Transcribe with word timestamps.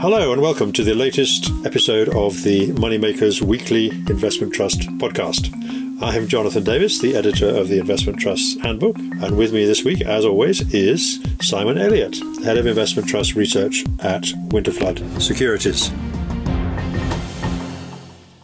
Hello, 0.00 0.32
and 0.32 0.40
welcome 0.40 0.72
to 0.74 0.84
the 0.84 0.94
latest 0.94 1.50
episode 1.66 2.08
of 2.10 2.44
the 2.44 2.68
Moneymakers 2.68 3.42
Weekly 3.42 3.88
Investment 3.88 4.54
Trust 4.54 4.82
podcast. 4.98 5.52
I 6.00 6.14
am 6.14 6.28
Jonathan 6.28 6.62
Davis, 6.62 7.00
the 7.00 7.16
editor 7.16 7.48
of 7.48 7.66
the 7.66 7.80
Investment 7.80 8.20
Trust's 8.20 8.60
Handbook, 8.60 8.96
and 8.96 9.36
with 9.36 9.52
me 9.52 9.64
this 9.64 9.82
week, 9.82 10.00
as 10.02 10.24
always, 10.24 10.72
is 10.72 11.18
Simon 11.40 11.78
Elliott, 11.78 12.16
head 12.44 12.56
of 12.56 12.68
Investment 12.68 13.08
Trust 13.08 13.34
Research 13.34 13.84
at 13.98 14.22
Winterflood 14.50 15.20
Securities. 15.20 15.90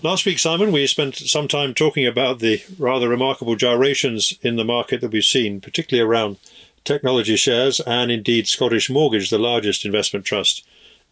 Last 0.02 0.27
week, 0.27 0.41
Simon, 0.41 0.73
we 0.73 0.89
spent 0.89 1.14
some 1.14 1.46
time 1.46 1.73
talking 1.73 2.05
about 2.05 2.41
the 2.41 2.64
rather 2.80 3.09
remarkable 3.09 3.55
gyrations 3.55 4.36
in 4.43 4.57
the 4.57 4.64
market 4.64 5.00
that 5.02 5.12
we've 5.12 5.23
seen, 5.23 5.61
particularly 5.61 6.05
around 6.05 6.36
technology 6.82 7.36
shares 7.36 7.79
and 7.79 8.11
indeed 8.11 8.48
Scottish 8.48 8.91
Mortgage, 8.91 9.30
the 9.30 9.39
largest 9.39 9.84
investment 9.84 10.27
trust 10.27 10.66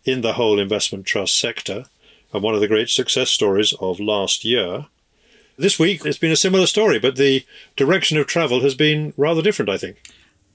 in 0.05 0.21
the 0.21 0.35
whole 0.35 0.59
investment 0.59 1.07
trust 1.07 1.39
sector, 1.39 1.85
and 2.33 2.43
one 2.43 2.55
of 2.55 2.61
the 2.61 2.69
great 2.69 2.89
success 2.89 3.31
stories 3.31 3.73
of 3.81 4.01
last 4.01 4.45
year. 4.45 4.87
This 5.59 5.79
week, 5.79 6.05
it's 6.05 6.19
been 6.19 6.33
a 6.33 6.37
similar 6.37 6.67
story, 6.67 6.99
but 6.99 7.17
the 7.17 7.45
direction 7.77 8.17
of 8.17 8.27
travel 8.27 8.63
has 8.63 8.75
been 8.75 9.13
rather 9.17 9.43
different, 9.43 9.71
I 9.71 9.77
think. 9.77 9.99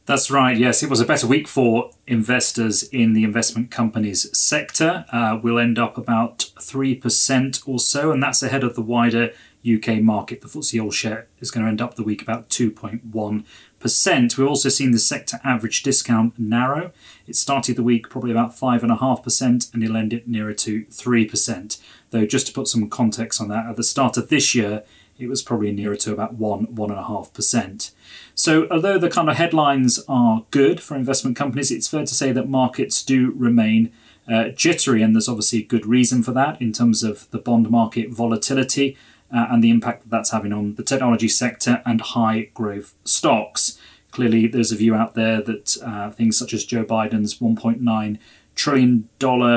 That's 0.07 0.31
right. 0.31 0.55
Yes, 0.55 0.81
it 0.83 0.89
was 0.89 1.01
a 1.01 1.05
better 1.05 1.27
week 1.27 1.49
for 1.49 1.91
investors 2.07 2.83
in 2.83 3.11
the 3.11 3.25
investment 3.25 3.71
companies 3.71 4.25
sector. 4.37 5.05
Uh, 5.11 5.37
we'll 5.41 5.59
end 5.59 5.77
up 5.77 5.97
about 5.97 6.49
3% 6.59 7.67
or 7.67 7.77
so, 7.77 8.11
and 8.11 8.23
that's 8.23 8.41
ahead 8.41 8.63
of 8.63 8.75
the 8.75 8.81
wider 8.81 9.33
UK 9.69 10.01
market. 10.01 10.39
The 10.39 10.47
FTSE 10.47 10.81
All 10.81 10.91
Share 10.91 11.27
is 11.41 11.51
going 11.51 11.65
to 11.65 11.69
end 11.69 11.81
up 11.81 11.95
the 11.95 12.03
week 12.03 12.21
about 12.21 12.47
2.1%. 12.49 13.43
We've 13.83 14.47
also 14.47 14.69
seen 14.69 14.91
the 14.91 14.99
sector 14.99 15.39
average 15.43 15.83
discount 15.83 16.37
narrow. 16.37 16.91
It 17.27 17.35
started 17.35 17.75
the 17.75 17.83
week 17.83 18.09
probably 18.09 18.31
about 18.31 18.51
5.5%, 18.51 19.73
and 19.73 19.83
it'll 19.83 19.97
end 19.97 20.13
it 20.13 20.27
nearer 20.27 20.53
to 20.53 20.83
3%. 20.85 21.79
Though, 22.09 22.25
just 22.25 22.47
to 22.47 22.53
put 22.53 22.67
some 22.67 22.89
context 22.89 23.39
on 23.39 23.49
that, 23.49 23.67
at 23.67 23.75
the 23.75 23.83
start 23.83 24.17
of 24.17 24.29
this 24.29 24.55
year, 24.55 24.83
it 25.19 25.27
was 25.27 25.41
probably 25.41 25.71
nearer 25.71 25.95
to 25.95 26.13
about 26.13 26.35
1 26.35 26.67
1.5%. 26.67 27.91
So, 28.35 28.67
although 28.69 28.99
the 28.99 29.09
kind 29.09 29.29
of 29.29 29.35
headlines 29.35 30.03
are 30.07 30.45
good 30.51 30.81
for 30.81 30.95
investment 30.95 31.35
companies, 31.35 31.71
it's 31.71 31.87
fair 31.87 32.05
to 32.05 32.15
say 32.15 32.31
that 32.31 32.49
markets 32.49 33.03
do 33.03 33.31
remain 33.35 33.91
uh, 34.31 34.49
jittery, 34.49 35.01
and 35.01 35.15
there's 35.15 35.29
obviously 35.29 35.63
good 35.63 35.85
reason 35.85 36.21
for 36.21 36.33
that 36.33 36.61
in 36.61 36.71
terms 36.73 37.03
of 37.03 37.29
the 37.31 37.39
bond 37.39 37.69
market 37.69 38.09
volatility 38.11 38.97
uh, 39.33 39.47
and 39.49 39.63
the 39.63 39.69
impact 39.69 40.03
that 40.03 40.09
that's 40.09 40.31
having 40.31 40.53
on 40.53 40.75
the 40.75 40.83
technology 40.83 41.27
sector 41.27 41.81
and 41.85 42.01
high 42.01 42.49
growth 42.53 42.93
stocks. 43.03 43.79
Clearly, 44.11 44.47
there's 44.47 44.71
a 44.71 44.75
view 44.75 44.95
out 44.95 45.15
there 45.15 45.41
that 45.41 45.77
uh, 45.83 46.11
things 46.11 46.37
such 46.37 46.53
as 46.53 46.65
Joe 46.65 46.85
Biden's 46.85 47.39
$1.9 47.39 48.17
trillion 48.55 49.09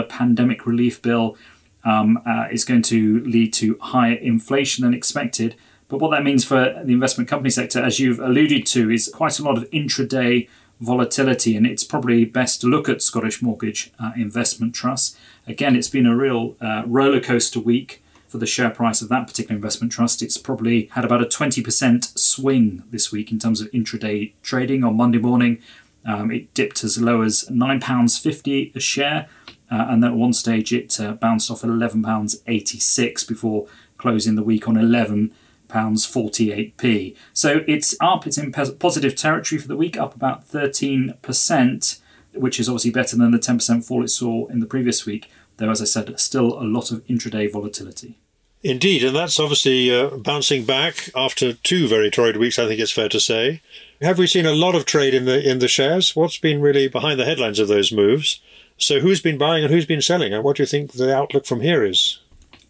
pandemic 0.08 0.66
relief 0.66 1.00
bill 1.00 1.36
um, 1.84 2.20
uh, 2.26 2.46
is 2.50 2.64
going 2.64 2.82
to 2.82 3.20
lead 3.24 3.52
to 3.54 3.78
higher 3.80 4.14
inflation 4.14 4.84
than 4.84 4.92
expected. 4.92 5.54
But 5.88 5.98
what 5.98 6.10
that 6.10 6.22
means 6.22 6.44
for 6.44 6.80
the 6.84 6.92
investment 6.92 7.28
company 7.28 7.50
sector, 7.50 7.82
as 7.82 7.98
you've 7.98 8.20
alluded 8.20 8.66
to, 8.66 8.90
is 8.90 9.10
quite 9.12 9.38
a 9.38 9.42
lot 9.42 9.56
of 9.56 9.68
intraday 9.70 10.48
volatility, 10.80 11.56
and 11.56 11.66
it's 11.66 11.84
probably 11.84 12.24
best 12.24 12.60
to 12.60 12.66
look 12.66 12.88
at 12.88 13.02
Scottish 13.02 13.42
Mortgage 13.42 13.92
uh, 13.98 14.12
Investment 14.16 14.74
Trust. 14.74 15.16
Again, 15.46 15.74
it's 15.74 15.88
been 15.88 16.06
a 16.06 16.16
real 16.16 16.56
uh, 16.60 16.82
roller 16.86 17.20
coaster 17.20 17.60
week 17.60 18.02
for 18.30 18.38
the 18.38 18.46
share 18.46 18.70
price 18.70 19.02
of 19.02 19.08
that 19.08 19.26
particular 19.26 19.56
investment 19.56 19.92
trust. 19.92 20.22
It's 20.22 20.38
probably 20.38 20.86
had 20.92 21.04
about 21.04 21.20
a 21.20 21.26
20% 21.26 22.16
swing 22.16 22.84
this 22.90 23.10
week 23.10 23.32
in 23.32 23.40
terms 23.40 23.60
of 23.60 23.70
intraday 23.72 24.32
trading. 24.42 24.84
On 24.84 24.96
Monday 24.96 25.18
morning, 25.18 25.58
um, 26.06 26.30
it 26.30 26.54
dipped 26.54 26.84
as 26.84 27.00
low 27.00 27.22
as 27.22 27.44
£9.50 27.50 28.74
a 28.74 28.80
share, 28.80 29.28
uh, 29.70 29.86
and 29.88 30.02
then 30.02 30.12
at 30.12 30.16
one 30.16 30.32
stage 30.32 30.72
it 30.72 30.98
uh, 31.00 31.12
bounced 31.12 31.50
off 31.50 31.64
at 31.64 31.70
£11.86 31.70 33.28
before 33.28 33.66
closing 33.98 34.36
the 34.36 34.44
week 34.44 34.68
on 34.68 34.76
11 34.76 35.34
pounds 35.66 36.06
48p. 36.06 37.16
So 37.32 37.64
it's 37.66 37.96
up, 38.00 38.28
it's 38.28 38.38
in 38.38 38.52
positive 38.52 39.16
territory 39.16 39.60
for 39.60 39.68
the 39.68 39.76
week, 39.76 39.96
up 39.96 40.14
about 40.14 40.48
13%, 40.48 42.00
which 42.34 42.60
is 42.60 42.68
obviously 42.68 42.92
better 42.92 43.16
than 43.16 43.32
the 43.32 43.38
10% 43.38 43.84
fall 43.84 44.04
it 44.04 44.08
saw 44.08 44.46
in 44.46 44.60
the 44.60 44.66
previous 44.66 45.04
week 45.04 45.28
though, 45.60 45.70
as 45.70 45.80
I 45.80 45.84
said, 45.84 46.18
still 46.18 46.60
a 46.60 46.64
lot 46.64 46.90
of 46.90 47.06
intraday 47.06 47.50
volatility. 47.50 48.18
Indeed, 48.62 49.04
and 49.04 49.16
that's 49.16 49.40
obviously 49.40 49.94
uh, 49.94 50.16
bouncing 50.16 50.64
back 50.64 51.08
after 51.14 51.54
two 51.54 51.88
very 51.88 52.10
torrid 52.10 52.36
weeks. 52.36 52.58
I 52.58 52.66
think 52.66 52.80
it's 52.80 52.92
fair 52.92 53.08
to 53.08 53.20
say. 53.20 53.62
Have 54.02 54.18
we 54.18 54.26
seen 54.26 54.44
a 54.44 54.52
lot 54.52 54.74
of 54.74 54.84
trade 54.84 55.14
in 55.14 55.24
the 55.24 55.48
in 55.48 55.60
the 55.60 55.68
shares? 55.68 56.14
What's 56.14 56.38
been 56.38 56.60
really 56.60 56.86
behind 56.88 57.18
the 57.18 57.24
headlines 57.24 57.58
of 57.58 57.68
those 57.68 57.90
moves? 57.90 58.40
So, 58.76 59.00
who's 59.00 59.22
been 59.22 59.38
buying 59.38 59.64
and 59.64 59.72
who's 59.72 59.86
been 59.86 60.02
selling, 60.02 60.34
and 60.34 60.44
what 60.44 60.56
do 60.56 60.62
you 60.62 60.66
think 60.66 60.92
the 60.92 61.14
outlook 61.14 61.46
from 61.46 61.60
here 61.60 61.84
is? 61.84 62.18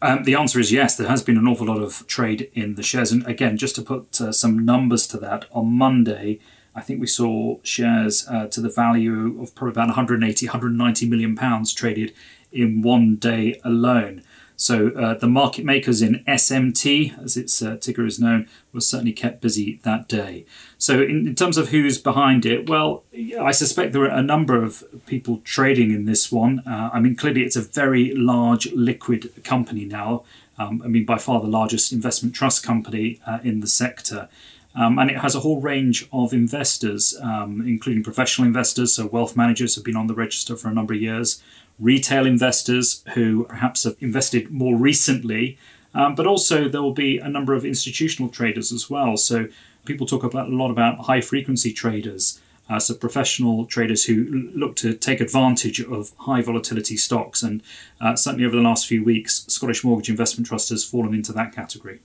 Um, 0.03 0.23
the 0.23 0.37
answer 0.37 0.61
is 0.61 0.71
yes. 0.71 0.97
There 0.97 1.09
has 1.09 1.25
been 1.25 1.37
an 1.37 1.49
awful 1.49 1.67
lot 1.67 1.83
of 1.83 2.07
trade 2.07 2.51
in 2.55 2.77
the 2.77 2.85
shares, 2.85 3.11
and 3.11 3.27
again, 3.27 3.57
just 3.57 3.75
to 3.75 3.83
put 3.83 4.21
uh, 4.21 4.31
some 4.31 4.65
numbers 4.65 5.09
to 5.09 5.19
that, 5.19 5.47
on 5.51 5.73
Monday, 5.73 6.39
I 6.75 6.83
think 6.83 7.01
we 7.01 7.07
saw 7.09 7.59
shares 7.65 8.27
uh, 8.29 8.47
to 8.47 8.61
the 8.61 8.71
value 8.71 9.43
of 9.43 9.55
probably 9.57 9.73
about 9.73 9.89
180, 9.89 10.47
190 10.47 11.09
million 11.09 11.35
pounds 11.35 11.73
traded 11.73 12.15
in 12.53 12.83
one 12.83 13.17
day 13.17 13.61
alone. 13.65 14.23
So 14.61 14.89
uh, 14.91 15.15
the 15.15 15.27
market 15.27 15.65
makers 15.65 16.03
in 16.03 16.23
SMT, 16.29 17.25
as 17.25 17.39
its 17.39 17.63
uh, 17.63 17.79
ticker 17.81 18.05
is 18.05 18.21
known, 18.21 18.47
was 18.75 18.87
certainly 18.87 19.15
kept 19.15 19.41
busy 19.41 19.81
that 19.85 20.07
day. 20.07 20.45
So 20.77 21.01
in, 21.01 21.27
in, 21.29 21.35
terms 21.35 21.57
of 21.57 21.71
who's 21.71 21.97
behind 21.97 22.45
it, 22.45 22.69
well, 22.69 23.03
I 23.41 23.53
suspect 23.53 23.95
there 23.95 24.03
are 24.03 24.19
a 24.19 24.23
number 24.23 24.63
of 24.63 24.85
people 25.07 25.41
trading 25.45 25.93
in 25.93 26.05
this 26.05 26.31
one. 26.31 26.59
Uh, 26.67 26.91
I 26.93 27.01
mean, 27.01 27.17
clearly 27.17 27.43
it's 27.43 27.57
a 27.57 27.63
very 27.63 28.15
large 28.15 28.71
liquid 28.73 29.33
company 29.45 29.87
now. 29.87 30.25
Um, 30.59 30.83
I 30.85 30.89
mean, 30.89 31.07
by 31.07 31.17
far 31.17 31.41
the 31.41 31.49
largest 31.49 31.91
investment 31.91 32.35
trust 32.35 32.63
company 32.63 33.19
uh, 33.27 33.39
in 33.43 33.61
the 33.61 33.67
sector. 33.67 34.29
Um, 34.75 34.99
and 34.99 35.11
it 35.11 35.19
has 35.19 35.35
a 35.35 35.41
whole 35.41 35.61
range 35.61 36.07
of 36.13 36.35
investors, 36.35 37.17
um, 37.23 37.65
including 37.67 38.05
professional 38.05 38.47
investors. 38.47 38.95
So, 38.95 39.07
wealth 39.07 39.37
managers 39.37 39.75
have 39.75 39.85
been 39.85 39.97
on 39.97 40.07
the 40.07 40.15
register 40.15 40.55
for 40.55 40.69
a 40.69 40.75
number 40.75 40.95
of 40.95 41.01
years, 41.01 41.43
retail 41.81 42.27
investors 42.27 43.03
who 43.15 43.45
perhaps 43.45 43.85
have 43.85 43.97
invested 44.01 44.51
more 44.51 44.77
recently, 44.77 45.59
um, 45.95 46.15
but 46.15 46.27
also 46.27 46.69
there 46.69 46.83
will 46.83 46.93
be 46.93 47.19
a 47.19 47.29
number 47.29 47.55
of 47.55 47.65
institutional 47.65 48.31
traders 48.31 48.73
as 48.73 48.89
well. 48.89 49.17
So, 49.17 49.49
people 49.87 50.07
talk 50.07 50.23
about 50.23 50.49
a 50.49 50.55
lot 50.55 50.71
about 50.71 51.07
high 51.07 51.21
frequency 51.21 51.73
traders. 51.73 52.41
Uh, 52.69 52.79
so, 52.79 52.95
professional 52.95 53.67
traders 53.67 54.05
who 54.05 54.51
look 54.55 54.77
to 54.77 54.95
take 54.95 55.21
advantage 55.21 55.81
of 55.81 56.13
high 56.19 56.43
volatility 56.43 56.97
stocks. 56.97 57.43
And 57.43 57.63
uh, 58.01 58.15
certainly 58.15 58.47
over 58.47 58.55
the 58.55 58.63
last 58.63 58.87
few 58.87 59.03
weeks, 59.03 59.45
Scottish 59.49 59.83
Mortgage 59.83 60.11
Investment 60.11 60.47
Trust 60.47 60.69
has 60.69 60.85
fallen 60.85 61.15
into 61.15 61.33
that 61.33 61.53
category. 61.53 62.01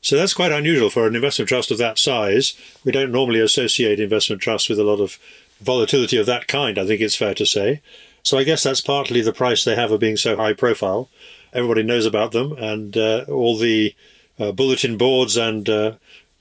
So 0.00 0.16
that's 0.16 0.34
quite 0.34 0.52
unusual 0.52 0.90
for 0.90 1.06
an 1.06 1.16
investment 1.16 1.48
trust 1.48 1.70
of 1.70 1.78
that 1.78 1.98
size. 1.98 2.54
We 2.84 2.92
don't 2.92 3.10
normally 3.10 3.40
associate 3.40 3.98
investment 3.98 4.42
trusts 4.42 4.68
with 4.68 4.78
a 4.78 4.84
lot 4.84 5.00
of 5.00 5.18
volatility 5.60 6.18
of 6.18 6.26
that 6.26 6.46
kind, 6.46 6.78
I 6.78 6.86
think 6.86 7.00
it's 7.00 7.16
fair 7.16 7.34
to 7.34 7.46
say. 7.46 7.80
So 8.24 8.38
I 8.38 8.44
guess 8.44 8.62
that's 8.62 8.80
partly 8.80 9.20
the 9.20 9.34
price 9.34 9.64
they 9.64 9.76
have 9.76 9.92
of 9.92 10.00
being 10.00 10.16
so 10.16 10.36
high 10.36 10.54
profile. 10.54 11.10
Everybody 11.52 11.82
knows 11.82 12.06
about 12.06 12.32
them, 12.32 12.52
and 12.52 12.96
uh, 12.96 13.26
all 13.28 13.56
the 13.56 13.94
uh, 14.38 14.50
bulletin 14.50 14.96
boards 14.96 15.36
and 15.36 15.68
uh, 15.68 15.92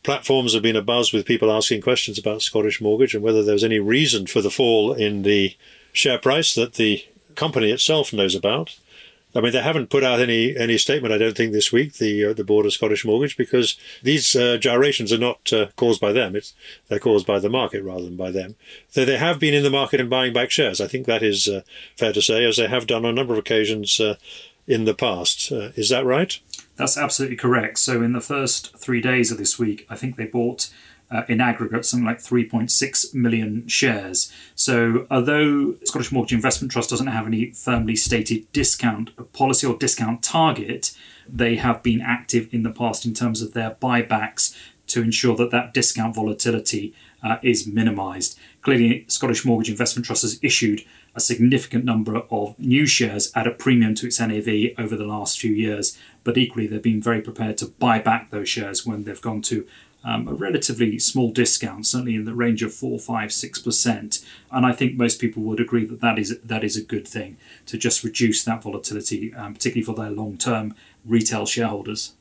platforms 0.01 0.53
have 0.53 0.63
been 0.63 0.77
abuzz 0.77 1.13
with 1.13 1.25
people 1.25 1.51
asking 1.51 1.81
questions 1.81 2.17
about 2.17 2.41
Scottish 2.41 2.81
Mortgage 2.81 3.13
and 3.13 3.23
whether 3.23 3.43
there's 3.43 3.65
any 3.65 3.79
reason 3.79 4.27
for 4.27 4.41
the 4.41 4.49
fall 4.49 4.93
in 4.93 5.23
the 5.23 5.55
share 5.91 6.17
price 6.17 6.55
that 6.55 6.75
the 6.75 7.05
company 7.35 7.69
itself 7.69 8.13
knows 8.13 8.33
about. 8.33 8.77
I 9.35 9.41
mean, 9.41 9.51
they 9.51 9.61
haven't 9.61 9.89
put 9.89 10.03
out 10.03 10.19
any 10.19 10.55
any 10.55 10.77
statement. 10.77 11.13
I 11.13 11.17
don't 11.17 11.35
think 11.35 11.51
this 11.51 11.71
week 11.71 11.93
the 11.93 12.25
uh, 12.25 12.33
the 12.33 12.43
board 12.43 12.65
of 12.65 12.73
Scottish 12.73 13.05
Mortgage 13.05 13.35
because 13.35 13.77
these 14.01 14.35
uh, 14.35 14.57
gyrations 14.57 15.11
are 15.11 15.17
not 15.17 15.51
uh, 15.51 15.67
caused 15.75 15.99
by 15.99 16.11
them. 16.11 16.35
It's 16.35 16.53
they're 16.87 16.99
caused 16.99 17.25
by 17.25 17.39
the 17.39 17.49
market 17.49 17.83
rather 17.83 18.03
than 18.03 18.15
by 18.15 18.31
them. 18.31 18.55
Though 18.93 19.05
they 19.05 19.17
have 19.17 19.39
been 19.39 19.53
in 19.53 19.63
the 19.63 19.69
market 19.69 19.99
and 19.99 20.09
buying 20.09 20.33
back 20.33 20.51
shares. 20.51 20.79
I 20.79 20.87
think 20.87 21.05
that 21.07 21.23
is 21.23 21.47
uh, 21.47 21.61
fair 21.97 22.13
to 22.13 22.21
say, 22.21 22.45
as 22.45 22.57
they 22.57 22.67
have 22.67 22.87
done 22.87 23.05
on 23.05 23.11
a 23.11 23.15
number 23.15 23.33
of 23.33 23.39
occasions 23.39 23.99
uh, 23.99 24.15
in 24.67 24.85
the 24.85 24.93
past. 24.93 25.51
Uh, 25.51 25.71
is 25.75 25.89
that 25.89 26.05
right? 26.05 26.39
That's 26.75 26.97
absolutely 26.97 27.37
correct. 27.37 27.79
So 27.79 28.01
in 28.01 28.13
the 28.13 28.21
first 28.21 28.77
three 28.77 29.01
days 29.01 29.31
of 29.31 29.37
this 29.37 29.59
week, 29.59 29.85
I 29.89 29.95
think 29.95 30.15
they 30.15 30.25
bought 30.25 30.71
uh, 31.13 31.23
in 31.29 31.39
aggregate 31.39 31.85
something 31.85 32.05
like 32.05 32.17
3.6 32.17 33.13
million 33.13 33.67
shares. 33.67 34.33
So, 34.55 35.05
although 35.11 35.75
Scottish 35.83 36.11
Mortgage 36.11 36.33
Investment 36.33 36.71
Trust 36.71 36.89
doesn't 36.89 37.07
have 37.07 37.27
any 37.27 37.51
firmly 37.51 37.95
stated 37.95 38.51
discount 38.51 39.11
policy 39.31 39.67
or 39.67 39.77
discount 39.77 40.23
target, 40.23 40.97
they 41.29 41.55
have 41.57 41.83
been 41.83 42.01
active 42.01 42.51
in 42.51 42.63
the 42.63 42.71
past 42.71 43.05
in 43.05 43.13
terms 43.13 43.41
of 43.41 43.53
their 43.53 43.77
buybacks 43.81 44.57
to 44.87 45.01
ensure 45.01 45.35
that 45.35 45.51
that 45.51 45.73
discount 45.73 46.15
volatility 46.15 46.93
uh, 47.23 47.37
is 47.41 47.67
minimised. 47.67 48.37
Clearly, 48.61 49.05
Scottish 49.07 49.45
Mortgage 49.45 49.69
Investment 49.69 50.05
Trust 50.05 50.23
has 50.23 50.39
issued 50.41 50.83
a 51.15 51.19
significant 51.19 51.85
number 51.85 52.17
of 52.31 52.57
new 52.57 52.85
shares 52.87 53.31
at 53.35 53.47
a 53.47 53.51
premium 53.51 53.93
to 53.95 54.07
its 54.07 54.19
NAV 54.19 54.71
over 54.77 54.95
the 54.95 55.05
last 55.05 55.39
few 55.39 55.53
years, 55.53 55.97
but 56.23 56.37
equally 56.37 56.65
they've 56.65 56.81
been 56.81 57.01
very 57.01 57.21
prepared 57.21 57.57
to 57.59 57.67
buy 57.67 57.99
back 57.99 58.31
those 58.31 58.49
shares 58.49 58.85
when 58.85 59.03
they've 59.03 59.21
gone 59.21 59.41
to 59.43 59.65
um, 60.03 60.27
a 60.27 60.33
relatively 60.33 60.99
small 60.99 61.31
discount, 61.31 61.85
certainly 61.87 62.15
in 62.15 62.25
the 62.25 62.35
range 62.35 62.61
of 62.63 62.73
four, 62.73 62.99
five, 62.99 63.31
six 63.31 63.59
percent. 63.59 64.23
And 64.51 64.65
I 64.65 64.73
think 64.73 64.95
most 64.95 65.19
people 65.19 65.43
would 65.43 65.59
agree 65.59 65.85
that 65.85 66.01
that 66.01 66.19
is 66.19 66.39
that 66.39 66.63
is 66.63 66.77
a 66.77 66.83
good 66.83 67.07
thing 67.07 67.37
to 67.67 67.77
just 67.77 68.03
reduce 68.03 68.43
that 68.43 68.63
volatility, 68.63 69.33
um, 69.33 69.53
particularly 69.53 69.85
for 69.85 69.95
their 69.95 70.11
long-term 70.11 70.75
retail 71.05 71.45
shareholders. 71.45 72.13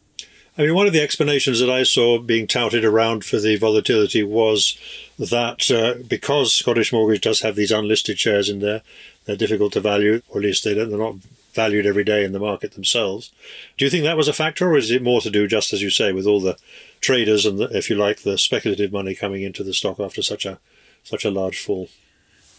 I 0.56 0.62
mean, 0.62 0.75
one 0.75 0.87
of 0.87 0.93
the 0.93 1.00
explanations 1.00 1.61
that 1.61 1.70
I 1.70 1.82
saw 1.82 2.19
being 2.19 2.46
touted 2.46 2.84
around 2.84 3.25
for 3.25 3.38
the 3.38 3.56
volatility 3.56 4.23
was 4.23 4.76
that 5.19 5.70
uh, 5.70 6.02
because 6.06 6.55
Scottish 6.55 6.93
Mortgage 6.93 7.23
does 7.23 7.40
have 7.40 7.56
these 7.56 7.70
unlisted 7.70 8.19
shares 8.19 8.50
in 8.50 8.58
there, 8.58 8.82
they're 9.25 9.34
difficult 9.34 9.73
to 9.73 9.81
value, 9.81 10.20
or 10.29 10.40
at 10.40 10.44
least 10.44 10.64
they 10.64 10.75
they're 10.75 10.87
not 10.87 11.14
valued 11.53 11.87
every 11.87 12.05
day 12.05 12.25
in 12.25 12.33
the 12.33 12.39
market 12.39 12.73
themselves. 12.73 13.31
Do 13.77 13.85
you 13.85 13.91
think 13.91 14.05
that 14.05 14.17
was 14.17 14.29
a 14.29 14.33
factor, 14.33 14.71
or 14.71 14.77
is 14.77 14.91
it 14.91 15.03
more 15.03 15.21
to 15.21 15.31
do, 15.31 15.47
just 15.47 15.73
as 15.73 15.83
you 15.83 15.91
say, 15.91 16.13
with 16.13 16.27
all 16.27 16.41
the 16.41 16.57
traders 17.01 17.45
and, 17.47 17.59
the, 17.59 17.65
if 17.77 17.91
you 17.91 17.97
like, 17.97 18.23
the 18.23 18.39
speculative 18.39 18.93
money 18.93 19.15
coming 19.15 19.43
into 19.43 19.63
the 19.63 19.75
stock 19.75 20.01
after 20.01 20.23
such 20.23 20.47
a 20.47 20.59
such 21.05 21.25
a 21.25 21.31
large 21.31 21.59
fall? 21.59 21.89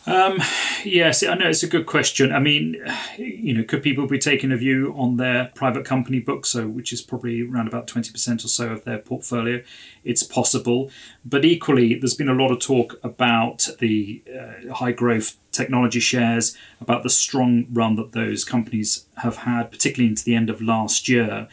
Um, 0.06 0.40
yes, 0.84 1.24
I 1.24 1.36
know 1.36 1.48
it's 1.48 1.64
a 1.64 1.68
good 1.68 1.86
question. 1.86 2.34
I 2.34 2.40
mean, 2.40 2.76
you 3.18 3.54
know, 3.54 3.64
could 3.64 3.82
people 3.82 4.06
be 4.06 4.20
taking 4.20 4.52
a 4.52 4.58
view 4.58 4.94
on 4.98 5.16
their 5.18 5.52
private 5.56 5.86
company 5.86 6.20
book, 6.20 6.46
so 6.46 6.68
which 6.68 6.92
is 6.92 7.02
probably 7.02 7.42
around 7.42 7.68
about 7.68 7.88
twenty 7.88 8.12
percent 8.12 8.44
or 8.44 8.50
so 8.50 8.72
of 8.72 8.84
their 8.84 8.98
portfolio? 8.98 9.64
It's 10.04 10.24
possible, 10.24 10.92
but 11.24 11.46
equally, 11.46 11.96
there's 11.96 12.16
been 12.16 12.30
a 12.30 12.34
lot 12.34 12.52
of 12.52 12.60
talk 12.60 13.00
about 13.02 13.70
the 13.80 14.22
uh, 14.28 14.74
high 14.74 14.92
growth 14.92 15.38
technology 15.52 16.02
shares, 16.02 16.58
about 16.82 17.04
the 17.04 17.10
strong 17.10 17.68
run 17.72 17.96
that 17.96 18.12
those 18.12 18.44
companies 18.44 19.06
have 19.18 19.38
had, 19.38 19.72
particularly 19.72 20.10
into 20.10 20.26
the 20.26 20.36
end 20.36 20.50
of 20.50 20.62
last 20.62 21.08
year, 21.08 21.48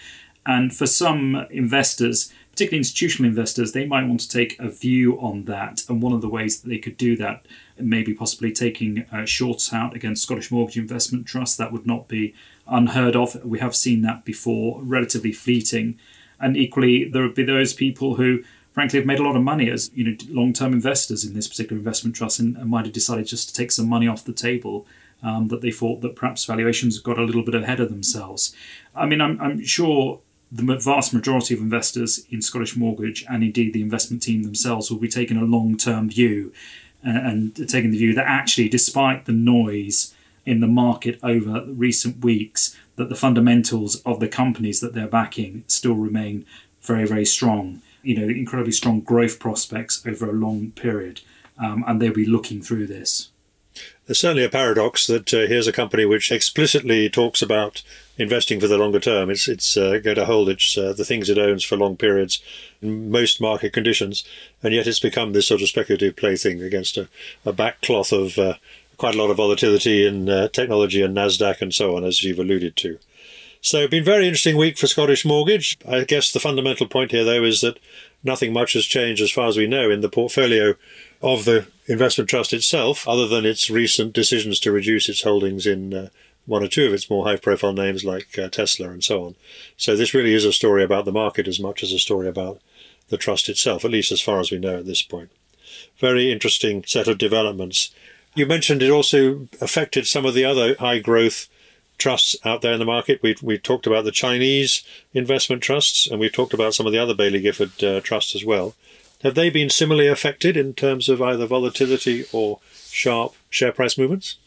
and 0.45 0.75
for 0.75 0.87
some 0.87 1.47
investors 1.51 2.33
particularly 2.51 2.81
institutional 2.81 3.29
investors, 3.29 3.73
they 3.73 3.87
might 3.87 4.07
want 4.07 4.21
to 4.21 4.29
take 4.29 4.59
a 4.59 4.69
view 4.69 5.19
on 5.21 5.45
that. 5.45 5.83
And 5.89 6.03
one 6.03 6.13
of 6.13 6.21
the 6.21 6.29
ways 6.29 6.61
that 6.61 6.69
they 6.69 6.77
could 6.77 6.99
do 6.99 7.17
that, 7.17 7.47
maybe 7.83 8.15
possibly 8.15 8.53
taking 8.53 9.05
uh, 9.13 9.25
shorts 9.25 9.73
out 9.73 9.95
against 9.95 10.23
Scottish 10.23 10.51
Mortgage 10.51 10.77
Investment 10.77 11.27
Trust, 11.27 11.59
that 11.59 11.73
would 11.73 11.87
not 11.87 12.09
be 12.09 12.35
unheard 12.67 13.17
of. 13.17 13.43
We 13.45 13.59
have 13.59 13.75
seen 13.75 14.03
that 14.03 14.25
before, 14.25 14.81
relatively 14.83 15.33
fleeting. 15.33 15.99
And 16.39 16.57
equally, 16.57 17.05
there 17.05 17.23
would 17.23 17.35
be 17.35 17.45
those 17.45 17.73
people 17.73 18.15
who, 18.15 18.43
frankly, 18.73 18.99
have 18.99 19.07
made 19.07 19.21
a 19.21 19.23
lot 19.23 19.37
of 19.37 19.43
money 19.43 19.71
as 19.71 19.91
you 19.95 20.05
know 20.05 20.17
long-term 20.29 20.73
investors 20.73 21.25
in 21.25 21.35
this 21.35 21.49
particular 21.49 21.79
investment 21.79 22.17
trust, 22.17 22.39
and, 22.39 22.57
and 22.57 22.71
might 22.71 22.87
have 22.87 22.95
decided 22.95 23.27
just 23.27 23.49
to 23.49 23.55
take 23.55 23.73
some 23.73 23.89
money 23.89 24.09
off 24.09 24.25
the 24.25 24.33
table. 24.33 24.87
Um, 25.23 25.49
that 25.49 25.61
they 25.61 25.71
thought 25.71 26.01
that 26.01 26.17
perhaps 26.17 26.47
valuations 26.47 26.99
got 26.99 27.19
a 27.19 27.25
little 27.25 27.43
bit 27.43 27.55
ahead 27.55 27.79
of 27.79 27.91
themselves. 27.91 28.57
I 28.97 29.05
mean, 29.05 29.21
I'm, 29.21 29.39
I'm 29.39 29.63
sure 29.63 30.21
the 30.53 30.77
vast 30.77 31.15
majority 31.15 31.55
of 31.55 31.61
investors 31.61 32.27
in 32.31 32.43
Scottish 32.43 32.77
Mortgage 32.77 33.25
and 33.29 33.45
indeed 33.45 33.73
the 33.73 33.83
investment 33.83 34.23
team 34.23 34.43
themselves 34.43 34.91
will 34.91 34.99
be 34.99 35.09
taking 35.09 35.37
a 35.37 35.45
long 35.45 35.77
term 35.77 36.09
view 36.09 36.53
and 37.03 37.55
taking 37.69 37.91
the 37.91 37.99
view 37.99 38.15
that 38.15 38.27
actually, 38.27 38.69
despite 38.69 39.25
the 39.25 39.33
noise 39.33 40.15
in 40.45 40.61
the 40.61 40.67
market 40.67 41.19
over 41.23 41.65
recent 41.67 42.25
weeks, 42.25 42.77
that 42.97 43.09
the 43.09 43.15
fundamentals 43.15 43.97
of 44.03 44.21
the 44.21 44.29
companies 44.29 44.81
that 44.81 44.95
they're 44.95 45.07
backing 45.07 45.65
still 45.67 45.95
remain 45.95 46.45
very, 46.83 47.07
very 47.07 47.25
strong. 47.25 47.83
You 48.03 48.19
know, 48.19 48.29
incredibly 48.29 48.73
strong 48.73 49.01
growth 49.01 49.39
prospects 49.39 50.05
over 50.07 50.29
a 50.29 50.33
long 50.33 50.73
period, 50.73 51.21
um, 51.59 51.85
and 51.87 52.01
they'll 52.01 52.13
be 52.13 52.27
looking 52.27 52.63
through 52.63 52.87
this. 52.87 53.31
There's 54.07 54.21
certainly 54.21 54.45
a 54.45 54.51
paradox 54.51 55.07
that 55.07 55.33
uh, 55.33 55.47
here's 55.47 55.69
a 55.69 55.73
company 55.73 56.05
which 56.05 56.33
explicitly 56.33 57.09
talks 57.09 57.43
about 57.43 57.83
investing 58.19 58.61
for 58.61 58.67
the 58.67 58.79
longer 58.79 59.01
term. 59.01 59.31
It's 59.31 59.49
it's 59.49 59.77
uh, 59.77 59.99
going 60.03 60.17
to 60.17 60.27
hold 60.27 60.49
its 60.49 60.77
uh, 60.77 60.93
the 60.93 61.05
things 61.05 61.29
it 61.29 61.39
owns 61.39 61.65
for 61.65 61.77
long 61.77 61.97
periods 61.97 62.43
in 62.83 63.11
most 63.11 63.41
market 63.41 63.73
conditions, 63.73 64.25
and 64.63 64.75
yet 64.75 64.87
it's 64.87 65.01
become 65.01 65.33
this 65.33 65.47
sort 65.47 65.63
of 65.63 65.69
speculative 65.69 66.17
plaything 66.17 66.63
against 66.63 66.97
a, 66.97 67.09
a 67.45 67.53
backcloth 67.53 68.13
of 68.13 68.39
uh, 68.39 68.55
quite 68.97 69.15
a 69.15 69.19
lot 69.19 69.31
of 69.31 69.37
volatility 69.39 70.07
in 70.07 70.29
uh, 70.29 70.49
technology 70.49 71.03
and 71.03 71.17
Nasdaq 71.17 71.63
and 71.63 71.73
so 71.73 71.97
on, 71.97 72.05
as 72.05 72.23
you've 72.23 72.39
alluded 72.39 72.77
to. 72.77 72.99
So, 73.63 73.87
been 73.89 74.05
very 74.05 74.27
interesting 74.27 74.57
week 74.57 74.79
for 74.79 74.87
Scottish 74.87 75.25
Mortgage. 75.25 75.79
I 75.87 76.05
guess 76.05 76.33
the 76.33 76.41
fundamental 76.41 76.87
point 76.87 77.11
here, 77.11 77.25
though, 77.25 77.45
is 77.45 77.61
that 77.61 77.79
nothing 78.25 78.53
much 78.53 78.73
has 78.73 78.85
changed 78.85 79.23
as 79.23 79.31
far 79.31 79.49
as 79.49 79.57
we 79.57 79.67
know 79.67 79.91
in 79.91 80.01
the 80.01 80.09
portfolio 80.09 80.75
of 81.23 81.45
the 81.45 81.67
investment 81.87 82.31
trust 82.31 82.53
itself, 82.53 83.07
other 83.07 83.27
than 83.27 83.45
its 83.45 83.69
recent 83.71 84.13
decisions 84.13 84.59
to 84.61 84.73
reduce 84.73 85.09
its 85.09 85.23
holdings 85.23 85.67
in 85.67 85.93
uh, 85.93 86.09
one 86.47 86.63
or 86.63 86.69
two 86.69 86.87
of 86.87 86.95
its 86.95 87.11
more 87.11 87.25
high 87.25 87.37
profile 87.37 87.73
names 87.73 88.05
like 88.05 88.39
uh, 88.39 88.49
Tesla 88.49 88.91
and 88.91 89.05
so 89.05 89.25
on. 89.25 89.35
So 89.77 89.97
this 89.97 90.15
really 90.15 90.35
is 90.35 90.45
a 90.45 90.53
story 90.53 90.83
about 90.83 91.05
the 91.05 91.13
market 91.13 91.47
as 91.47 91.61
much 91.61 91.83
as 91.83 91.93
a 91.93 91.99
story 91.99 92.29
about 92.29 92.61
the 93.09 93.17
trust 93.17 93.49
itself, 93.49 93.85
at 93.85 93.91
least 93.91 94.13
as 94.13 94.21
far 94.21 94.41
as 94.41 94.51
we 94.51 94.59
know 94.59 94.79
at 94.79 94.87
this 94.87 95.03
point. 95.03 95.31
Very 95.99 96.33
interesting 96.33 96.85
set 96.87 97.09
of 97.09 97.19
developments. 97.19 97.91
You 98.35 98.47
mentioned 98.47 98.83
it 98.83 98.91
also 98.91 99.49
affected 99.61 100.07
some 100.07 100.25
of 100.25 100.35
the 100.35 100.45
other 100.45 100.75
high 100.77 101.01
growth 101.01 101.49
trusts 101.99 102.35
out 102.45 102.63
there 102.63 102.73
in 102.73 102.79
the 102.79 102.85
market. 102.85 103.23
We 103.23 103.37
we 103.43 103.59
talked 103.59 103.87
about 103.87 104.05
the 104.05 104.13
Chinese 104.13 104.83
investment 105.13 105.63
trusts, 105.63 106.07
and 106.07 106.19
we've 106.19 106.33
talked 106.33 106.55
about 106.55 106.75
some 106.75 106.87
of 106.87 106.93
the 106.93 106.99
other 106.99 107.15
Baillie 107.15 107.43
Gifford 107.43 107.85
uh, 107.85 108.01
trusts 108.01 108.35
as 108.35 108.45
well. 108.45 108.75
Have 109.23 109.35
they 109.35 109.51
been 109.51 109.69
similarly 109.69 110.09
affected 110.09 110.57
in 110.57 110.73
terms 110.73 111.09
of 111.09 111.21
either 111.21 111.47
volatility 111.47 112.25
or 112.33 112.59
sharp 112.73 113.35
share 113.51 113.73
price 113.73 113.99
movements? 113.99 114.39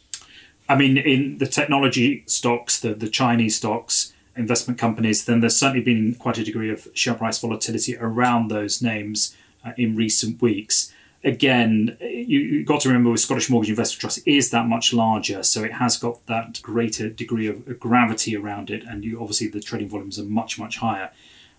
I 0.67 0.75
mean, 0.75 0.97
in 0.97 1.37
the 1.37 1.45
technology 1.45 2.23
stocks, 2.25 2.79
the, 2.79 2.93
the 2.95 3.09
Chinese 3.09 3.57
stocks, 3.57 4.13
investment 4.35 4.79
companies, 4.79 5.25
then 5.25 5.41
there's 5.41 5.55
certainly 5.55 5.83
been 5.83 6.15
quite 6.15 6.37
a 6.37 6.43
degree 6.43 6.71
of 6.71 6.87
share 6.93 7.13
price 7.13 7.39
volatility 7.39 7.95
around 7.97 8.47
those 8.47 8.81
names 8.81 9.35
uh, 9.63 9.73
in 9.77 9.95
recent 9.95 10.41
weeks. 10.41 10.91
Again, 11.23 11.95
you, 12.01 12.57
have 12.57 12.65
got 12.65 12.81
to 12.81 12.89
remember 12.89 13.11
with 13.11 13.21
Scottish 13.21 13.49
Mortgage 13.49 13.69
Investment 13.69 14.01
Trust 14.01 14.27
is 14.27 14.49
that 14.49 14.67
much 14.67 14.91
larger, 14.91 15.43
so 15.43 15.63
it 15.63 15.73
has 15.73 15.97
got 15.97 16.25
that 16.25 16.61
greater 16.61 17.09
degree 17.09 17.47
of 17.47 17.79
gravity 17.79 18.35
around 18.35 18.69
it, 18.69 18.83
and 18.83 19.05
you, 19.05 19.21
obviously 19.21 19.47
the 19.47 19.61
trading 19.61 19.87
volumes 19.87 20.19
are 20.19 20.23
much 20.23 20.59
much 20.59 20.77
higher. 20.77 21.11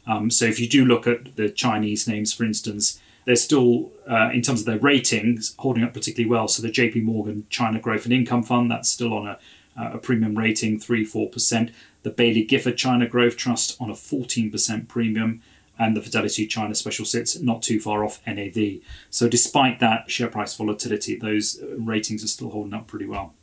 Um, 0.07 0.31
so 0.31 0.45
if 0.45 0.61
you 0.61 0.69
do 0.69 0.85
look 0.85 1.07
at 1.07 1.37
the 1.37 1.49
Chinese 1.49 2.07
names, 2.07 2.33
for 2.35 2.45
instance, 2.45 3.01
they're 3.25 3.37
still, 3.37 3.93
uh, 4.09 4.31
in 4.33 4.43
terms 4.43 4.61
of 4.61 4.67
their 4.67 4.79
ratings, 4.79 5.55
holding 5.59 5.85
up 5.85 5.95
particularly 5.95 6.31
well. 6.31 6.49
So 6.49 6.63
the 6.63 6.71
JP 6.71 7.03
Morgan 7.05 7.47
China 7.51 7.81
Growth 7.81 8.05
and 8.05 8.13
Income 8.13 8.45
Fund, 8.45 8.71
that's 8.71 8.91
still 8.91 9.15
on 9.15 9.27
a, 9.27 9.39
a 9.77 9.99
premium 9.99 10.37
rating, 10.37 10.79
3 10.79 11.07
4%. 11.07 11.73
The 12.03 12.11
Baillie 12.11 12.47
Gifford 12.47 12.77
China 12.77 13.07
Growth 13.07 13.37
Trust 13.37 13.81
on 13.81 13.91
a 13.91 13.95
14% 13.95 14.89
premium. 14.89 15.43
And 15.77 15.97
the 15.97 16.03
Fidelity 16.03 16.47
China 16.47 16.73
Special 16.73 17.05
Sits 17.05 17.41
not 17.41 17.61
too 17.61 17.81
far 17.81 18.05
off 18.05 18.21
NAV. 18.29 18.79
So, 19.11 19.29
despite 19.29 19.81
that 19.81 20.09
share 20.09 20.29
price 20.29 20.55
volatility, 20.55 21.17
those 21.17 21.61
uh, 21.61 21.67
ratings 21.77 22.23
are 22.23 22.29
still 22.29 22.51
holding 22.51 22.75
up 22.75 22.87
pretty 22.87 23.07
well. 23.07 23.35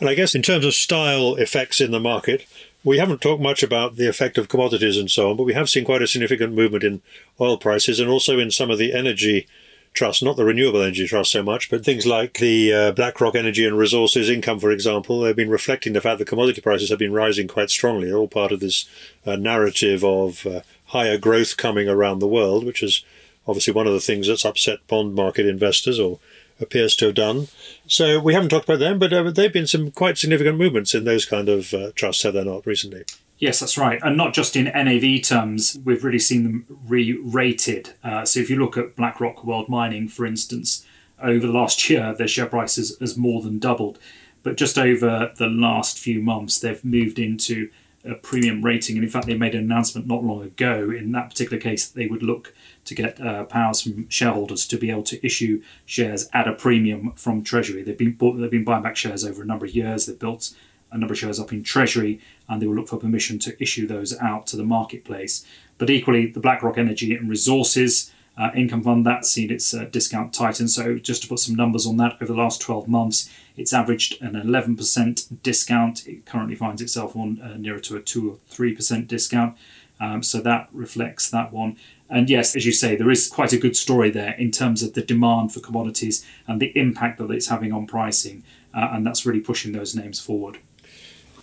And 0.00 0.08
I 0.08 0.14
guess 0.14 0.34
in 0.34 0.42
terms 0.42 0.64
of 0.64 0.74
style 0.74 1.34
effects 1.34 1.80
in 1.80 1.90
the 1.90 2.00
market, 2.00 2.46
we 2.84 2.98
haven't 2.98 3.20
talked 3.20 3.42
much 3.42 3.62
about 3.62 3.96
the 3.96 4.08
effect 4.08 4.38
of 4.38 4.48
commodities 4.48 4.96
and 4.96 5.10
so 5.10 5.30
on, 5.30 5.36
but 5.36 5.44
we 5.44 5.54
have 5.54 5.68
seen 5.68 5.84
quite 5.84 6.02
a 6.02 6.06
significant 6.06 6.54
movement 6.54 6.84
in 6.84 7.02
oil 7.40 7.56
prices 7.56 7.98
and 7.98 8.08
also 8.08 8.38
in 8.38 8.50
some 8.50 8.70
of 8.70 8.78
the 8.78 8.92
energy 8.92 9.46
trusts, 9.94 10.22
not 10.22 10.36
the 10.36 10.44
renewable 10.44 10.80
energy 10.80 11.06
trust 11.06 11.32
so 11.32 11.42
much, 11.42 11.68
but 11.70 11.84
things 11.84 12.06
like 12.06 12.34
the 12.34 12.72
uh, 12.72 12.92
BlackRock 12.92 13.34
Energy 13.34 13.66
and 13.66 13.76
Resources 13.76 14.30
income, 14.30 14.60
for 14.60 14.70
example, 14.70 15.20
they've 15.20 15.34
been 15.34 15.50
reflecting 15.50 15.92
the 15.92 16.00
fact 16.00 16.18
that 16.18 16.28
commodity 16.28 16.60
prices 16.60 16.90
have 16.90 16.98
been 16.98 17.12
rising 17.12 17.48
quite 17.48 17.70
strongly. 17.70 18.06
They're 18.08 18.18
all 18.18 18.28
part 18.28 18.52
of 18.52 18.60
this 18.60 18.88
uh, 19.26 19.34
narrative 19.36 20.04
of 20.04 20.46
uh, 20.46 20.60
higher 20.86 21.18
growth 21.18 21.56
coming 21.56 21.88
around 21.88 22.20
the 22.20 22.28
world, 22.28 22.64
which 22.64 22.82
is 22.82 23.04
obviously 23.48 23.72
one 23.72 23.86
of 23.86 23.92
the 23.92 24.00
things 24.00 24.28
that's 24.28 24.44
upset 24.44 24.86
bond 24.86 25.14
market 25.14 25.46
investors 25.46 25.98
or 25.98 26.20
appears 26.60 26.96
to 26.96 27.06
have 27.06 27.14
done. 27.14 27.48
So 27.86 28.18
we 28.20 28.34
haven't 28.34 28.50
talked 28.50 28.68
about 28.68 28.78
them, 28.78 28.98
but 28.98 29.12
uh, 29.12 29.30
they've 29.30 29.52
been 29.52 29.66
some 29.66 29.90
quite 29.90 30.18
significant 30.18 30.58
movements 30.58 30.94
in 30.94 31.04
those 31.04 31.24
kind 31.24 31.48
of 31.48 31.72
uh, 31.72 31.92
trusts, 31.94 32.22
have 32.22 32.34
they 32.34 32.44
not, 32.44 32.66
recently? 32.66 33.04
Yes, 33.38 33.60
that's 33.60 33.78
right. 33.78 34.00
And 34.02 34.16
not 34.16 34.34
just 34.34 34.56
in 34.56 34.64
NAV 34.64 35.22
terms, 35.22 35.78
we've 35.84 36.02
really 36.02 36.18
seen 36.18 36.42
them 36.42 36.66
re 36.86 37.18
rated. 37.22 37.94
Uh, 38.02 38.24
so 38.24 38.40
if 38.40 38.50
you 38.50 38.56
look 38.56 38.76
at 38.76 38.96
BlackRock 38.96 39.44
World 39.44 39.68
Mining, 39.68 40.08
for 40.08 40.26
instance, 40.26 40.84
over 41.22 41.46
the 41.46 41.52
last 41.52 41.88
year, 41.90 42.14
their 42.14 42.28
share 42.28 42.46
price 42.46 42.76
has, 42.76 42.96
has 42.98 43.16
more 43.16 43.42
than 43.42 43.58
doubled. 43.58 43.98
But 44.42 44.56
just 44.56 44.78
over 44.78 45.32
the 45.36 45.46
last 45.46 45.98
few 45.98 46.20
months, 46.20 46.58
they've 46.58 46.84
moved 46.84 47.18
into 47.18 47.70
a 48.04 48.14
premium 48.14 48.64
rating. 48.64 48.96
And 48.96 49.04
in 49.04 49.10
fact, 49.10 49.26
they 49.26 49.34
made 49.34 49.54
an 49.54 49.64
announcement 49.64 50.06
not 50.06 50.24
long 50.24 50.42
ago. 50.42 50.90
In 50.90 51.12
that 51.12 51.30
particular 51.30 51.60
case, 51.60 51.88
that 51.88 51.98
they 51.98 52.06
would 52.06 52.22
look 52.22 52.54
to 52.88 52.94
get 52.94 53.20
uh, 53.20 53.44
powers 53.44 53.80
from 53.80 54.08
shareholders 54.08 54.66
to 54.66 54.76
be 54.76 54.90
able 54.90 55.02
to 55.04 55.24
issue 55.24 55.62
shares 55.86 56.28
at 56.32 56.48
a 56.48 56.52
premium 56.52 57.12
from 57.12 57.42
Treasury. 57.42 57.82
They've 57.82 57.96
been 57.96 58.12
bought, 58.12 58.36
they've 58.38 58.50
been 58.50 58.64
buying 58.64 58.82
back 58.82 58.96
shares 58.96 59.24
over 59.24 59.42
a 59.42 59.46
number 59.46 59.66
of 59.66 59.74
years. 59.74 60.06
They've 60.06 60.18
built 60.18 60.54
a 60.90 60.98
number 60.98 61.12
of 61.12 61.18
shares 61.18 61.38
up 61.38 61.52
in 61.52 61.62
Treasury, 61.62 62.20
and 62.48 62.60
they 62.60 62.66
will 62.66 62.74
look 62.74 62.88
for 62.88 62.96
permission 62.96 63.38
to 63.40 63.62
issue 63.62 63.86
those 63.86 64.18
out 64.18 64.46
to 64.48 64.56
the 64.56 64.64
marketplace. 64.64 65.44
But 65.76 65.90
equally, 65.90 66.26
the 66.26 66.40
BlackRock 66.40 66.78
Energy 66.78 67.14
and 67.14 67.28
Resources 67.28 68.10
uh, 68.38 68.50
Income 68.54 68.84
Fund 68.84 69.04
that's 69.04 69.28
seen 69.28 69.50
its 69.50 69.74
uh, 69.74 69.86
discount 69.90 70.32
tighten. 70.32 70.68
So 70.68 70.96
just 70.96 71.22
to 71.22 71.28
put 71.28 71.40
some 71.40 71.56
numbers 71.56 71.86
on 71.86 71.96
that, 71.96 72.14
over 72.20 72.32
the 72.32 72.38
last 72.38 72.60
12 72.60 72.86
months, 72.86 73.28
it's 73.56 73.72
averaged 73.72 74.22
an 74.22 74.34
11% 74.34 75.42
discount. 75.42 76.06
It 76.06 76.24
currently 76.24 76.54
finds 76.54 76.80
itself 76.80 77.16
on 77.16 77.40
uh, 77.40 77.56
nearer 77.56 77.80
to 77.80 77.96
a 77.96 78.00
two 78.00 78.30
or 78.30 78.36
three 78.48 78.74
percent 78.74 79.08
discount. 79.08 79.56
Um, 80.00 80.22
so 80.22 80.40
that 80.40 80.68
reflects 80.72 81.28
that 81.30 81.52
one. 81.52 81.76
And 82.10 82.30
yes, 82.30 82.56
as 82.56 82.64
you 82.64 82.72
say, 82.72 82.96
there 82.96 83.10
is 83.10 83.28
quite 83.28 83.52
a 83.52 83.58
good 83.58 83.76
story 83.76 84.10
there 84.10 84.32
in 84.32 84.50
terms 84.50 84.82
of 84.82 84.94
the 84.94 85.02
demand 85.02 85.52
for 85.52 85.60
commodities 85.60 86.24
and 86.46 86.60
the 86.60 86.76
impact 86.78 87.18
that 87.18 87.30
it's 87.30 87.48
having 87.48 87.72
on 87.72 87.86
pricing. 87.86 88.44
Uh, 88.74 88.88
and 88.92 89.06
that's 89.06 89.26
really 89.26 89.40
pushing 89.40 89.72
those 89.72 89.94
names 89.94 90.20
forward. 90.20 90.58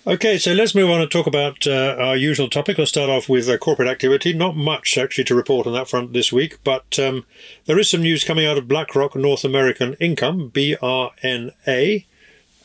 Okay, 0.08 0.38
so 0.38 0.54
let's 0.54 0.76
move 0.76 0.92
on 0.92 1.02
and 1.02 1.10
talk 1.10 1.26
about 1.26 1.66
uh, 1.66 1.96
our 2.00 2.16
usual 2.16 2.48
topic. 2.48 2.78
We'll 2.78 2.86
start 2.86 3.10
off 3.10 3.28
with 3.28 3.50
uh, 3.50 3.58
corporate 3.58 3.88
activity. 3.88 4.34
Not 4.34 4.56
much 4.56 5.00
actually 5.00 5.24
to 5.24 5.36
report 5.36 5.66
on 5.66 5.74
that 5.74 5.90
front 5.90 6.14
this 6.14 6.32
week, 6.32 6.60
but 6.64 7.00
um, 7.00 7.26
there 7.66 7.80
is 7.80 7.90
some 7.90 8.02
news 8.02 8.24
coming 8.24 8.46
out 8.46 8.58
of 8.58 8.68
BlackRock 8.68 9.16
North 9.16 9.44
American 9.44 9.96
Income, 9.96 10.52
BRNA. 10.52 12.06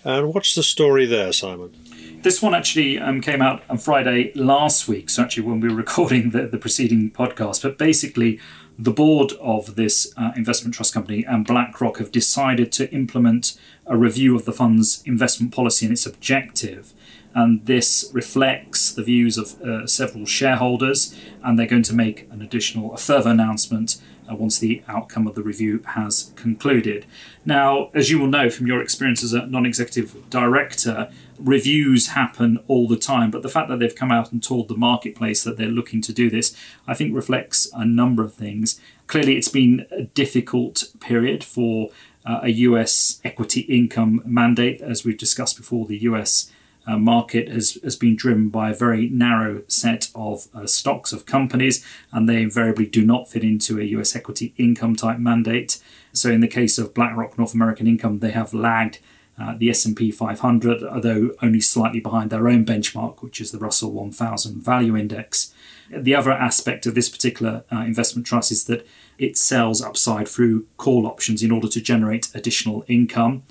And 0.04 0.34
what's 0.34 0.54
the 0.54 0.62
story 0.62 1.06
there, 1.06 1.32
Simon? 1.32 1.74
This 2.22 2.42
one 2.42 2.54
actually 2.54 2.98
um, 2.98 3.22
came 3.22 3.40
out 3.40 3.62
on 3.70 3.78
Friday 3.78 4.30
last 4.34 4.86
week, 4.86 5.08
so 5.08 5.22
actually 5.22 5.44
when 5.44 5.58
we 5.60 5.70
were 5.70 5.74
recording 5.86 6.30
the, 6.30 6.46
the 6.46 6.58
preceding 6.58 7.10
podcast. 7.10 7.62
But 7.62 7.78
basically, 7.78 8.38
the 8.78 8.90
board 8.90 9.32
of 9.40 9.74
this 9.76 10.12
uh, 10.18 10.32
investment 10.36 10.74
trust 10.74 10.92
company 10.92 11.24
and 11.24 11.46
BlackRock 11.46 11.96
have 11.96 12.12
decided 12.12 12.72
to 12.72 12.92
implement 12.92 13.58
a 13.86 13.96
review 13.96 14.36
of 14.36 14.44
the 14.44 14.52
fund's 14.52 15.02
investment 15.06 15.54
policy 15.54 15.86
and 15.86 15.94
its 15.94 16.04
objective. 16.04 16.92
And 17.34 17.64
this 17.64 18.10
reflects 18.12 18.92
the 18.92 19.02
views 19.02 19.38
of 19.38 19.60
uh, 19.62 19.86
several 19.86 20.26
shareholders, 20.26 21.16
and 21.42 21.58
they're 21.58 21.66
going 21.66 21.84
to 21.84 21.94
make 21.94 22.28
an 22.30 22.42
additional, 22.42 22.92
a 22.92 22.98
further 22.98 23.30
announcement 23.30 23.96
uh, 24.30 24.34
once 24.34 24.58
the 24.58 24.82
outcome 24.88 25.26
of 25.26 25.34
the 25.34 25.42
review 25.42 25.82
has 25.86 26.32
concluded. 26.36 27.06
Now, 27.44 27.90
as 27.94 28.10
you 28.10 28.18
will 28.18 28.26
know 28.26 28.50
from 28.50 28.66
your 28.66 28.82
experience 28.82 29.22
as 29.22 29.32
a 29.32 29.46
non 29.46 29.64
executive 29.64 30.28
director, 30.28 31.10
reviews 31.40 32.08
happen 32.08 32.58
all 32.68 32.86
the 32.86 32.96
time, 32.96 33.30
but 33.30 33.42
the 33.42 33.48
fact 33.48 33.68
that 33.68 33.78
they've 33.78 33.94
come 33.94 34.12
out 34.12 34.32
and 34.32 34.42
told 34.42 34.68
the 34.68 34.76
marketplace 34.76 35.42
that 35.44 35.56
they're 35.56 35.68
looking 35.68 36.00
to 36.02 36.12
do 36.12 36.30
this, 36.30 36.56
I 36.86 36.94
think 36.94 37.14
reflects 37.14 37.70
a 37.74 37.84
number 37.84 38.22
of 38.22 38.34
things. 38.34 38.80
Clearly, 39.06 39.36
it's 39.36 39.48
been 39.48 39.86
a 39.90 40.02
difficult 40.02 40.84
period 41.00 41.42
for 41.42 41.90
uh, 42.24 42.40
a 42.42 42.50
US 42.50 43.20
equity 43.24 43.60
income 43.62 44.22
mandate, 44.24 44.80
as 44.80 45.04
we've 45.04 45.18
discussed 45.18 45.56
before, 45.56 45.86
the 45.86 45.98
US 45.98 46.50
uh, 46.86 46.96
market 46.96 47.48
has, 47.48 47.78
has 47.82 47.96
been 47.96 48.16
driven 48.16 48.48
by 48.48 48.70
a 48.70 48.74
very 48.74 49.08
narrow 49.08 49.62
set 49.68 50.10
of 50.14 50.48
uh, 50.54 50.66
stocks 50.66 51.12
of 51.12 51.26
companies, 51.26 51.84
and 52.12 52.28
they 52.28 52.42
invariably 52.42 52.86
do 52.86 53.04
not 53.04 53.30
fit 53.30 53.44
into 53.44 53.80
a 53.80 53.84
US 53.84 54.14
equity 54.16 54.54
income 54.56 54.96
type 54.96 55.18
mandate. 55.18 55.80
So, 56.12 56.30
in 56.30 56.40
the 56.40 56.48
case 56.48 56.78
of 56.78 56.94
BlackRock 56.94 57.38
North 57.38 57.54
American 57.54 57.86
Income, 57.86 58.18
they 58.18 58.32
have 58.32 58.52
lagged 58.52 58.98
uh, 59.40 59.54
the 59.56 59.70
S&P 59.70 60.10
500, 60.10 60.82
although 60.84 61.30
only 61.40 61.60
slightly 61.60 62.00
behind 62.00 62.30
their 62.30 62.48
own 62.48 62.64
benchmark, 62.64 63.22
which 63.22 63.40
is 63.40 63.52
the 63.52 63.58
Russell 63.58 63.92
1000 63.92 64.62
Value 64.62 64.96
Index. 64.96 65.54
The 65.90 66.14
other 66.14 66.30
aspect 66.30 66.86
of 66.86 66.94
this 66.94 67.08
particular 67.08 67.64
uh, 67.72 67.80
investment 67.80 68.26
trust 68.26 68.52
is 68.52 68.64
that 68.64 68.86
it 69.18 69.36
sells 69.36 69.82
upside 69.82 70.28
through 70.28 70.66
call 70.76 71.06
options 71.06 71.42
in 71.42 71.50
order 71.50 71.68
to 71.68 71.80
generate 71.80 72.28
additional 72.34 72.84
income. 72.86 73.42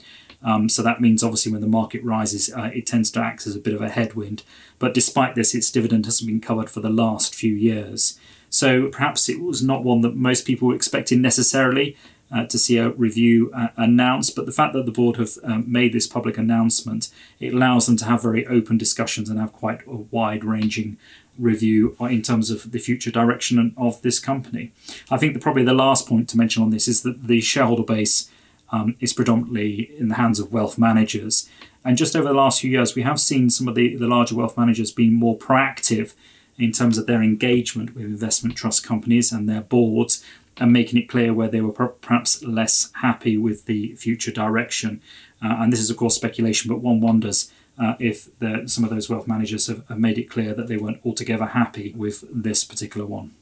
Um, 0.41 0.69
so 0.69 0.81
that 0.83 1.01
means 1.01 1.23
obviously 1.23 1.51
when 1.51 1.61
the 1.61 1.67
market 1.67 2.03
rises, 2.03 2.53
uh, 2.53 2.69
it 2.73 2.85
tends 2.85 3.11
to 3.11 3.19
act 3.19 3.45
as 3.45 3.55
a 3.55 3.59
bit 3.59 3.73
of 3.73 3.81
a 3.81 3.89
headwind. 3.89 4.43
But 4.77 4.93
despite 4.93 5.35
this, 5.35 5.53
its 5.53 5.69
dividend 5.69 6.05
hasn't 6.05 6.27
been 6.27 6.39
covered 6.39 6.69
for 6.69 6.79
the 6.79 6.89
last 6.89 7.35
few 7.35 7.53
years. 7.53 8.17
So 8.49 8.87
perhaps 8.87 9.27
it 9.27 9.41
was 9.41 9.61
not 9.61 9.83
one 9.83 10.01
that 10.01 10.15
most 10.15 10.45
people 10.45 10.69
were 10.69 10.75
expecting 10.75 11.21
necessarily. 11.21 11.97
Uh, 12.31 12.45
to 12.45 12.59
see 12.59 12.77
a 12.77 12.89
review 12.91 13.51
uh, 13.55 13.69
announced. 13.75 14.35
But 14.35 14.45
the 14.45 14.51
fact 14.51 14.73
that 14.73 14.85
the 14.85 14.91
board 14.91 15.15
have 15.15 15.31
um, 15.43 15.65
made 15.65 15.93
this 15.93 16.05
public 16.05 16.37
announcement, 16.37 17.09
it 17.39 17.55
allows 17.55 17.87
them 17.87 17.97
to 17.97 18.05
have 18.05 18.21
very 18.21 18.45
open 18.45 18.77
discussions 18.77 19.31
and 19.31 19.39
have 19.39 19.51
quite 19.51 19.81
a 19.87 19.95
wide 19.95 20.43
ranging 20.43 20.97
review 21.39 21.95
in 22.01 22.21
terms 22.21 22.51
of 22.51 22.71
the 22.71 22.77
future 22.77 23.09
direction 23.09 23.73
of 23.77 23.99
this 24.03 24.19
company. 24.19 24.71
I 25.09 25.17
think 25.17 25.33
the, 25.33 25.39
probably 25.39 25.63
the 25.63 25.73
last 25.73 26.07
point 26.07 26.29
to 26.29 26.37
mention 26.37 26.61
on 26.61 26.69
this 26.69 26.87
is 26.87 27.01
that 27.01 27.25
the 27.25 27.41
shareholder 27.41 27.81
base 27.81 28.29
um, 28.71 28.95
is 28.99 29.13
predominantly 29.13 29.91
in 29.97 30.09
the 30.09 30.15
hands 30.15 30.39
of 30.39 30.53
wealth 30.53 30.77
managers. 30.77 31.49
And 31.83 31.97
just 31.97 32.15
over 32.15 32.27
the 32.27 32.33
last 32.33 32.61
few 32.61 32.69
years, 32.69 32.95
we 32.95 33.01
have 33.01 33.19
seen 33.19 33.49
some 33.49 33.67
of 33.67 33.73
the, 33.73 33.95
the 33.95 34.07
larger 34.07 34.35
wealth 34.35 34.55
managers 34.55 34.91
being 34.91 35.13
more 35.13 35.35
proactive 35.35 36.13
in 36.59 36.73
terms 36.73 36.97
of 36.97 37.07
their 37.07 37.23
engagement 37.23 37.95
with 37.95 38.03
investment 38.03 38.55
trust 38.55 38.85
companies 38.85 39.31
and 39.31 39.47
their 39.47 39.61
boards 39.61 40.23
and 40.59 40.73
making 40.73 40.99
it 40.99 41.09
clear 41.09 41.33
where 41.33 41.47
they 41.47 41.61
were 41.61 41.71
perhaps 41.71 42.43
less 42.43 42.91
happy 42.95 43.37
with 43.37 43.65
the 43.65 43.95
future 43.95 44.31
direction. 44.31 45.01
Uh, 45.41 45.57
and 45.59 45.71
this 45.71 45.79
is, 45.79 45.89
of 45.89 45.97
course, 45.97 46.15
speculation, 46.15 46.69
but 46.69 46.81
one 46.81 46.99
wonders 46.99 47.51
uh, 47.79 47.95
if 47.99 48.37
the, 48.39 48.63
some 48.65 48.83
of 48.83 48.89
those 48.89 49.09
wealth 49.09 49.27
managers 49.27 49.67
have, 49.67 49.87
have 49.87 49.99
made 49.99 50.17
it 50.17 50.29
clear 50.29 50.53
that 50.53 50.67
they 50.67 50.77
weren't 50.77 50.99
altogether 51.05 51.45
happy 51.45 51.93
with 51.95 52.23
this 52.31 52.63
particular 52.63 53.05
one. 53.05 53.33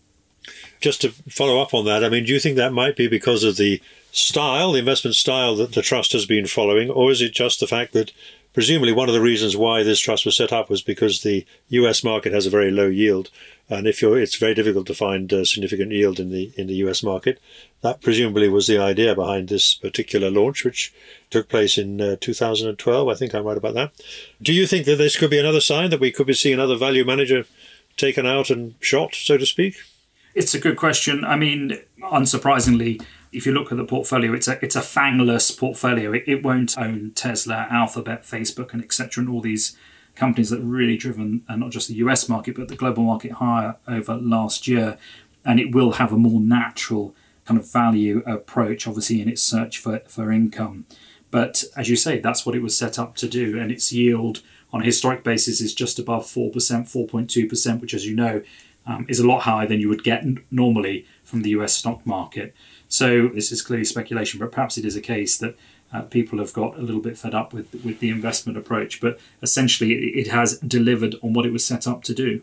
Just 0.80 1.02
to 1.02 1.10
follow 1.28 1.60
up 1.62 1.74
on 1.74 1.86
that, 1.86 2.04
I 2.04 2.10
mean, 2.10 2.24
do 2.24 2.32
you 2.32 2.40
think 2.40 2.56
that 2.56 2.72
might 2.72 2.96
be 2.96 3.08
because 3.08 3.44
of 3.44 3.58
the 3.58 3.82
style, 4.12 4.72
the 4.72 4.80
investment 4.80 5.16
style 5.16 5.56
that 5.56 5.74
the 5.74 5.82
trust 5.82 6.14
has 6.14 6.26
been 6.26 6.46
following, 6.46 6.90
or 6.90 7.12
is 7.12 7.22
it 7.22 7.34
just 7.34 7.60
the 7.60 7.68
fact 7.68 7.94
that 7.94 8.12
presumably 8.58 8.92
one 8.92 9.08
of 9.08 9.14
the 9.14 9.22
reasons 9.22 9.56
why 9.56 9.84
this 9.84 10.00
trust 10.00 10.26
was 10.26 10.36
set 10.36 10.52
up 10.52 10.68
was 10.68 10.82
because 10.82 11.22
the 11.22 11.46
US 11.70 12.04
market 12.04 12.34
has 12.34 12.48
a 12.48 12.50
very 12.50 12.72
low 12.72 12.88
yield, 12.88 13.30
and 13.70 13.86
if 13.86 14.02
you're, 14.02 14.20
it's 14.20 14.36
very 14.36 14.56
difficult 14.56 14.88
to 14.88 14.96
find 14.96 15.32
a 15.32 15.46
significant 15.46 15.92
yield 15.92 16.20
in 16.20 16.32
the 16.32 16.52
in 16.58 16.66
the 16.66 16.74
US 16.88 17.04
market. 17.04 17.40
That 17.82 18.02
presumably 18.02 18.50
was 18.50 18.66
the 18.66 18.80
idea 18.80 19.14
behind 19.14 19.48
this 19.48 19.76
particular 19.76 20.32
launch, 20.32 20.66
which 20.66 20.92
took 21.30 21.50
place 21.50 21.78
in 21.78 22.02
uh, 22.02 22.16
2012. 22.20 23.08
I 23.08 23.14
think 23.14 23.36
I'm 23.36 23.46
right 23.46 23.58
about 23.58 23.76
that. 23.76 23.92
Do 24.42 24.52
you 24.52 24.66
think 24.66 24.88
that 24.88 24.96
this 24.96 25.18
could 25.18 25.30
be 25.30 25.38
another 25.38 25.62
sign 25.62 25.92
that 25.92 26.00
we 26.00 26.12
could 26.12 26.26
be 26.26 26.34
seeing 26.34 26.56
another 26.56 26.78
value 26.78 27.06
manager 27.06 27.46
taken 27.96 28.26
out 28.26 28.50
and 28.50 28.74
shot, 28.80 29.14
so 29.14 29.38
to 29.38 29.46
speak? 29.46 29.76
It's 30.34 30.56
a 30.56 30.60
good 30.60 30.78
question. 30.78 31.24
I 31.24 31.36
mean, 31.36 31.78
unsurprisingly, 32.02 33.06
if 33.32 33.46
you 33.46 33.52
look 33.52 33.72
at 33.72 33.78
the 33.78 33.86
portfolio, 33.86 34.34
it's 34.34 34.48
a 34.48 34.64
it's 34.64 34.76
a 34.76 34.82
fangless 34.82 35.58
portfolio. 35.58 36.14
It, 36.14 36.24
it 36.28 36.44
won't 36.44 36.78
own 36.78 37.12
Tesla, 37.16 37.68
Alphabet, 37.70 38.24
Facebook, 38.24 38.74
and 38.74 38.84
etc. 38.84 39.22
and 39.22 39.30
all 39.30 39.42
these 39.42 39.78
companies 40.16 40.50
that 40.50 40.62
really 40.62 40.98
driven 40.98 41.44
uh, 41.48 41.56
not 41.56 41.70
just 41.70 41.88
the 41.88 41.96
US 41.96 42.28
market 42.28 42.56
but 42.56 42.68
the 42.68 42.76
global 42.76 43.04
market 43.04 43.34
higher 43.34 43.76
over 43.88 44.16
last 44.16 44.68
year, 44.68 44.98
and 45.46 45.60
it 45.60 45.74
will 45.74 45.94
have 45.94 46.12
a 46.12 46.18
more 46.18 46.42
natural 46.42 47.16
kind 47.46 47.60
of 47.60 47.72
value 47.72 48.24
approach, 48.26 48.88
obviously 48.88 49.22
in 49.22 49.30
its 49.30 49.42
search 49.42 49.78
for 49.78 50.00
for 50.08 50.32
income. 50.32 50.86
But 51.30 51.64
as 51.76 51.90
you 51.90 51.96
say, 51.96 52.20
that's 52.20 52.46
what 52.46 52.56
it 52.56 52.62
was 52.62 52.78
set 52.78 52.98
up 52.98 53.16
to 53.18 53.28
do, 53.28 53.60
and 53.60 53.72
its 53.72 53.92
yield 53.92 54.42
on 54.74 54.82
a 54.82 54.86
historic 54.86 55.24
basis 55.24 55.62
is 55.62 55.74
just 55.74 56.00
above 56.00 56.30
four 56.30 56.52
percent, 56.52 56.90
four 56.90 57.08
point 57.08 57.30
two 57.30 57.48
percent, 57.48 57.82
which, 57.82 57.94
as 57.94 58.06
you 58.06 58.16
know, 58.16 58.42
um, 58.88 59.06
is 59.10 59.20
a 59.20 59.28
lot 59.28 59.42
higher 59.42 59.68
than 59.68 59.80
you 59.80 59.90
would 59.90 60.04
get 60.04 60.24
normally 60.50 61.06
from 61.24 61.42
the 61.42 61.50
US 61.52 61.74
stock 61.74 62.06
market. 62.06 62.56
So 62.88 63.28
this 63.28 63.52
is 63.52 63.62
clearly 63.62 63.86
speculation, 63.86 64.40
but 64.40 64.52
perhaps 64.52 64.78
it 64.78 64.86
is 64.86 64.96
a 64.96 65.02
case 65.02 65.38
that 65.38 65.56
uh, 65.94 66.02
people 66.02 66.40
have 66.40 66.54
got 66.54 66.78
a 66.78 66.82
little 66.82 67.02
bit 67.02 67.18
fed 67.18 67.34
up 67.34 67.54
with 67.54 67.74
with 67.84 68.00
the 68.00 68.10
investment 68.10 68.58
approach. 68.58 69.00
But 69.00 69.20
essentially, 69.42 69.94
it, 69.94 70.28
has 70.28 70.60
delivered 70.60 71.16
on 71.22 71.34
what 71.34 71.46
it 71.46 71.54
was 71.54 71.66
set 71.66 71.88
up 71.88 72.04
to 72.04 72.14
do. 72.14 72.42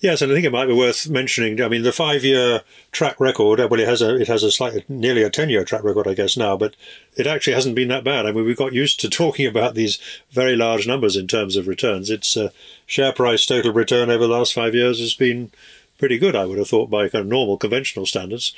Yes, 0.00 0.22
and 0.22 0.30
I 0.30 0.34
think 0.34 0.46
it 0.46 0.52
might 0.52 0.66
be 0.66 0.74
worth 0.74 1.08
mentioning. 1.08 1.60
I 1.60 1.66
mean, 1.68 1.82
the 1.82 1.90
five-year 1.90 2.62
track 2.92 3.18
record. 3.18 3.58
Well, 3.58 3.80
it 3.80 3.88
has 3.88 4.00
a 4.00 4.14
it 4.16 4.28
has 4.28 4.42
a 4.42 4.52
slightly 4.52 4.84
nearly 4.88 5.22
a 5.22 5.30
ten-year 5.30 5.64
track 5.64 5.82
record, 5.84 6.06
I 6.06 6.14
guess 6.14 6.36
now, 6.36 6.56
but 6.56 6.76
it 7.16 7.26
actually 7.26 7.54
hasn't 7.54 7.74
been 7.74 7.88
that 7.88 8.04
bad. 8.04 8.24
I 8.24 8.32
mean, 8.32 8.44
we 8.44 8.54
got 8.54 8.72
used 8.72 9.00
to 9.00 9.10
talking 9.10 9.46
about 9.46 9.74
these 9.74 9.98
very 10.30 10.56
large 10.56 10.86
numbers 10.86 11.16
in 11.16 11.26
terms 11.26 11.56
of 11.56 11.66
returns. 11.66 12.10
Its 12.10 12.36
uh, 12.36 12.50
share 12.86 13.12
price 13.12 13.44
total 13.44 13.72
return 13.72 14.08
over 14.08 14.26
the 14.26 14.32
last 14.32 14.54
five 14.54 14.74
years 14.74 15.00
has 15.00 15.14
been 15.14 15.50
pretty 15.98 16.18
good, 16.18 16.36
I 16.36 16.46
would 16.46 16.58
have 16.58 16.68
thought, 16.68 16.90
by 16.90 17.08
kind 17.08 17.22
of 17.22 17.28
normal 17.28 17.58
conventional 17.58 18.06
standards 18.06 18.54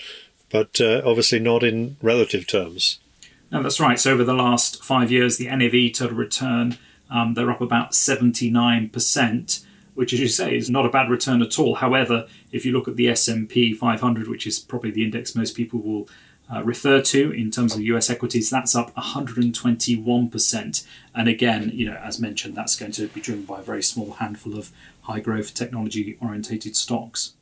but 0.51 0.81
uh, 0.81 1.01
obviously 1.05 1.39
not 1.39 1.63
in 1.63 1.97
relative 2.03 2.47
terms. 2.47 2.99
No, 3.51 3.63
that's 3.63 3.81
right. 3.81 3.99
So 3.99 4.13
over 4.13 4.25
the 4.25 4.35
last 4.35 4.85
five 4.85 5.11
years, 5.11 5.39
the 5.39 5.47
NAV 5.47 5.93
total 5.95 6.17
return 6.17 6.77
um, 7.09 7.35
they're 7.35 7.51
up 7.51 7.61
about 7.61 7.95
seventy 7.95 8.51
nine 8.51 8.89
percent, 8.89 9.67
which, 9.95 10.13
as 10.13 10.21
you 10.21 10.29
say, 10.29 10.57
is 10.57 10.71
not 10.71 10.87
a 10.87 10.91
bad 10.91 11.11
return 11.11 11.43
at 11.43 11.59
all. 11.59 11.77
However, 11.77 12.29
if 12.53 12.65
you 12.65 12.73
look 12.73 12.87
at 12.87 12.95
the 12.95 13.09
S 13.09 13.27
and 13.27 13.49
P 13.49 13.75
500, 13.75 14.29
which 14.29 14.47
is 14.47 14.61
probably 14.61 14.93
the 14.93 15.03
index 15.03 15.35
most 15.35 15.57
people 15.57 15.81
will 15.81 16.09
uh, 16.53 16.63
refer 16.63 17.01
to 17.01 17.33
in 17.33 17.51
terms 17.51 17.75
of 17.75 17.81
US 17.81 18.11
equities, 18.11 18.49
that's 18.51 18.77
up 18.77 18.95
121%. 18.95 20.87
And 21.15 21.29
again, 21.29 21.71
you 21.75 21.87
know, 21.91 21.97
as 21.97 22.21
mentioned, 22.21 22.55
that's 22.55 22.77
going 22.77 22.93
to 22.93 23.09
be 23.09 23.21
driven 23.21 23.45
by 23.45 23.59
a 23.59 23.63
very 23.63 23.83
small 23.83 24.13
handful 24.13 24.57
of 24.57 24.71
high 25.11 25.21
growth 25.21 25.55
technology 25.55 26.17
orientated 26.21 26.77
stocks. 26.77 27.35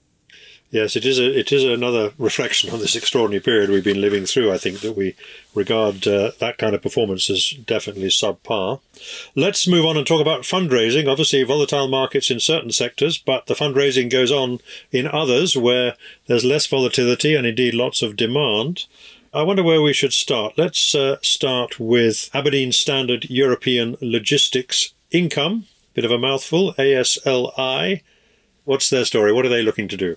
Yes, 0.70 0.96
it 0.96 1.06
is. 1.06 1.18
A, 1.18 1.38
it 1.38 1.50
is 1.50 1.64
another 1.64 2.12
reflection 2.18 2.70
on 2.70 2.78
this 2.78 2.96
extraordinary 2.96 3.42
period 3.42 3.70
we've 3.70 3.84
been 3.84 4.00
living 4.00 4.26
through. 4.26 4.52
I 4.52 4.58
think 4.58 4.80
that 4.80 4.96
we 4.96 5.14
regard 5.54 6.06
uh, 6.06 6.32
that 6.40 6.58
kind 6.58 6.74
of 6.74 6.82
performance 6.82 7.30
as 7.30 7.50
definitely 7.50 8.08
subpar. 8.08 8.80
Let's 9.34 9.66
move 9.66 9.86
on 9.86 9.96
and 9.96 10.06
talk 10.06 10.20
about 10.20 10.42
fundraising. 10.42 11.10
Obviously, 11.10 11.42
volatile 11.42 11.88
markets 11.88 12.30
in 12.30 12.40
certain 12.40 12.72
sectors, 12.72 13.16
but 13.16 13.46
the 13.46 13.54
fundraising 13.54 14.10
goes 14.10 14.30
on 14.30 14.58
in 14.92 15.06
others 15.06 15.56
where 15.56 15.94
there's 16.26 16.44
less 16.44 16.66
volatility 16.66 17.34
and 17.34 17.46
indeed 17.46 17.74
lots 17.74 18.02
of 18.02 18.16
demand. 18.16 18.84
I 19.32 19.42
wonder 19.42 19.62
where 19.62 19.82
we 19.82 19.92
should 19.92 20.12
start. 20.12 20.54
Let's 20.56 20.94
uh, 20.94 21.16
start 21.22 21.78
with 21.78 22.30
Aberdeen 22.34 22.72
Standard 22.72 23.28
European 23.30 23.96
Logistics 24.00 24.92
Income. 25.10 25.64
Bit 25.98 26.04
of 26.04 26.12
a 26.12 26.18
mouthful. 26.18 26.74
ASLI. 26.74 28.02
What's 28.62 28.88
their 28.88 29.04
story? 29.04 29.32
What 29.32 29.44
are 29.44 29.48
they 29.48 29.62
looking 29.62 29.88
to 29.88 29.96
do? 29.96 30.14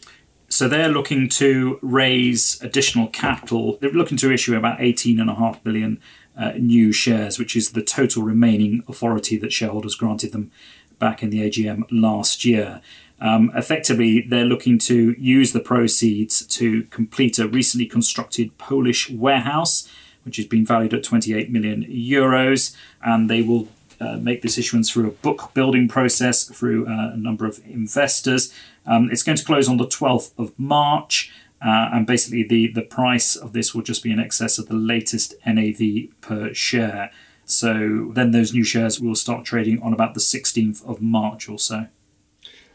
So 0.47 0.67
they're 0.67 0.89
looking 0.89 1.27
to 1.29 1.79
raise 1.81 2.61
additional 2.61 3.07
capital. 3.07 3.79
They're 3.81 3.89
looking 3.89 4.17
to 4.17 4.31
issue 4.31 4.55
about 4.55 4.77
18.5 4.77 5.63
billion 5.63 5.99
uh, 6.37 6.51
new 6.59 6.91
shares, 6.91 7.39
which 7.39 7.55
is 7.55 7.71
the 7.71 7.81
total 7.81 8.21
remaining 8.21 8.83
authority 8.87 9.37
that 9.37 9.51
shareholders 9.51 9.95
granted 9.95 10.33
them 10.33 10.51
back 10.99 11.23
in 11.23 11.31
the 11.31 11.49
AGM 11.49 11.85
last 11.89 12.45
year. 12.45 12.79
Um, 13.19 13.51
effectively, 13.55 14.21
they're 14.21 14.45
looking 14.45 14.77
to 14.77 15.15
use 15.17 15.51
the 15.51 15.59
proceeds 15.59 16.45
to 16.45 16.83
complete 16.91 17.39
a 17.39 17.47
recently 17.47 17.87
constructed 17.87 18.55
Polish 18.59 19.09
warehouse, 19.09 19.89
which 20.25 20.37
has 20.37 20.45
been 20.45 20.63
valued 20.63 20.93
at 20.93 21.03
28 21.03 21.49
million 21.49 21.83
euros, 21.85 22.75
and 23.01 23.31
they 23.31 23.41
will 23.41 23.67
uh, 24.01 24.17
make 24.17 24.41
this 24.41 24.57
issuance 24.57 24.91
through 24.91 25.07
a 25.07 25.11
book 25.11 25.51
building 25.53 25.87
process 25.87 26.43
through 26.43 26.87
uh, 26.87 27.11
a 27.13 27.17
number 27.17 27.45
of 27.45 27.61
investors. 27.65 28.53
Um, 28.85 29.09
it's 29.11 29.23
going 29.23 29.37
to 29.37 29.45
close 29.45 29.69
on 29.69 29.77
the 29.77 29.87
12th 29.87 30.31
of 30.37 30.57
March. 30.57 31.31
Uh, 31.63 31.89
and 31.93 32.07
basically, 32.07 32.43
the, 32.43 32.71
the 32.71 32.81
price 32.81 33.35
of 33.35 33.53
this 33.53 33.75
will 33.75 33.83
just 33.83 34.01
be 34.01 34.11
in 34.11 34.19
excess 34.19 34.57
of 34.57 34.67
the 34.67 34.73
latest 34.73 35.35
NAV 35.45 35.79
per 36.19 36.53
share. 36.53 37.11
So 37.45 38.11
then 38.13 38.31
those 38.31 38.53
new 38.53 38.63
shares 38.63 38.99
will 38.99 39.13
start 39.13 39.45
trading 39.45 39.81
on 39.83 39.93
about 39.93 40.15
the 40.15 40.19
16th 40.19 40.83
of 40.85 41.01
March 41.01 41.47
or 41.47 41.59
so. 41.59 41.87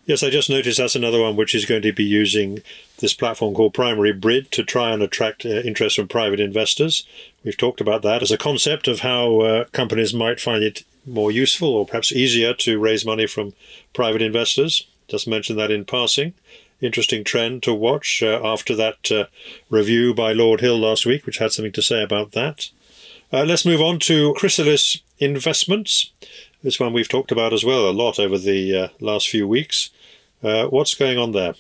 Yes, 0.06 0.22
I 0.22 0.30
just 0.30 0.48
noticed 0.48 0.78
that's 0.78 0.94
another 0.94 1.20
one 1.20 1.34
which 1.34 1.52
is 1.52 1.64
going 1.64 1.82
to 1.82 1.92
be 1.92 2.04
using 2.04 2.62
this 2.98 3.12
platform 3.12 3.54
called 3.54 3.74
Primary 3.74 4.12
Bid 4.12 4.52
to 4.52 4.62
try 4.62 4.92
and 4.92 5.02
attract 5.02 5.44
uh, 5.44 5.48
interest 5.48 5.96
from 5.96 6.06
private 6.06 6.38
investors. 6.38 7.04
We've 7.42 7.56
talked 7.56 7.80
about 7.80 8.02
that 8.02 8.22
as 8.22 8.30
a 8.30 8.38
concept 8.38 8.86
of 8.86 9.00
how 9.00 9.40
uh, 9.40 9.64
companies 9.72 10.14
might 10.14 10.38
find 10.38 10.62
it 10.62 10.84
more 11.04 11.32
useful 11.32 11.70
or 11.70 11.86
perhaps 11.86 12.12
easier 12.12 12.54
to 12.54 12.78
raise 12.78 13.04
money 13.04 13.26
from 13.26 13.54
private 13.92 14.22
investors. 14.22 14.86
Just 15.08 15.26
mention 15.26 15.56
that 15.56 15.72
in 15.72 15.84
passing. 15.84 16.34
Interesting 16.80 17.24
trend 17.24 17.64
to 17.64 17.74
watch 17.74 18.22
uh, 18.22 18.40
after 18.44 18.76
that 18.76 19.10
uh, 19.10 19.24
review 19.70 20.14
by 20.14 20.32
Lord 20.32 20.60
Hill 20.60 20.78
last 20.78 21.04
week, 21.04 21.26
which 21.26 21.38
had 21.38 21.50
something 21.50 21.72
to 21.72 21.82
say 21.82 22.00
about 22.00 22.30
that. 22.30 22.70
Uh, 23.32 23.42
let's 23.42 23.66
move 23.66 23.80
on 23.80 23.98
to 24.00 24.34
Chrysalis 24.34 25.00
Investments. 25.18 26.12
This 26.62 26.78
one 26.78 26.92
we've 26.92 27.08
talked 27.08 27.32
about 27.32 27.52
as 27.52 27.64
well 27.64 27.88
a 27.88 27.90
lot 27.90 28.20
over 28.20 28.38
the 28.38 28.76
uh, 28.76 28.88
last 29.00 29.28
few 29.28 29.48
weeks. 29.48 29.90
Uh, 30.42 30.66
what's 30.66 30.94
going 30.94 31.18
on 31.18 31.32
there? 31.32 31.54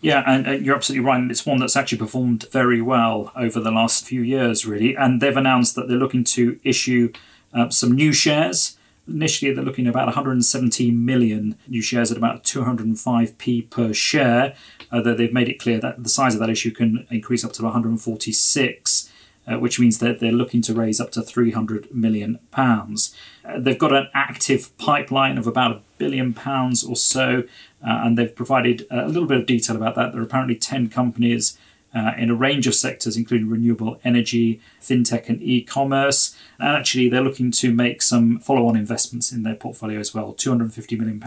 Yeah, 0.00 0.24
and, 0.26 0.46
and, 0.46 0.66
you're 0.66 0.74
absolutely 0.74 1.06
right. 1.06 1.30
It's 1.30 1.46
one 1.46 1.58
that's 1.58 1.76
actually 1.76 1.98
performed 1.98 2.46
very 2.50 2.82
well 2.82 3.32
over 3.36 3.60
the 3.60 3.70
last 3.70 4.04
few 4.04 4.20
years, 4.20 4.66
really. 4.66 4.96
And 4.96 5.20
they've 5.20 5.36
announced 5.36 5.76
that 5.76 5.88
they're 5.88 5.96
looking 5.96 6.24
to 6.24 6.58
issue 6.64 7.12
uh, 7.54 7.70
some 7.70 7.92
new 7.92 8.12
shares. 8.12 8.76
Initially, 9.06 9.52
they're 9.52 9.64
looking 9.64 9.86
at 9.86 9.90
about 9.90 10.06
117 10.06 11.04
million 11.04 11.56
new 11.68 11.82
shares 11.82 12.10
at 12.10 12.18
about 12.18 12.42
205p 12.42 13.70
per 13.70 13.92
share. 13.92 14.54
Although 14.90 15.14
they've 15.14 15.32
made 15.32 15.48
it 15.48 15.60
clear 15.60 15.78
that 15.80 16.02
the 16.02 16.08
size 16.08 16.34
of 16.34 16.40
that 16.40 16.50
issue 16.50 16.72
can 16.72 17.06
increase 17.10 17.44
up 17.44 17.52
to 17.54 17.62
146 17.62 19.12
uh, 19.46 19.58
which 19.58 19.80
means 19.80 19.98
that 19.98 20.20
they're 20.20 20.32
looking 20.32 20.62
to 20.62 20.74
raise 20.74 21.00
up 21.00 21.10
to 21.12 21.22
300 21.22 21.92
million 21.94 22.38
pounds. 22.50 23.14
Uh, 23.44 23.58
they've 23.58 23.78
got 23.78 23.92
an 23.92 24.08
active 24.14 24.76
pipeline 24.78 25.36
of 25.38 25.46
about 25.46 25.72
a 25.72 25.80
billion 25.98 26.32
pounds 26.32 26.84
or 26.84 26.96
so, 26.96 27.44
uh, 27.82 28.02
and 28.04 28.16
they've 28.16 28.34
provided 28.34 28.86
a 28.90 29.08
little 29.08 29.28
bit 29.28 29.38
of 29.38 29.46
detail 29.46 29.76
about 29.76 29.94
that. 29.96 30.12
There 30.12 30.20
are 30.20 30.24
apparently 30.24 30.56
10 30.56 30.88
companies 30.88 31.58
uh, 31.94 32.12
in 32.16 32.30
a 32.30 32.34
range 32.34 32.66
of 32.66 32.74
sectors, 32.74 33.16
including 33.16 33.48
renewable 33.48 34.00
energy, 34.04 34.60
fintech, 34.80 35.28
and 35.28 35.42
e 35.42 35.62
commerce. 35.62 36.36
And 36.58 36.76
actually, 36.76 37.08
they're 37.08 37.20
looking 37.20 37.50
to 37.52 37.72
make 37.72 38.00
some 38.00 38.38
follow 38.38 38.66
on 38.66 38.76
investments 38.76 39.30
in 39.30 39.42
their 39.42 39.54
portfolio 39.54 40.00
as 40.00 40.14
well 40.14 40.32
£250 40.32 40.98
million 40.98 41.22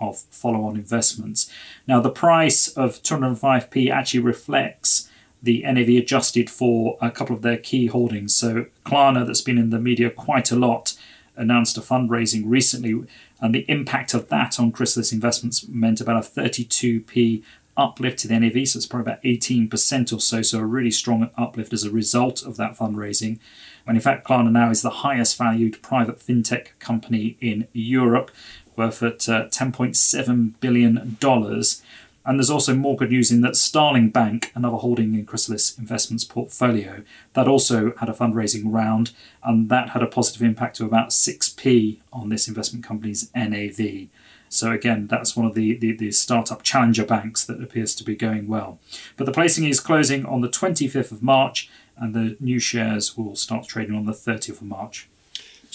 of 0.00 0.18
follow 0.30 0.64
on 0.64 0.76
investments. 0.76 1.50
Now, 1.86 2.00
the 2.00 2.10
price 2.10 2.68
of 2.68 3.02
205p 3.02 3.90
actually 3.90 4.20
reflects 4.20 5.08
the 5.42 5.62
NAV 5.62 5.88
adjusted 5.88 6.50
for 6.50 6.98
a 7.00 7.10
couple 7.10 7.34
of 7.34 7.42
their 7.42 7.56
key 7.56 7.86
holdings. 7.86 8.36
So 8.36 8.66
Klarna, 8.84 9.26
that's 9.26 9.40
been 9.40 9.56
in 9.56 9.70
the 9.70 9.78
media 9.78 10.10
quite 10.10 10.50
a 10.50 10.56
lot, 10.56 10.94
announced 11.34 11.78
a 11.78 11.80
fundraising 11.80 12.42
recently, 12.44 13.06
and 13.40 13.54
the 13.54 13.64
impact 13.68 14.14
of 14.14 14.28
that 14.28 14.60
on 14.60 14.72
Chrysalis 14.72 15.12
Investments 15.12 15.66
meant 15.68 16.00
about 16.00 16.24
a 16.24 16.28
32p 16.28 17.42
uplift 17.76 18.18
to 18.20 18.28
the 18.28 18.38
NAV, 18.38 18.68
so 18.68 18.76
it's 18.76 18.86
probably 18.86 19.12
about 19.12 19.22
18% 19.22 20.12
or 20.12 20.20
so, 20.20 20.42
so 20.42 20.58
a 20.58 20.64
really 20.64 20.90
strong 20.90 21.30
uplift 21.36 21.72
as 21.72 21.84
a 21.84 21.90
result 21.90 22.42
of 22.44 22.56
that 22.56 22.76
fundraising. 22.76 23.38
And 23.86 23.96
in 23.96 24.02
fact, 24.02 24.26
Klarna 24.26 24.50
now 24.50 24.70
is 24.70 24.82
the 24.82 24.90
highest 24.90 25.38
valued 25.38 25.80
private 25.82 26.18
fintech 26.18 26.78
company 26.78 27.36
in 27.40 27.66
Europe, 27.72 28.30
worth 28.76 29.02
at 29.02 29.28
uh, 29.28 29.46
$10.7 29.48 30.52
billion. 30.60 31.16
And 32.24 32.38
there's 32.38 32.50
also 32.50 32.74
more 32.74 32.96
good 32.96 33.10
news 33.10 33.30
in 33.30 33.40
that 33.40 33.56
Starling 33.56 34.10
Bank, 34.10 34.52
another 34.54 34.76
holding 34.76 35.14
in 35.14 35.24
Chrysalis 35.24 35.78
Investments 35.78 36.24
portfolio, 36.24 37.02
that 37.32 37.48
also 37.48 37.94
had 37.96 38.08
a 38.08 38.12
fundraising 38.12 38.64
round, 38.66 39.12
and 39.42 39.68
that 39.70 39.90
had 39.90 40.02
a 40.02 40.06
positive 40.06 40.42
impact 40.42 40.80
of 40.80 40.86
about 40.86 41.10
6p 41.10 42.00
on 42.12 42.28
this 42.28 42.46
investment 42.46 42.84
company's 42.84 43.30
NAV. 43.34 44.08
So 44.50 44.72
again, 44.72 45.06
that's 45.06 45.36
one 45.36 45.46
of 45.46 45.54
the, 45.54 45.76
the, 45.76 45.92
the, 45.92 46.10
startup 46.10 46.62
challenger 46.62 47.04
banks 47.04 47.44
that 47.44 47.62
appears 47.62 47.94
to 47.94 48.04
be 48.04 48.16
going 48.16 48.48
well. 48.48 48.80
But 49.16 49.26
the 49.26 49.32
placing 49.32 49.64
is 49.64 49.78
closing 49.78 50.26
on 50.26 50.40
the 50.40 50.48
25th 50.48 51.12
of 51.12 51.22
March, 51.22 51.70
and 51.96 52.14
the 52.14 52.36
new 52.40 52.58
shares 52.58 53.16
will 53.16 53.36
start 53.36 53.68
trading 53.68 53.94
on 53.94 54.06
the 54.06 54.12
30th 54.12 54.60
of 54.60 54.62
March. 54.62 55.09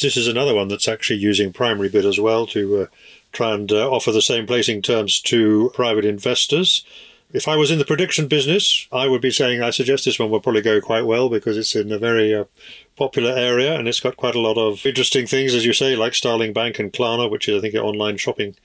This 0.01 0.17
is 0.17 0.27
another 0.27 0.53
one 0.53 0.67
that's 0.67 0.87
actually 0.87 1.19
using 1.19 1.53
primary 1.53 1.89
bid 1.89 2.05
as 2.05 2.19
well 2.19 2.45
to 2.47 2.81
uh, 2.81 2.85
try 3.31 3.53
and 3.53 3.71
uh, 3.71 3.89
offer 3.89 4.11
the 4.11 4.21
same 4.21 4.45
placing 4.45 4.81
terms 4.81 5.21
to 5.21 5.71
private 5.73 6.05
investors. 6.05 6.83
If 7.33 7.47
I 7.47 7.55
was 7.55 7.71
in 7.71 7.79
the 7.79 7.85
prediction 7.85 8.27
business, 8.27 8.87
I 8.91 9.07
would 9.07 9.21
be 9.21 9.31
saying 9.31 9.61
I 9.61 9.69
suggest 9.69 10.05
this 10.05 10.19
one 10.19 10.29
will 10.29 10.39
probably 10.39 10.61
go 10.61 10.79
quite 10.79 11.05
well 11.05 11.29
because 11.29 11.57
it's 11.57 11.75
in 11.75 11.91
a 11.91 11.97
very 11.97 12.33
uh, 12.33 12.45
popular 12.95 13.31
area 13.31 13.77
and 13.77 13.87
it's 13.87 13.99
got 13.99 14.17
quite 14.17 14.35
a 14.35 14.39
lot 14.39 14.57
of 14.57 14.85
interesting 14.85 15.27
things, 15.27 15.53
as 15.53 15.65
you 15.65 15.73
say, 15.73 15.95
like 15.95 16.13
Starling 16.13 16.53
Bank 16.53 16.79
and 16.79 16.93
Klarna, 16.93 17.29
which 17.29 17.49
is, 17.49 17.57
I 17.57 17.61
think, 17.61 17.73
an 17.73 17.81
online 17.81 18.17
shopping 18.17 18.55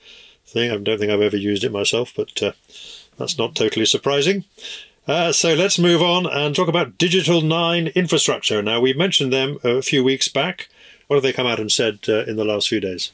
thing. 0.45 0.71
I 0.71 0.77
don't 0.77 0.99
think 0.99 1.11
I've 1.11 1.21
ever 1.21 1.37
used 1.37 1.63
it 1.63 1.71
myself, 1.71 2.13
but 2.15 2.41
uh, 2.41 2.51
that's 3.17 3.37
not 3.37 3.55
totally 3.55 3.85
surprising. 3.85 4.45
Uh, 5.07 5.31
so 5.31 5.53
let's 5.53 5.79
move 5.79 6.01
on 6.01 6.27
and 6.27 6.55
talk 6.55 6.67
about 6.67 6.97
Digital 6.97 7.41
9 7.41 7.87
infrastructure. 7.87 8.61
Now, 8.61 8.79
we 8.79 8.93
mentioned 8.93 9.33
them 9.33 9.57
a 9.63 9.81
few 9.81 10.03
weeks 10.03 10.27
back. 10.27 10.69
What 11.11 11.17
have 11.17 11.23
they 11.23 11.33
come 11.33 11.45
out 11.45 11.59
and 11.59 11.69
said 11.69 11.99
uh, 12.07 12.23
in 12.23 12.37
the 12.37 12.45
last 12.45 12.69
few 12.69 12.79
days? 12.79 13.11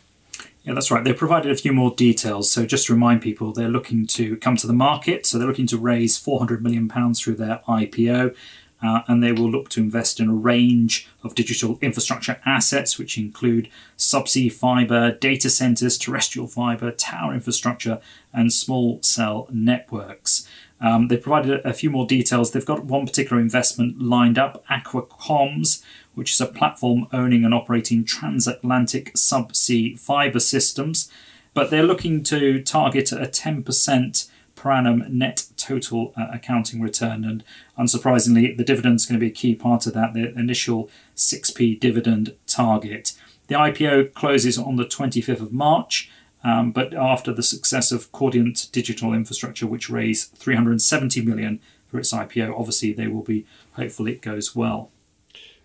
Yeah, 0.63 0.75
that's 0.75 0.91
right. 0.91 1.03
They 1.03 1.13
provided 1.13 1.51
a 1.51 1.55
few 1.55 1.73
more 1.73 1.89
details. 1.89 2.51
So 2.51 2.63
just 2.63 2.85
to 2.85 2.93
remind 2.93 3.23
people, 3.23 3.51
they're 3.51 3.69
looking 3.69 4.05
to 4.05 4.37
come 4.37 4.55
to 4.57 4.67
the 4.67 4.73
market. 4.73 5.25
So 5.25 5.39
they're 5.39 5.47
looking 5.47 5.65
to 5.65 5.79
raise 5.79 6.15
400 6.15 6.61
million 6.61 6.87
pounds 6.87 7.19
through 7.19 7.37
their 7.37 7.61
IPO. 7.67 8.35
Uh, 8.83 9.01
and 9.07 9.23
they 9.23 9.31
will 9.31 9.49
look 9.49 9.69
to 9.69 9.79
invest 9.79 10.19
in 10.19 10.29
a 10.29 10.33
range 10.35 11.09
of 11.23 11.33
digital 11.33 11.79
infrastructure 11.81 12.39
assets, 12.45 12.99
which 12.99 13.17
include 13.17 13.67
subsea 13.97 14.53
fiber, 14.53 15.13
data 15.13 15.49
centers, 15.49 15.97
terrestrial 15.97 16.47
fiber, 16.47 16.91
tower 16.91 17.33
infrastructure, 17.33 17.99
and 18.31 18.53
small 18.53 19.01
cell 19.01 19.47
networks. 19.51 20.47
Um, 20.79 21.07
they 21.07 21.17
provided 21.17 21.65
a 21.65 21.73
few 21.73 21.89
more 21.89 22.05
details. 22.05 22.51
They've 22.51 22.63
got 22.63 22.85
one 22.85 23.07
particular 23.07 23.41
investment 23.41 23.99
lined 23.99 24.37
up, 24.37 24.63
Aqua 24.69 25.01
Comms, 25.01 25.81
which 26.17 26.33
is 26.33 26.41
a 26.41 26.47
platform 26.47 27.07
owning 27.13 27.45
and 27.45 27.53
operating 27.53 28.03
transatlantic 28.03 29.13
subsea 29.13 29.99
fiber 29.99 30.39
systems. 30.39 31.11
But 31.53 31.69
they're 31.69 31.83
looking 31.83 32.23
to 32.23 32.59
target 32.63 33.11
a 33.11 33.27
10% 33.27 34.29
per 34.55 34.71
annum 34.71 35.05
net 35.09 35.45
total 35.57 36.13
uh, 36.17 36.25
accounting 36.33 36.81
return. 36.81 37.23
And 37.23 37.43
unsurprisingly, 37.77 38.57
the 38.57 38.63
dividend 38.63 38.95
is 38.95 39.05
going 39.05 39.19
to 39.19 39.23
be 39.23 39.31
a 39.31 39.35
key 39.35 39.53
part 39.53 39.85
of 39.85 39.93
that, 39.93 40.15
the 40.15 40.33
initial 40.33 40.89
6p 41.15 41.79
dividend 41.79 42.33
target. 42.47 43.13
The 43.45 43.55
IPO 43.55 44.15
closes 44.15 44.57
on 44.57 44.75
the 44.75 44.85
25th 44.85 45.41
of 45.41 45.53
March. 45.53 46.09
Um, 46.43 46.71
but 46.71 46.95
after 46.95 47.31
the 47.31 47.43
success 47.43 47.91
of 47.91 48.11
Cordiant 48.11 48.71
Digital 48.71 49.13
Infrastructure, 49.13 49.67
which 49.67 49.89
raised 49.89 50.31
370 50.33 51.21
million 51.21 51.59
for 51.87 51.99
its 51.99 52.11
IPO, 52.11 52.57
obviously 52.57 52.91
they 52.91 53.07
will 53.07 53.23
be 53.23 53.45
hopeful 53.73 54.07
it 54.07 54.21
goes 54.21 54.55
well. 54.55 54.89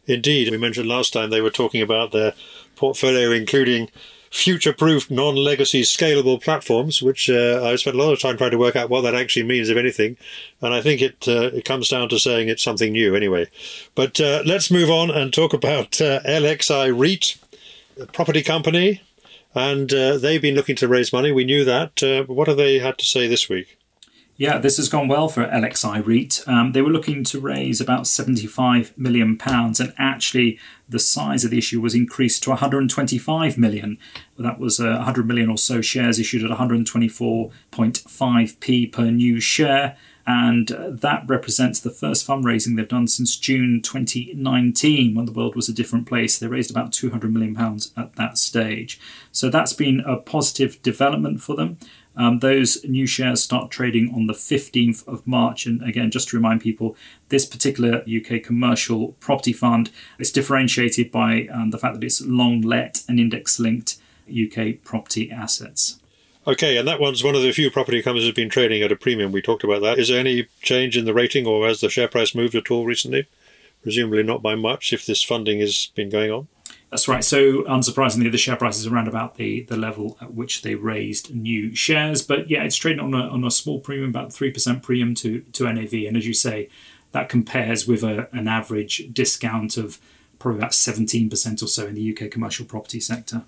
Indeed, 0.07 0.51
we 0.51 0.59
mentioned 0.59 0.89
last 0.89 1.13
time 1.13 1.31
they 1.31 1.41
were 1.41 1.51
talking 1.51 1.83
about 1.83 2.13
their 2.13 2.35
portfolio, 2.77 3.31
including 3.31 3.89
future-proof, 4.31 5.11
non-legacy, 5.11 5.83
scalable 5.83 6.43
platforms, 6.43 7.03
which 7.03 7.29
uh, 7.29 7.63
I 7.63 7.77
spent 7.77 7.97
a 7.97 8.03
lot 8.03 8.13
of 8.13 8.21
time 8.21 8.39
trying 8.39 8.51
to 8.51 8.59
work 8.59 8.75
out 8.75 8.89
what 8.89 9.03
that 9.03 9.15
actually 9.15 9.45
means, 9.45 9.69
if 9.69 9.77
anything. 9.77 10.17
And 10.63 10.73
I 10.73 10.81
think 10.81 11.03
it 11.03 11.29
uh, 11.29 11.51
it 11.55 11.65
comes 11.65 11.89
down 11.89 12.09
to 12.09 12.19
saying 12.19 12.49
it's 12.49 12.63
something 12.63 12.93
new, 12.93 13.15
anyway. 13.15 13.49
But 13.95 14.21
uh, 14.21 14.43
let's 14.47 14.71
move 14.71 14.91
on 14.91 15.11
and 15.11 15.33
talk 15.33 15.53
about 15.53 16.01
uh, 16.01 16.21
LXI 16.23 16.99
REIT, 16.99 17.37
a 18.01 18.07
property 18.07 18.43
company, 18.43 19.03
and 19.55 19.93
uh, 19.93 20.17
they've 20.17 20.43
been 20.43 20.55
looking 20.55 20.77
to 20.77 20.89
raise 20.89 21.13
money. 21.13 21.31
We 21.31 21.45
knew 21.45 21.65
that. 21.65 22.03
Uh, 22.03 22.25
what 22.25 22.49
have 22.49 22.57
they 22.57 22.79
had 22.79 22.99
to 22.99 23.05
say 23.05 23.27
this 23.27 23.49
week? 23.51 23.79
Yeah, 24.43 24.59
this 24.59 24.77
has 24.79 24.89
gone 24.89 25.07
well 25.07 25.29
for 25.29 25.47
LXI 25.47 26.05
REIT. 26.05 26.43
Um, 26.49 26.73
they 26.73 26.83
were 26.83 26.91
looking 26.91 27.23
to 27.23 27.39
raise 27.39 27.81
about 27.81 28.07
£75 28.07 28.99
million, 28.99 29.39
and 29.41 29.95
actually, 29.99 30.59
the 30.89 30.99
size 30.99 31.45
of 31.45 31.53
the 31.53 31.59
issue 31.59 31.81
was 31.81 31.95
increased 31.95 32.43
to 32.43 32.51
£125 32.51 33.57
million. 33.57 33.99
That 34.37 34.59
was 34.59 34.81
uh, 34.81 34.97
100 34.97 35.29
million 35.29 35.49
or 35.49 35.57
so 35.57 35.81
shares 35.81 36.19
issued 36.19 36.43
at 36.43 36.51
124.5p 36.59 38.93
per 38.93 39.13
new 39.13 39.39
share. 39.39 39.97
And 40.27 40.73
uh, 40.73 40.91
that 40.91 41.23
represents 41.27 41.81
the 41.81 41.91
first 41.91 42.27
fundraising 42.27 42.77
they've 42.77 42.89
done 42.89 43.07
since 43.07 43.37
June 43.37 43.81
2019, 43.81 45.15
when 45.15 45.25
the 45.25 45.33
world 45.33 45.55
was 45.55 45.69
a 45.69 45.73
different 45.73 46.09
place. 46.09 46.37
They 46.39 46.49
raised 46.49 46.71
about 46.71 46.91
£200 46.91 47.31
million 47.31 47.57
at 47.97 48.17
that 48.17 48.39
stage. 48.39 49.01
So 49.31 49.51
that's 49.51 49.73
been 49.73 50.01
a 50.01 50.17
positive 50.17 50.83
development 50.83 51.43
for 51.43 51.55
them. 51.55 51.79
Um, 52.17 52.41
those 52.41 52.85
new 52.85 53.07
shares 53.07 53.43
start 53.43 53.71
trading 53.71 54.13
on 54.15 54.27
the 54.27 54.35
15th 54.35 55.07
of 55.09 55.27
March. 55.27 55.67
And 55.67 55.83
again, 55.83 56.11
just 56.11 56.29
to 56.29 56.37
remind 56.37 56.61
people, 56.61 56.97
this 57.29 57.47
particular 57.47 58.03
UK 58.03 58.43
commercial 58.43 59.13
property 59.13 59.53
fund 59.53 59.91
is 60.19 60.31
differentiated 60.31 61.11
by 61.11 61.47
um, 61.53 61.71
the 61.71 61.79
fact 61.79 61.95
that 61.95 62.05
it's 62.05 62.21
long 62.21 62.61
let 62.61 63.03
and 63.09 63.19
index 63.19 63.59
linked 63.59 63.97
UK 64.31 64.83
property 64.85 65.31
assets. 65.31 65.99
Okay, 66.47 66.77
and 66.77 66.89
that 66.89 67.01
one's 67.01 67.23
one 67.23 67.37
of 67.37 67.43
the 67.43 67.53
few 67.53 67.71
property 67.71 68.03
companies 68.03 68.27
that's 68.27 68.35
been 68.35 68.49
trading 68.49 68.83
at 68.83 68.91
a 68.91 68.97
premium. 68.97 69.31
We 69.31 69.43
talked 69.43 69.63
about 69.63 69.81
that. 69.83 69.99
Is 69.99 70.09
there 70.09 70.19
any 70.19 70.49
change 70.61 70.97
in 70.97 71.05
the 71.05 71.15
rating 71.15 71.47
or 71.47 71.67
has 71.69 71.81
the 71.81 71.89
share 71.89 72.09
price 72.09 72.35
moved 72.35 72.57
at 72.57 72.71
all 72.71 72.85
recently? 72.85 73.29
Presumably 73.83 74.25
not 74.25 74.43
by 74.43 74.57
much 74.57 74.93
if 74.93 75.07
this 75.07 75.23
funding 75.23 75.61
has 75.61 75.91
been 75.95 76.11
going 76.11 76.33
on. 76.33 76.49
That's 76.93 77.09
right. 77.09 77.25
So, 77.25 77.63
unsurprisingly, 77.63 78.31
the 78.31 78.37
share 78.37 78.55
price 78.55 78.77
is 78.77 78.87
around 78.87 79.09
about 79.09 79.37
the, 79.37 79.63
the 79.63 79.79
level 79.79 80.19
at 80.21 80.35
which 80.35 80.61
they 80.61 80.75
raised 80.75 81.35
new 81.35 81.75
shares. 81.75 82.21
But 82.21 82.51
yeah, 82.51 82.65
it's 82.65 82.77
trading 82.77 83.01
on 83.01 83.15
a, 83.15 83.29
on 83.29 83.43
a 83.45 83.51
small 83.51 83.81
premium, 83.81 84.11
about 84.11 84.29
3% 84.29 84.83
premium 84.83 85.15
to, 85.15 85.41
to 85.41 85.73
NAV. 85.73 85.95
And 85.95 86.19
as 86.19 86.27
you 86.27 86.35
say, 86.35 86.69
that 87.13 87.31
compares 87.31 87.89
with 87.89 88.05
a, 88.05 88.29
an 88.37 88.47
average 88.47 89.09
discount 89.11 89.79
of 89.79 89.99
probably 90.39 90.59
about 90.59 90.73
17% 90.73 91.63
or 91.63 91.67
so 91.67 91.87
in 91.87 91.95
the 91.95 92.15
UK 92.15 92.31
commercial 92.31 92.67
property 92.67 93.01
sector. 93.01 93.45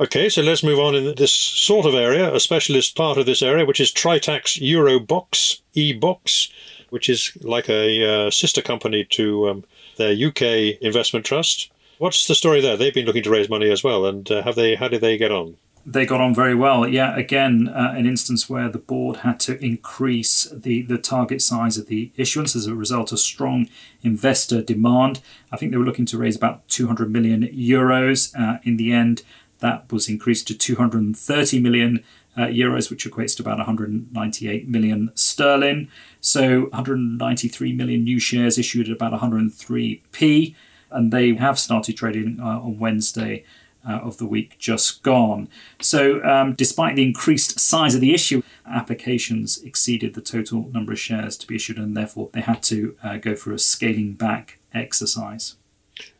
Okay, 0.00 0.30
so 0.30 0.40
let's 0.40 0.62
move 0.62 0.78
on 0.78 0.94
in 0.94 1.14
this 1.16 1.32
sort 1.32 1.84
of 1.84 1.94
area, 1.94 2.34
a 2.34 2.40
specialist 2.40 2.96
part 2.96 3.18
of 3.18 3.26
this 3.26 3.42
area, 3.42 3.66
which 3.66 3.80
is 3.80 3.92
Tritax 3.92 4.58
Eurobox, 4.62 5.60
eBox, 5.76 6.50
which 6.88 7.10
is 7.10 7.36
like 7.42 7.68
a 7.68 8.28
uh, 8.28 8.30
sister 8.30 8.62
company 8.62 9.04
to 9.10 9.50
um, 9.50 9.64
their 9.98 10.12
UK 10.12 10.80
investment 10.80 11.26
trust. 11.26 11.70
What's 11.98 12.28
the 12.28 12.36
story 12.36 12.60
there? 12.60 12.76
They've 12.76 12.94
been 12.94 13.06
looking 13.06 13.24
to 13.24 13.30
raise 13.30 13.48
money 13.48 13.70
as 13.70 13.82
well, 13.82 14.06
and 14.06 14.30
uh, 14.30 14.42
have 14.42 14.54
they? 14.54 14.76
How 14.76 14.86
did 14.86 15.00
they 15.00 15.18
get 15.18 15.32
on? 15.32 15.56
They 15.84 16.06
got 16.06 16.20
on 16.20 16.34
very 16.34 16.54
well. 16.54 16.86
Yeah, 16.86 17.16
again, 17.16 17.68
uh, 17.68 17.94
an 17.96 18.06
instance 18.06 18.48
where 18.48 18.68
the 18.68 18.78
board 18.78 19.18
had 19.18 19.40
to 19.40 19.62
increase 19.64 20.44
the, 20.52 20.82
the 20.82 20.98
target 20.98 21.40
size 21.40 21.78
of 21.78 21.86
the 21.86 22.12
issuance 22.16 22.54
as 22.54 22.66
a 22.66 22.74
result 22.74 23.10
of 23.10 23.18
strong 23.18 23.68
investor 24.02 24.62
demand. 24.62 25.20
I 25.50 25.56
think 25.56 25.72
they 25.72 25.78
were 25.78 25.84
looking 25.84 26.04
to 26.06 26.18
raise 26.18 26.36
about 26.36 26.68
200 26.68 27.10
million 27.10 27.42
euros. 27.48 28.38
Uh, 28.38 28.58
in 28.64 28.76
the 28.76 28.92
end, 28.92 29.22
that 29.60 29.90
was 29.90 30.08
increased 30.08 30.46
to 30.48 30.58
230 30.58 31.58
million 31.58 32.04
uh, 32.36 32.42
euros, 32.42 32.90
which 32.90 33.06
equates 33.06 33.34
to 33.36 33.42
about 33.42 33.56
198 33.56 34.68
million 34.68 35.10
sterling. 35.14 35.88
So 36.20 36.66
193 36.66 37.72
million 37.72 38.04
new 38.04 38.20
shares 38.20 38.58
issued 38.58 38.88
at 38.88 38.94
about 38.94 39.18
103p 39.18 40.54
and 40.90 41.12
they 41.12 41.34
have 41.34 41.58
started 41.58 41.96
trading 41.96 42.38
uh, 42.40 42.60
on 42.60 42.78
Wednesday. 42.78 43.44
Uh, 43.88 44.00
of 44.00 44.18
the 44.18 44.26
week 44.26 44.58
just 44.58 45.02
gone. 45.04 45.48
So, 45.80 46.22
um, 46.24 46.54
despite 46.54 46.96
the 46.96 47.04
increased 47.04 47.60
size 47.60 47.94
of 47.94 48.02
the 48.02 48.12
issue, 48.12 48.42
applications 48.66 49.62
exceeded 49.62 50.12
the 50.12 50.20
total 50.20 50.68
number 50.72 50.92
of 50.92 50.98
shares 50.98 51.38
to 51.38 51.46
be 51.46 51.54
issued, 51.54 51.78
and 51.78 51.96
therefore 51.96 52.28
they 52.32 52.40
had 52.40 52.62
to 52.64 52.96
uh, 53.02 53.16
go 53.16 53.34
for 53.34 53.52
a 53.52 53.58
scaling 53.58 54.12
back 54.12 54.58
exercise. 54.74 55.54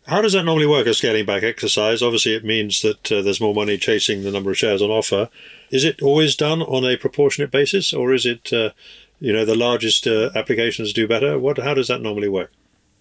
How 0.07 0.23
does 0.23 0.33
that 0.33 0.45
normally 0.45 0.67
work, 0.67 0.87
a 0.87 0.95
scaling 0.95 1.27
back 1.27 1.43
exercise? 1.43 2.01
Obviously, 2.01 2.35
it 2.35 2.45
means 2.45 2.81
that 2.81 3.13
uh, 3.13 3.21
there's 3.21 3.41
more 3.41 3.55
money 3.55 3.77
chasing 3.77 4.23
the 4.23 4.31
number 4.31 4.51
of 4.51 4.57
shares 4.57 4.81
on 4.81 4.91
offer. 4.91 5.29
Is 5.71 5.85
it 5.85 6.01
always 6.01 6.35
done 6.35 6.63
on 6.63 6.85
a 6.85 6.97
proportionate 6.97 7.51
basis, 7.51 7.93
or 7.93 8.15
is 8.15 8.25
it, 8.25 8.51
uh, 8.51 8.71
you 9.21 9.33
know, 9.33 9.45
the 9.45 9.55
largest 9.55 10.07
uh, 10.07 10.31
applications 10.35 10.95
do 10.95 11.07
better? 11.07 11.39
What? 11.39 11.59
How 11.59 11.75
does 11.75 11.89
that 11.89 12.01
normally 12.01 12.29
work? 12.29 12.53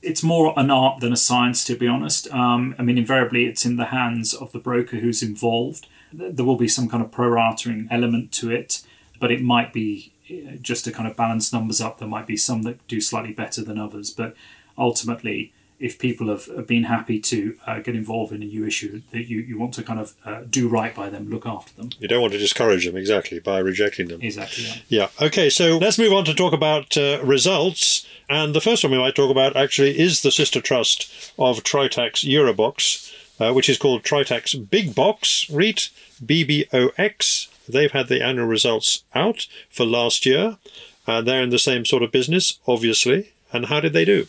It's 0.01 0.23
more 0.23 0.53
an 0.57 0.69
art 0.71 1.01
than 1.01 1.13
a 1.13 1.17
science, 1.17 1.63
to 1.65 1.75
be 1.75 1.87
honest. 1.87 2.31
Um, 2.31 2.75
I 2.77 2.83
mean, 2.83 2.97
invariably, 2.97 3.45
it's 3.45 3.65
in 3.65 3.77
the 3.77 3.85
hands 3.85 4.33
of 4.33 4.51
the 4.51 4.59
broker 4.59 4.97
who's 4.97 5.23
involved. 5.23 5.87
There 6.13 6.45
will 6.45 6.55
be 6.55 6.67
some 6.67 6.87
kind 6.87 7.03
of 7.03 7.11
prorating 7.11 7.87
element 7.91 8.31
to 8.33 8.51
it, 8.51 8.83
but 9.19 9.31
it 9.31 9.41
might 9.41 9.73
be 9.73 10.13
uh, 10.29 10.57
just 10.61 10.85
to 10.85 10.91
kind 10.91 11.09
of 11.09 11.17
balance 11.17 11.51
numbers 11.51 11.81
up. 11.81 11.97
There 11.97 12.07
might 12.07 12.27
be 12.27 12.37
some 12.37 12.63
that 12.63 12.85
do 12.87 13.01
slightly 13.01 13.33
better 13.33 13.63
than 13.63 13.79
others, 13.79 14.11
but 14.11 14.35
ultimately, 14.77 15.51
if 15.79 15.99
people 15.99 16.27
have, 16.29 16.45
have 16.45 16.67
been 16.67 16.83
happy 16.83 17.19
to 17.19 17.55
uh, 17.67 17.79
get 17.79 17.95
involved 17.95 18.31
in 18.31 18.41
a 18.41 18.45
new 18.45 18.65
issue, 18.65 19.01
that 19.11 19.27
you, 19.29 19.39
you 19.39 19.59
want 19.59 19.73
to 19.75 19.83
kind 19.83 19.99
of 19.99 20.13
uh, 20.25 20.41
do 20.49 20.67
right 20.67 20.95
by 20.95 21.09
them, 21.09 21.29
look 21.29 21.45
after 21.45 21.73
them. 21.75 21.91
You 21.99 22.07
don't 22.07 22.21
want 22.21 22.33
to 22.33 22.39
discourage 22.39 22.85
them 22.85 22.97
exactly 22.97 23.39
by 23.39 23.59
rejecting 23.59 24.07
them. 24.07 24.21
Exactly. 24.21 24.65
Yeah. 24.65 25.09
yeah. 25.19 25.25
Okay. 25.27 25.49
So 25.49 25.77
let's 25.77 25.99
move 25.99 26.13
on 26.13 26.25
to 26.25 26.33
talk 26.33 26.53
about 26.53 26.97
uh, 26.97 27.19
results. 27.23 28.07
And 28.29 28.55
the 28.55 28.61
first 28.61 28.83
one 28.83 28.91
we 28.91 28.97
might 28.97 29.15
talk 29.15 29.31
about 29.31 29.55
actually 29.55 29.99
is 29.99 30.21
the 30.21 30.31
sister 30.31 30.61
trust 30.61 31.31
of 31.37 31.63
Tritax 31.63 32.25
Eurobox, 32.27 33.13
uh, 33.39 33.53
which 33.53 33.69
is 33.69 33.77
called 33.77 34.03
Tritax 34.03 34.69
Big 34.69 34.95
Box 34.95 35.49
REIT 35.49 35.89
BBOX. 36.25 37.47
They've 37.69 37.91
had 37.91 38.07
the 38.07 38.23
annual 38.23 38.47
results 38.47 39.03
out 39.13 39.47
for 39.69 39.85
last 39.85 40.25
year. 40.25 40.57
and 41.05 41.27
they're 41.27 41.43
in 41.43 41.51
the 41.51 41.59
same 41.59 41.85
sort 41.85 42.03
of 42.03 42.11
business, 42.11 42.59
obviously. 42.67 43.31
And 43.53 43.67
how 43.67 43.79
did 43.79 43.93
they 43.93 44.05
do? 44.05 44.27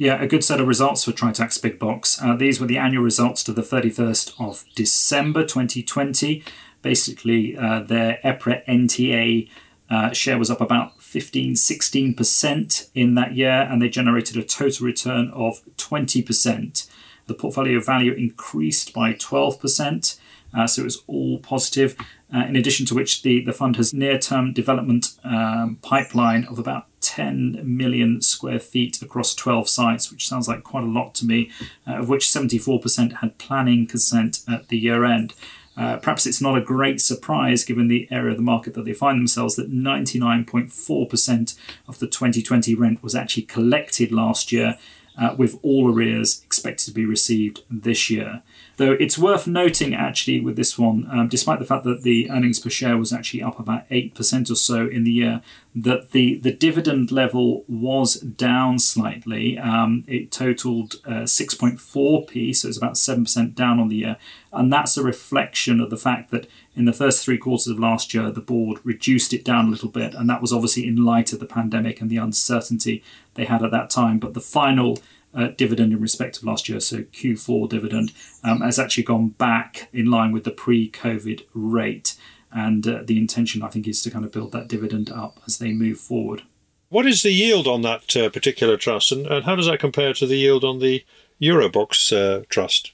Yeah, 0.00 0.22
a 0.22 0.26
good 0.26 0.42
set 0.42 0.62
of 0.62 0.66
results 0.66 1.04
for 1.04 1.12
Tritax 1.12 1.60
Big 1.60 1.78
Box. 1.78 2.18
Uh, 2.22 2.34
these 2.34 2.58
were 2.58 2.66
the 2.66 2.78
annual 2.78 3.02
results 3.02 3.44
to 3.44 3.52
the 3.52 3.60
31st 3.60 4.32
of 4.40 4.64
December 4.74 5.42
2020. 5.42 6.42
Basically, 6.80 7.54
uh, 7.54 7.80
their 7.80 8.18
EPRA 8.24 8.64
NTA 8.64 9.50
uh, 9.90 10.10
share 10.12 10.38
was 10.38 10.50
up 10.50 10.62
about 10.62 11.02
15 11.02 11.52
16% 11.52 12.88
in 12.94 13.14
that 13.16 13.34
year, 13.34 13.68
and 13.70 13.82
they 13.82 13.90
generated 13.90 14.38
a 14.38 14.42
total 14.42 14.86
return 14.86 15.28
of 15.34 15.60
20%. 15.76 16.88
The 17.26 17.34
portfolio 17.34 17.78
value 17.78 18.14
increased 18.14 18.94
by 18.94 19.12
12%. 19.12 20.18
Uh, 20.56 20.66
so 20.66 20.80
it 20.80 20.84
was 20.84 21.02
all 21.08 21.40
positive. 21.40 21.94
Uh, 22.32 22.44
in 22.46 22.56
addition 22.56 22.86
to 22.86 22.94
which, 22.94 23.22
the, 23.22 23.44
the 23.44 23.52
fund 23.52 23.76
has 23.76 23.92
near 23.92 24.18
term 24.18 24.52
development 24.52 25.08
um, 25.24 25.78
pipeline 25.82 26.44
of 26.44 26.58
about 26.58 26.86
10 27.00 27.60
million 27.64 28.20
square 28.20 28.60
feet 28.60 29.02
across 29.02 29.34
12 29.34 29.68
sites, 29.68 30.10
which 30.12 30.28
sounds 30.28 30.46
like 30.46 30.62
quite 30.62 30.84
a 30.84 30.86
lot 30.86 31.14
to 31.16 31.26
me, 31.26 31.50
uh, 31.86 31.98
of 31.98 32.08
which 32.08 32.26
74% 32.26 33.14
had 33.14 33.38
planning 33.38 33.86
consent 33.86 34.40
at 34.48 34.68
the 34.68 34.78
year 34.78 35.04
end. 35.04 35.34
Uh, 35.76 35.96
perhaps 35.96 36.26
it's 36.26 36.42
not 36.42 36.58
a 36.58 36.60
great 36.60 37.00
surprise 37.00 37.64
given 37.64 37.88
the 37.88 38.06
area 38.10 38.32
of 38.32 38.36
the 38.36 38.42
market 38.42 38.74
that 38.74 38.84
they 38.84 38.92
find 38.92 39.18
themselves 39.18 39.56
that 39.56 39.72
99.4% 39.72 41.56
of 41.88 41.98
the 42.00 42.06
2020 42.06 42.74
rent 42.74 43.02
was 43.02 43.14
actually 43.14 43.44
collected 43.44 44.12
last 44.12 44.52
year, 44.52 44.76
uh, 45.20 45.34
with 45.36 45.58
all 45.62 45.92
arrears 45.92 46.42
expected 46.44 46.86
to 46.86 46.92
be 46.92 47.04
received 47.04 47.62
this 47.70 48.08
year. 48.08 48.42
Though 48.78 48.92
it's 48.92 49.18
worth 49.18 49.46
noting, 49.46 49.94
actually, 49.94 50.40
with 50.40 50.56
this 50.56 50.78
one, 50.78 51.06
um, 51.10 51.28
despite 51.28 51.58
the 51.58 51.66
fact 51.66 51.84
that 51.84 52.02
the 52.02 52.30
earnings 52.30 52.58
per 52.58 52.70
share 52.70 52.96
was 52.96 53.12
actually 53.12 53.42
up 53.42 53.60
about 53.60 53.86
8% 53.90 54.50
or 54.50 54.54
so 54.54 54.88
in 54.88 55.04
the 55.04 55.12
year, 55.12 55.42
that 55.74 56.12
the, 56.12 56.38
the 56.38 56.52
dividend 56.52 57.12
level 57.12 57.64
was 57.68 58.14
down 58.14 58.78
slightly. 58.78 59.58
Um, 59.58 60.04
it 60.08 60.32
totaled 60.32 60.94
uh, 61.04 61.24
6.4p, 61.26 62.56
so 62.56 62.68
it's 62.68 62.78
about 62.78 62.94
7% 62.94 63.54
down 63.54 63.78
on 63.78 63.88
the 63.88 63.96
year. 63.96 64.16
And 64.50 64.72
that's 64.72 64.96
a 64.96 65.02
reflection 65.02 65.80
of 65.80 65.90
the 65.90 65.98
fact 65.98 66.30
that 66.30 66.48
in 66.80 66.86
the 66.86 66.94
first 66.94 67.22
three 67.22 67.36
quarters 67.36 67.66
of 67.66 67.78
last 67.78 68.14
year, 68.14 68.30
the 68.30 68.40
board 68.40 68.78
reduced 68.84 69.34
it 69.34 69.44
down 69.44 69.66
a 69.66 69.70
little 69.70 69.90
bit. 69.90 70.14
And 70.14 70.30
that 70.30 70.40
was 70.40 70.50
obviously 70.50 70.86
in 70.86 71.04
light 71.04 71.30
of 71.30 71.38
the 71.38 71.44
pandemic 71.44 72.00
and 72.00 72.08
the 72.08 72.16
uncertainty 72.16 73.04
they 73.34 73.44
had 73.44 73.62
at 73.62 73.70
that 73.70 73.90
time. 73.90 74.18
But 74.18 74.32
the 74.32 74.40
final 74.40 74.98
uh, 75.34 75.48
dividend 75.48 75.92
in 75.92 76.00
respect 76.00 76.38
of 76.38 76.44
last 76.44 76.70
year, 76.70 76.80
so 76.80 77.02
Q4 77.02 77.68
dividend, 77.68 78.12
um, 78.42 78.62
has 78.62 78.78
actually 78.78 79.02
gone 79.02 79.28
back 79.28 79.90
in 79.92 80.10
line 80.10 80.32
with 80.32 80.44
the 80.44 80.50
pre 80.50 80.90
COVID 80.90 81.44
rate. 81.52 82.16
And 82.50 82.88
uh, 82.88 83.02
the 83.04 83.18
intention, 83.18 83.62
I 83.62 83.68
think, 83.68 83.86
is 83.86 84.00
to 84.04 84.10
kind 84.10 84.24
of 84.24 84.32
build 84.32 84.52
that 84.52 84.68
dividend 84.68 85.10
up 85.10 85.38
as 85.46 85.58
they 85.58 85.72
move 85.72 85.98
forward. 85.98 86.44
What 86.88 87.04
is 87.04 87.22
the 87.22 87.30
yield 87.30 87.66
on 87.68 87.82
that 87.82 88.16
uh, 88.16 88.30
particular 88.30 88.78
trust, 88.78 89.12
and, 89.12 89.26
and, 89.26 89.44
how 89.44 89.54
does 89.54 89.66
that 89.66 89.78
compare 89.80 90.14
to 90.14 90.26
the 90.26 90.38
yield 90.38 90.64
on 90.64 90.78
the 90.78 91.04
Eurobox 91.40 92.10
uh, 92.16 92.44
trust? 92.48 92.92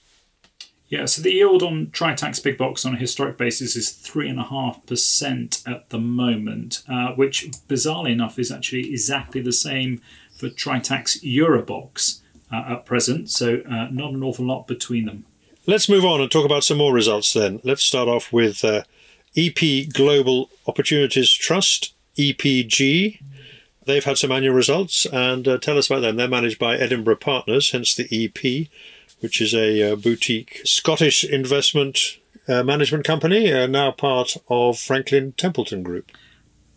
Yeah, 0.88 1.07
so 1.07 1.20
the 1.20 1.33
yield 1.33 1.64
on 1.64 1.88
Tritax 1.88 2.42
Big 2.42 2.57
Box 2.57 2.85
on 2.85 2.94
a 2.94 2.99
historic 2.99 3.37
basis 3.37 3.75
is 3.75 3.90
3.5% 3.90 5.68
at 5.68 5.90
the 5.90 5.99
moment, 5.99 6.83
uh, 6.88 7.09
which 7.14 7.51
bizarrely 7.68 8.12
enough 8.12 8.38
is 8.38 8.53
actually 8.53 8.92
exactly 8.92 9.40
the 9.40 9.53
same 9.53 10.01
for 10.38 10.49
Tritax 10.49 11.22
Eurobox 11.25 12.20
uh, 12.53 12.75
at 12.75 12.87
present, 12.87 13.31
so 13.31 13.62
uh, 13.68 13.88
not 13.90 14.12
an 14.12 14.22
awful 14.22 14.44
lot 14.44 14.68
between 14.68 15.07
them. 15.07 15.25
Let's 15.66 15.88
move 15.88 16.05
on 16.05 16.20
and 16.20 16.31
talk 16.31 16.44
about 16.44 16.62
some 16.62 16.79
more 16.79 16.92
results 16.92 17.33
then. 17.33 17.61
Let's 17.64 17.83
start 17.83 18.09
off 18.09 18.33
with 18.33 18.64
uh, 18.64 18.83
EP 19.37 19.88
Global 19.92 20.51
Opportunities 20.68 21.33
Trust, 21.33 21.94
EPG. 22.16 23.20
They've 23.85 24.05
had 24.05 24.18
some 24.18 24.31
annual 24.31 24.55
results 24.55 25.07
and 25.07 25.49
uh, 25.49 25.59
tell 25.59 25.79
us 25.79 25.90
about 25.90 26.01
them. 26.01 26.16
They're 26.16 26.29
managed 26.29 26.61
by 26.61 26.77
Edinburgh 26.77 27.16
Partners, 27.16 27.72
hence 27.72 27.96
the 27.96 28.07
EP, 28.12 28.68
which 29.21 29.41
is 29.41 29.55
a 29.55 29.93
uh, 29.93 29.97
boutique 29.97 30.61
Scottish 30.65 31.25
investment 31.25 32.19
uh, 32.49 32.63
management 32.63 33.05
company, 33.05 33.51
now 33.67 33.91
part 33.91 34.37
of 34.49 34.79
Franklin 34.79 35.33
Templeton 35.33 35.83
Group. 35.83 36.11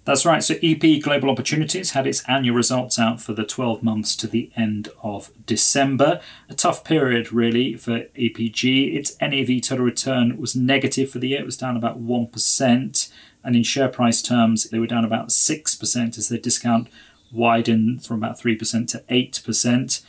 That's 0.10 0.26
right. 0.26 0.44
So 0.44 0.56
EP 0.64 1.04
Global 1.04 1.30
Opportunities 1.30 1.92
had 1.92 2.08
its 2.08 2.28
annual 2.28 2.56
results 2.56 2.98
out 2.98 3.22
for 3.22 3.34
the 3.34 3.46
12 3.46 3.84
months 3.84 4.16
to 4.16 4.26
the 4.26 4.50
end 4.56 4.90
of 5.04 5.30
December. 5.46 6.20
A 6.50 6.56
tough 6.56 6.84
period, 6.84 7.32
really, 7.32 7.76
for 7.76 8.06
EPG. 8.18 8.96
Its 8.96 9.16
NAV 9.22 9.62
total 9.62 9.86
return 9.86 10.38
was 10.40 10.56
negative 10.56 11.12
for 11.12 11.20
the 11.20 11.28
year. 11.28 11.42
It 11.42 11.46
was 11.46 11.58
down 11.58 11.78
about 11.78 12.02
1%. 12.02 13.12
And 13.44 13.56
in 13.56 13.62
share 13.62 13.88
price 13.88 14.24
terms, 14.24 14.72
they 14.72 14.80
were 14.80 14.88
down 14.88 15.06
about 15.06 15.30
6% 15.30 16.18
as 16.18 16.28
their 16.28 16.40
discount 16.40 16.88
widened 17.32 18.04
from 18.04 18.18
about 18.18 18.40
3% 18.40 18.88
to 18.88 19.04
8%. 19.08 20.02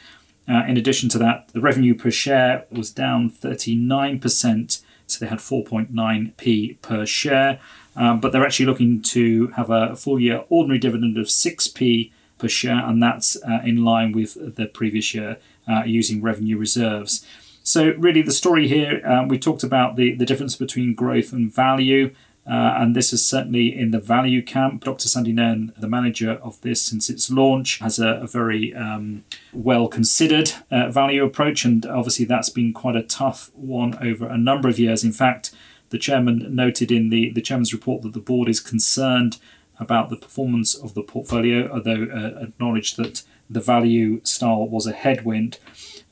Uh, 0.49 0.65
in 0.67 0.77
addition 0.77 1.09
to 1.11 1.19
that, 1.19 1.49
the 1.53 1.61
revenue 1.61 1.95
per 1.95 2.11
share 2.11 2.67
was 2.71 2.91
down 2.91 3.31
39%. 3.31 4.83
So 5.07 5.25
they 5.25 5.29
had 5.29 5.39
4.9p 5.39 6.81
per 6.83 7.07
share. 7.07 7.61
Um, 7.97 8.21
but 8.21 8.33
they're 8.33 8.45
actually 8.45 8.67
looking 8.67 9.03
to 9.03 9.49
have 9.49 9.71
a 9.71 9.97
full 9.97 10.21
year 10.21 10.45
ordinary 10.49 10.79
dividend 10.79 11.19
of 11.19 11.27
6p 11.27 12.13
per 12.39 12.49
share, 12.49 12.85
and 12.85 13.03
that's 13.03 13.37
uh, 13.43 13.61
in 13.65 13.85
line 13.85 14.13
with 14.13 14.57
the 14.57 14.67
previous 14.67 15.15
year 15.15 15.37
uh, 15.69 15.83
using 15.85 16.23
revenue 16.23 16.57
reserves. 16.57 17.27
So, 17.63 17.93
really, 17.99 18.23
the 18.23 18.33
story 18.33 18.67
here 18.67 19.03
um, 19.07 19.29
we 19.29 19.39
talked 19.39 19.63
about 19.63 19.97
the, 19.97 20.15
the 20.15 20.25
difference 20.25 20.57
between 20.57 20.95
growth 20.95 21.33
and 21.33 21.53
value. 21.53 22.15
Uh, 22.51 22.75
and 22.79 22.97
this 22.97 23.13
is 23.13 23.25
certainly 23.25 23.79
in 23.79 23.93
the 23.93 24.01
value 24.01 24.43
camp. 24.43 24.83
Dr. 24.83 25.07
Sandy 25.07 25.33
Nairn, 25.33 25.73
the 25.79 25.87
manager 25.87 26.33
of 26.43 26.61
this 26.63 26.83
since 26.83 27.09
its 27.09 27.31
launch, 27.31 27.79
has 27.79 28.01
a, 28.01 28.09
a 28.15 28.27
very 28.27 28.75
um, 28.75 29.25
well 29.53 29.87
considered 29.87 30.51
uh, 30.69 30.91
value 30.91 31.25
approach, 31.25 31.65
and 31.65 31.87
obviously 31.87 32.25
that's 32.25 32.51
been 32.51 32.73
quite 32.73 32.97
a 32.97 33.05
tough 33.05 33.53
one 33.55 33.97
over 34.03 34.27
a 34.27 34.37
number 34.37 34.69
of 34.69 34.81
years. 34.81 35.05
In 35.05 35.13
fact, 35.13 35.53
the 35.91 35.99
chairman 35.99 36.53
noted 36.53 36.91
in 36.91 37.11
the, 37.11 37.31
the 37.31 37.41
chairman's 37.41 37.73
report 37.73 38.03
that 38.03 38.15
the 38.15 38.21
board 38.21 38.49
is 38.49 38.59
concerned 38.59 39.39
about 39.79 40.11
the 40.11 40.17
performance 40.17 40.75
of 40.75 40.95
the 40.95 41.03
portfolio, 41.03 41.71
although 41.73 42.09
uh, 42.13 42.43
acknowledged 42.45 42.97
that 42.97 43.23
the 43.49 43.61
value 43.61 44.21
style 44.25 44.67
was 44.67 44.87
a 44.87 44.93
headwind. 44.93 45.59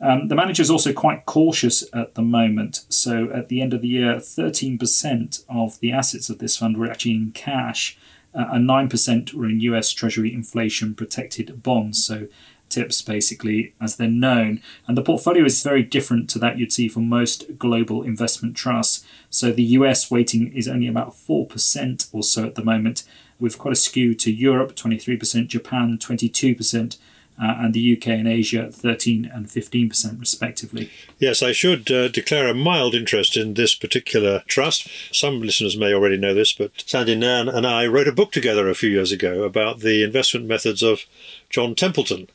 Um, 0.00 0.28
the 0.28 0.36
manager 0.36 0.62
is 0.62 0.70
also 0.70 0.92
quite 0.92 1.26
cautious 1.26 1.84
at 1.92 2.14
the 2.14 2.22
moment. 2.22 2.84
So 2.88 3.30
at 3.34 3.48
the 3.48 3.60
end 3.60 3.74
of 3.74 3.82
the 3.82 3.88
year, 3.88 4.16
13% 4.16 5.44
of 5.48 5.80
the 5.80 5.92
assets 5.92 6.30
of 6.30 6.38
this 6.38 6.56
fund 6.56 6.76
were 6.76 6.90
actually 6.90 7.14
in 7.14 7.32
cash, 7.32 7.98
uh, 8.34 8.44
and 8.52 8.68
9% 8.68 9.34
were 9.34 9.46
in 9.46 9.60
US 9.60 9.90
Treasury 9.90 10.32
inflation 10.32 10.94
protected 10.94 11.62
bonds. 11.62 12.04
So 12.04 12.28
tips 12.68 13.02
basically 13.02 13.74
as 13.80 13.96
they're 13.96 14.08
known. 14.08 14.60
And 14.86 14.96
the 14.96 15.02
portfolio 15.02 15.44
is 15.44 15.62
very 15.62 15.82
different 15.82 16.28
to 16.30 16.38
that 16.40 16.58
you'd 16.58 16.72
see 16.72 16.88
for 16.88 17.00
most 17.00 17.58
global 17.58 18.02
investment 18.02 18.56
trusts. 18.56 19.04
So 19.30 19.52
the 19.52 19.62
US 19.62 20.10
weighting 20.10 20.52
is 20.52 20.68
only 20.68 20.86
about 20.86 21.14
4% 21.14 22.08
or 22.12 22.22
so 22.22 22.44
at 22.44 22.54
the 22.54 22.64
moment, 22.64 23.04
with 23.40 23.58
quite 23.58 23.72
a 23.72 23.76
skew 23.76 24.14
to 24.14 24.32
Europe 24.32 24.74
23%, 24.74 25.46
Japan 25.46 25.98
22%. 25.98 26.98
Uh, 27.40 27.54
and 27.60 27.74
the 27.74 27.96
UK 27.96 28.08
and 28.08 28.26
Asia 28.26 28.68
13 28.72 29.30
and 29.32 29.46
15% 29.46 30.18
respectively. 30.18 30.90
Yes, 31.18 31.40
I 31.42 31.52
should 31.52 31.90
uh, 31.90 32.08
declare 32.08 32.48
a 32.48 32.54
mild 32.54 32.94
interest 32.94 33.36
in 33.36 33.54
this 33.54 33.76
particular 33.76 34.42
trust. 34.48 34.88
Some 35.12 35.40
listeners 35.40 35.76
may 35.76 35.94
already 35.94 36.16
know 36.16 36.34
this, 36.34 36.52
but 36.52 36.72
Sandy 36.84 37.14
Nairn 37.14 37.48
and 37.48 37.66
I 37.66 37.86
wrote 37.86 38.08
a 38.08 38.12
book 38.12 38.32
together 38.32 38.68
a 38.68 38.74
few 38.74 38.90
years 38.90 39.12
ago 39.12 39.44
about 39.44 39.80
the 39.80 40.02
investment 40.02 40.46
methods 40.46 40.82
of 40.82 41.06
John 41.48 41.76
Templeton, 41.76 42.28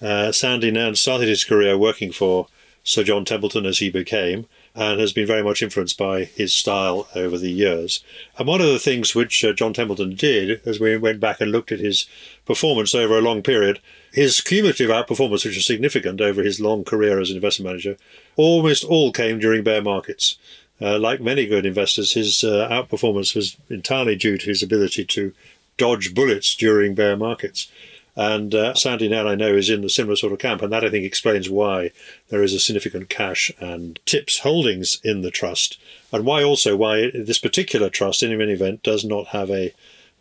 uh, 0.00 0.32
Sandy 0.32 0.70
Nairn 0.70 0.96
started 0.96 1.28
his 1.28 1.44
career 1.44 1.76
working 1.76 2.12
for 2.12 2.46
Sir 2.82 3.04
John 3.04 3.24
Templeton 3.24 3.66
as 3.66 3.78
he 3.78 3.90
became, 3.90 4.46
and 4.74 5.00
has 5.00 5.12
been 5.12 5.26
very 5.26 5.42
much 5.42 5.62
influenced 5.62 5.98
by 5.98 6.24
his 6.24 6.52
style 6.52 7.08
over 7.14 7.36
the 7.36 7.50
years. 7.50 8.02
And 8.38 8.48
one 8.48 8.60
of 8.60 8.68
the 8.68 8.78
things 8.78 9.14
which 9.14 9.44
uh, 9.44 9.52
John 9.52 9.74
Templeton 9.74 10.14
did, 10.14 10.60
as 10.66 10.80
we 10.80 10.96
went 10.96 11.20
back 11.20 11.40
and 11.40 11.52
looked 11.52 11.72
at 11.72 11.80
his 11.80 12.06
performance 12.46 12.94
over 12.94 13.18
a 13.18 13.22
long 13.22 13.42
period, 13.42 13.80
his 14.12 14.40
cumulative 14.40 14.90
outperformance, 14.90 15.44
which 15.44 15.56
was 15.56 15.66
significant 15.66 16.20
over 16.20 16.42
his 16.42 16.60
long 16.60 16.84
career 16.84 17.20
as 17.20 17.30
an 17.30 17.36
investment 17.36 17.68
manager, 17.70 17.96
almost 18.36 18.84
all 18.84 19.12
came 19.12 19.38
during 19.38 19.62
bear 19.62 19.82
markets. 19.82 20.36
Uh, 20.80 20.98
like 20.98 21.20
many 21.20 21.46
good 21.46 21.66
investors, 21.66 22.12
his 22.12 22.42
uh, 22.42 22.68
outperformance 22.70 23.34
was 23.34 23.56
entirely 23.68 24.16
due 24.16 24.38
to 24.38 24.46
his 24.46 24.62
ability 24.62 25.04
to 25.04 25.32
dodge 25.76 26.14
bullets 26.14 26.56
during 26.56 26.94
bear 26.94 27.16
markets. 27.16 27.70
And 28.16 28.54
uh, 28.54 28.74
Sandy 28.74 29.08
Nairn, 29.08 29.26
I 29.26 29.34
know, 29.34 29.54
is 29.54 29.70
in 29.70 29.82
the 29.82 29.88
similar 29.88 30.16
sort 30.16 30.32
of 30.32 30.38
camp, 30.38 30.62
and 30.62 30.72
that 30.72 30.84
I 30.84 30.90
think 30.90 31.04
explains 31.04 31.48
why 31.48 31.90
there 32.28 32.42
is 32.42 32.52
a 32.52 32.60
significant 32.60 33.08
cash 33.08 33.52
and 33.60 34.00
tips 34.04 34.40
holdings 34.40 35.00
in 35.04 35.22
the 35.22 35.30
trust, 35.30 35.78
and 36.12 36.24
why 36.24 36.42
also 36.42 36.76
why 36.76 37.10
this 37.14 37.38
particular 37.38 37.88
trust, 37.88 38.22
in 38.22 38.32
any 38.32 38.52
event, 38.52 38.82
does 38.82 39.04
not 39.04 39.28
have 39.28 39.50
a 39.50 39.72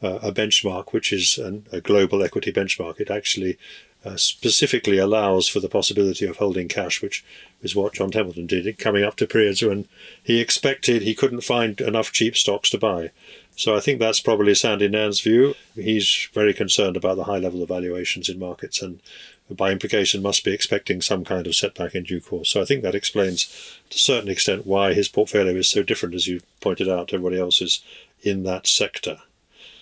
uh, 0.02 0.20
a 0.22 0.32
benchmark, 0.32 0.94
which 0.94 1.12
is 1.12 1.38
an, 1.38 1.66
a 1.72 1.82
global 1.82 2.24
equity 2.24 2.52
benchmark. 2.52 3.00
It 3.00 3.12
actually 3.12 3.58
uh, 4.06 4.16
specifically 4.16 4.98
allows 4.98 5.48
for 5.48 5.60
the 5.60 5.68
possibility 5.68 6.26
of 6.26 6.38
holding 6.38 6.68
cash, 6.68 7.02
which 7.02 7.24
is 7.62 7.76
what 7.76 7.94
John 7.94 8.12
Templeton 8.12 8.48
did, 8.48 8.78
coming 8.78 9.04
up 9.04 9.16
to 9.18 9.28
periods 9.28 9.62
when 9.62 9.88
he 10.24 10.40
expected 10.40 11.02
he 11.02 11.14
couldn't 11.16 11.42
find 11.42 11.82
enough 11.82 12.12
cheap 12.12 12.38
stocks 12.38 12.70
to 12.70 12.78
buy. 12.78 13.12
So 13.58 13.76
I 13.76 13.82
think 13.82 14.00
that's 14.00 14.22
probably 14.22 14.56
Sandy 14.56 14.88
Nairn's 14.88 15.20
view. 15.20 15.54
He's 15.76 16.30
very 16.34 16.54
concerned 16.54 16.96
about 16.96 17.18
the 17.18 17.26
high 17.26 17.40
level 17.40 17.62
of 17.62 17.68
valuations 17.68 18.30
in 18.30 18.40
markets 18.40 18.82
and 18.82 19.02
by 19.50 19.72
implication 19.72 20.22
must 20.22 20.46
be 20.46 20.54
expecting 20.54 21.02
some 21.02 21.26
kind 21.26 21.48
of 21.48 21.56
setback 21.56 21.96
in 21.96 22.04
due 22.04 22.22
course. 22.22 22.50
So 22.50 22.62
I 22.62 22.66
think 22.66 22.84
that 22.84 22.96
explains 22.96 23.48
to 23.90 23.96
a 23.96 24.00
certain 24.00 24.30
extent 24.30 24.68
why 24.68 24.94
his 24.94 25.10
portfolio 25.10 25.56
is 25.56 25.70
so 25.70 25.82
different, 25.82 26.16
as 26.16 26.28
you 26.28 26.42
pointed 26.62 26.88
out, 26.88 27.08
to 27.10 27.16
everybody 27.16 27.42
else's 27.42 27.82
in 28.22 28.44
that 28.44 28.68
sector. 28.68 29.22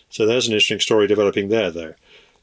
So 0.10 0.26
there's 0.26 0.48
an 0.48 0.54
interesting 0.54 0.80
story 0.80 1.08
developing 1.08 1.50
there, 1.50 1.72
though. 1.72 1.94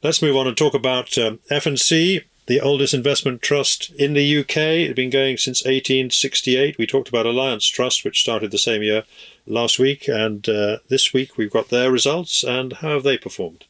Let's 0.02 0.22
move 0.22 0.36
on 0.36 0.46
and 0.46 0.56
talk 0.56 0.74
about 0.74 1.16
um, 1.16 1.40
F&C, 1.50 2.22
the 2.46 2.60
oldest 2.60 2.92
investment 2.92 3.40
trust 3.40 3.90
in 3.92 4.12
the 4.12 4.38
UK. 4.40 4.56
It's 4.56 4.94
been 4.94 5.10
going 5.10 5.38
since 5.38 5.62
1868. 5.62 6.76
We 6.76 6.86
talked 6.86 7.08
about 7.08 7.26
Alliance 7.26 7.66
Trust, 7.66 8.04
which 8.04 8.20
started 8.20 8.50
the 8.50 8.58
same 8.58 8.82
year 8.82 9.04
last 9.46 9.78
week, 9.78 10.06
and 10.06 10.46
uh, 10.48 10.78
this 10.88 11.14
week 11.14 11.38
we've 11.38 11.50
got 11.50 11.70
their 11.70 11.90
results 11.90 12.44
and 12.44 12.74
how 12.74 12.90
have 12.90 13.02
they 13.02 13.16
performed? 13.16 13.64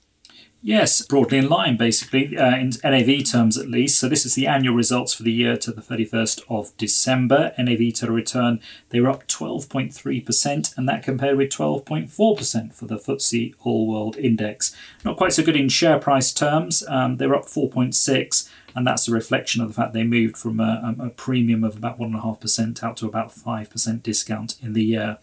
Yes, 0.66 1.02
broadly 1.02 1.36
in 1.36 1.50
line, 1.50 1.76
basically, 1.76 2.38
uh, 2.38 2.56
in 2.56 2.72
NAV 2.82 3.30
terms 3.30 3.58
at 3.58 3.68
least. 3.68 3.98
So, 3.98 4.08
this 4.08 4.24
is 4.24 4.34
the 4.34 4.46
annual 4.46 4.74
results 4.74 5.12
for 5.12 5.22
the 5.22 5.30
year 5.30 5.58
to 5.58 5.70
the 5.70 5.82
31st 5.82 6.40
of 6.48 6.74
December. 6.78 7.52
NAV 7.58 7.92
to 7.96 8.10
return, 8.10 8.60
they 8.88 8.98
were 8.98 9.10
up 9.10 9.28
12.3%, 9.28 10.78
and 10.78 10.88
that 10.88 11.02
compared 11.02 11.36
with 11.36 11.50
12.4% 11.50 12.74
for 12.74 12.86
the 12.86 12.96
FTSE 12.96 13.54
All 13.62 13.86
World 13.86 14.16
Index. 14.16 14.74
Not 15.04 15.18
quite 15.18 15.34
so 15.34 15.42
good 15.42 15.54
in 15.54 15.68
share 15.68 15.98
price 15.98 16.32
terms, 16.32 16.82
um, 16.88 17.18
they 17.18 17.26
were 17.26 17.36
up 17.36 17.44
4.6 17.44 18.48
and 18.74 18.86
that's 18.86 19.06
a 19.06 19.12
reflection 19.12 19.62
of 19.62 19.68
the 19.68 19.74
fact 19.74 19.92
they 19.92 20.02
moved 20.02 20.36
from 20.36 20.58
a, 20.58 20.96
a 20.98 21.10
premium 21.10 21.62
of 21.62 21.76
about 21.76 21.98
1.5% 21.98 22.82
out 22.82 22.96
to 22.96 23.06
about 23.06 23.30
5% 23.30 24.02
discount 24.02 24.56
in 24.60 24.72
the 24.72 24.82
year. 24.82 25.18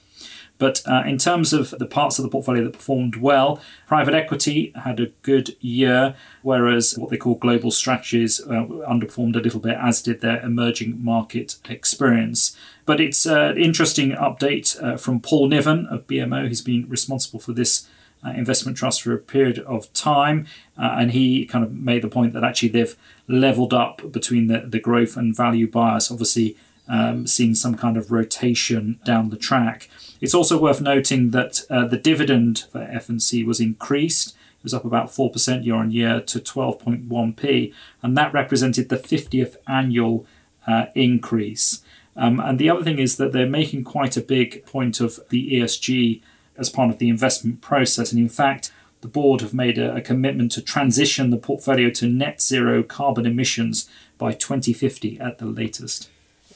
But 0.61 0.83
uh, 0.85 1.01
in 1.07 1.17
terms 1.17 1.53
of 1.53 1.71
the 1.79 1.87
parts 1.87 2.19
of 2.19 2.23
the 2.23 2.29
portfolio 2.29 2.65
that 2.65 2.73
performed 2.73 3.15
well, 3.15 3.59
private 3.87 4.13
equity 4.13 4.71
had 4.75 4.99
a 4.99 5.07
good 5.23 5.55
year, 5.59 6.13
whereas 6.43 6.95
what 6.99 7.09
they 7.09 7.17
call 7.17 7.33
global 7.33 7.71
strategies 7.71 8.39
uh, 8.41 8.67
underperformed 8.87 9.35
a 9.35 9.39
little 9.39 9.59
bit, 9.59 9.75
as 9.81 10.03
did 10.03 10.21
their 10.21 10.39
emerging 10.45 11.03
market 11.03 11.55
experience. 11.67 12.55
But 12.85 13.01
it's 13.01 13.25
an 13.25 13.57
interesting 13.57 14.11
update 14.11 14.79
uh, 14.83 14.97
from 14.97 15.19
Paul 15.19 15.47
Niven 15.47 15.87
of 15.87 16.05
BMO. 16.05 16.47
He's 16.47 16.61
been 16.61 16.87
responsible 16.87 17.39
for 17.39 17.53
this 17.53 17.87
uh, 18.23 18.29
investment 18.29 18.77
trust 18.77 19.01
for 19.01 19.15
a 19.15 19.17
period 19.17 19.57
of 19.65 19.91
time, 19.93 20.45
uh, 20.77 20.95
and 20.99 21.09
he 21.09 21.47
kind 21.47 21.65
of 21.65 21.73
made 21.73 22.03
the 22.03 22.07
point 22.07 22.33
that 22.33 22.43
actually 22.43 22.69
they've 22.69 22.95
leveled 23.27 23.73
up 23.73 24.11
between 24.11 24.45
the, 24.45 24.59
the 24.59 24.79
growth 24.79 25.17
and 25.17 25.35
value 25.35 25.65
bias, 25.65 26.11
obviously 26.11 26.55
um, 26.91 27.25
seeing 27.25 27.55
some 27.55 27.75
kind 27.75 27.95
of 27.95 28.11
rotation 28.11 28.99
down 29.05 29.29
the 29.29 29.37
track. 29.37 29.89
It's 30.19 30.35
also 30.35 30.59
worth 30.59 30.81
noting 30.81 31.31
that 31.31 31.61
uh, 31.69 31.87
the 31.87 31.97
dividend 31.97 32.65
for 32.69 32.81
F&C 32.81 33.43
was 33.45 33.61
increased. 33.61 34.29
It 34.29 34.63
was 34.63 34.73
up 34.73 34.83
about 34.83 35.07
4% 35.07 35.65
year 35.65 35.75
on 35.75 35.91
year 35.91 36.19
to 36.19 36.39
12.1p, 36.39 37.73
and 38.03 38.17
that 38.17 38.33
represented 38.33 38.89
the 38.89 38.97
50th 38.97 39.55
annual 39.67 40.27
uh, 40.67 40.87
increase. 40.93 41.81
Um, 42.17 42.41
and 42.41 42.59
the 42.59 42.69
other 42.69 42.83
thing 42.83 42.99
is 42.99 43.15
that 43.15 43.31
they're 43.31 43.47
making 43.47 43.85
quite 43.85 44.17
a 44.17 44.21
big 44.21 44.65
point 44.65 44.99
of 44.99 45.21
the 45.29 45.53
ESG 45.53 46.21
as 46.57 46.69
part 46.69 46.89
of 46.89 46.99
the 46.99 47.09
investment 47.09 47.61
process. 47.61 48.11
And 48.11 48.19
in 48.19 48.29
fact, 48.29 48.69
the 48.99 49.07
board 49.07 49.39
have 49.39 49.53
made 49.53 49.77
a, 49.77 49.95
a 49.95 50.01
commitment 50.01 50.51
to 50.51 50.61
transition 50.61 51.29
the 51.29 51.37
portfolio 51.37 51.89
to 51.91 52.07
net 52.07 52.41
zero 52.41 52.83
carbon 52.83 53.25
emissions 53.25 53.89
by 54.17 54.33
2050 54.33 55.19
at 55.21 55.37
the 55.37 55.45
latest. 55.45 56.10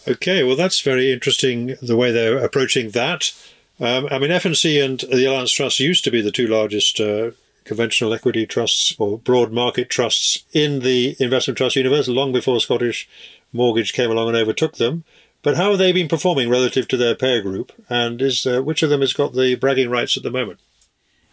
Okay, 0.08 0.44
well, 0.44 0.56
that's 0.56 0.82
very 0.82 1.12
interesting 1.12 1.76
the 1.82 1.96
way 1.96 2.12
they're 2.12 2.38
approaching 2.38 2.91
that. 2.91 3.32
Um, 3.80 4.08
I 4.12 4.20
mean, 4.20 4.32
F&C 4.32 4.80
and 4.80 5.00
the 5.00 5.26
Alliance 5.26 5.52
Trust 5.52 5.80
used 5.80 6.04
to 6.04 6.12
be 6.12 6.22
the 6.22 6.32
two 6.32 6.48
largest 6.48 7.00
uh, 7.00 7.32
conventional 7.63 8.13
equity 8.13 8.46
trusts 8.46 8.96
or 9.00 9.18
broad 9.18 9.52
market 9.52 9.89
trusts 9.89 10.46
in 10.54 10.80
the 10.80 11.15
investment 11.20 11.58
trust 11.58 11.76
universe 11.76 12.08
long 12.08 12.32
before 12.32 12.60
Scottish 12.60 13.10
Mortgage 13.52 13.94
came 13.94 14.12
along 14.12 14.30
and 14.30 14.38
overtook 14.38 14.78
them. 14.78 15.04
But 15.41 15.58
how 15.58 15.70
have 15.70 15.80
they 15.80 15.91
been 15.91 16.08
performing 16.08 16.50
relative 16.50 16.88
to 16.88 16.98
their 16.98 17.15
peer 17.15 17.41
group? 17.41 17.72
And 17.89 18.22
is 18.22 18.46
uh, 18.46 18.62
which 18.62 18.84
of 18.84 18.89
them 18.89 19.02
has 19.02 19.13
got 19.13 19.34
the 19.34 19.56
bragging 19.56 19.89
rights 19.89 20.18
at 20.18 20.24
the 20.24 20.32
moment? 20.32 20.60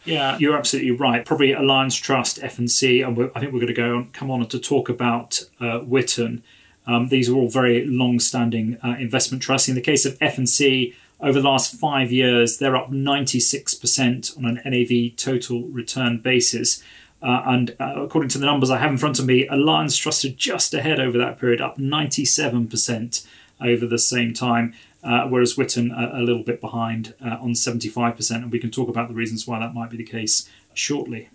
Yeah, 0.05 0.37
you're 0.39 0.57
absolutely 0.57 0.91
right. 0.91 1.25
Probably 1.25 1.53
Alliance 1.53 1.97
Trust, 1.97 2.43
F&C, 2.43 3.03
and 3.03 3.31
I 3.35 3.41
think 3.41 3.53
we're 3.53 3.61
going 3.61 3.67
to 3.69 3.73
go 3.73 3.97
on, 3.97 4.11
come 4.13 4.31
on 4.31 4.47
to 4.49 4.59
talk 4.59 4.89
about 4.89 5.45
uh, 5.61 5.81
Witan. 5.85 6.43
Um, 6.87 7.09
these 7.09 7.29
are 7.31 7.35
all 7.35 7.49
very 7.49 7.87
long-standing 7.87 8.79
uh, 8.85 8.97
investment 8.99 9.43
trusts. 9.43 9.69
In 9.69 9.75
the 9.75 9.81
case 9.81 10.05
of 10.05 10.19
F&C, 10.21 10.95
over 11.21 11.41
the 11.41 11.49
last 11.49 11.75
five 11.77 12.11
years, 12.11 12.59
they're 12.59 12.77
up 12.77 12.91
96% 12.91 14.37
on 14.37 14.45
an 14.45 14.61
NAV 14.65 15.17
total 15.17 15.63
return 15.69 16.19
basis. 16.19 16.83
Uh, 17.23 17.43
and 17.47 17.77
uh, 17.79 17.95
according 17.97 18.29
to 18.31 18.39
the 18.39 18.47
numbers 18.47 18.71
I 18.71 18.79
have 18.79 18.91
in 18.91 18.99
front 18.99 19.21
of 19.21 19.27
me, 19.27 19.47
Alliance 19.47 19.97
Trust 19.97 20.25
are 20.25 20.31
just 20.31 20.75
ahead 20.75 20.99
over 20.99 21.17
that 21.19 21.39
period, 21.39 21.61
up 21.61 21.79
97% 21.79 23.27
over 23.61 23.87
the 23.87 23.99
same 23.99 24.35
time, 24.35 24.75
uh, 25.05 25.29
whereas 25.29 25.57
Witan 25.57 25.93
a, 25.93 26.19
a, 26.21 26.23
little 26.23 26.43
bit 26.43 26.61
behind 26.61 27.15
uh, 27.25 27.37
on 27.41 27.53
75%. 27.53 28.31
And 28.37 28.51
we 28.51 28.59
can 28.59 28.73
talk 28.73 28.89
about 28.89 29.07
the 29.07 29.15
reasons 29.15 29.47
why 29.47 29.61
that 29.61 29.75
might 29.75 29.91
be 29.91 29.97
the 29.97 30.05
case 30.05 30.49
shortly. 30.75 31.29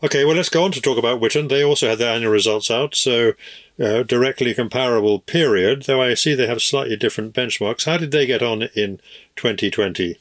Okay, 0.00 0.24
well, 0.24 0.36
let's 0.36 0.48
go 0.48 0.62
on 0.62 0.70
to 0.72 0.80
talk 0.80 0.96
about 0.96 1.20
Witan. 1.20 1.48
They 1.48 1.64
also 1.64 1.88
had 1.88 1.98
their 1.98 2.14
annual 2.14 2.30
results 2.30 2.70
out, 2.70 2.94
so 2.94 3.32
uh, 3.80 4.04
directly 4.04 4.54
comparable 4.54 5.18
period, 5.18 5.82
though 5.82 6.00
I 6.00 6.14
see 6.14 6.34
they 6.34 6.46
have 6.46 6.62
slightly 6.62 6.96
different 6.96 7.34
benchmarks. 7.34 7.84
How 7.84 7.96
did 7.96 8.12
they 8.12 8.24
get 8.24 8.40
on 8.40 8.62
in 8.76 9.00
2020? 9.34 10.16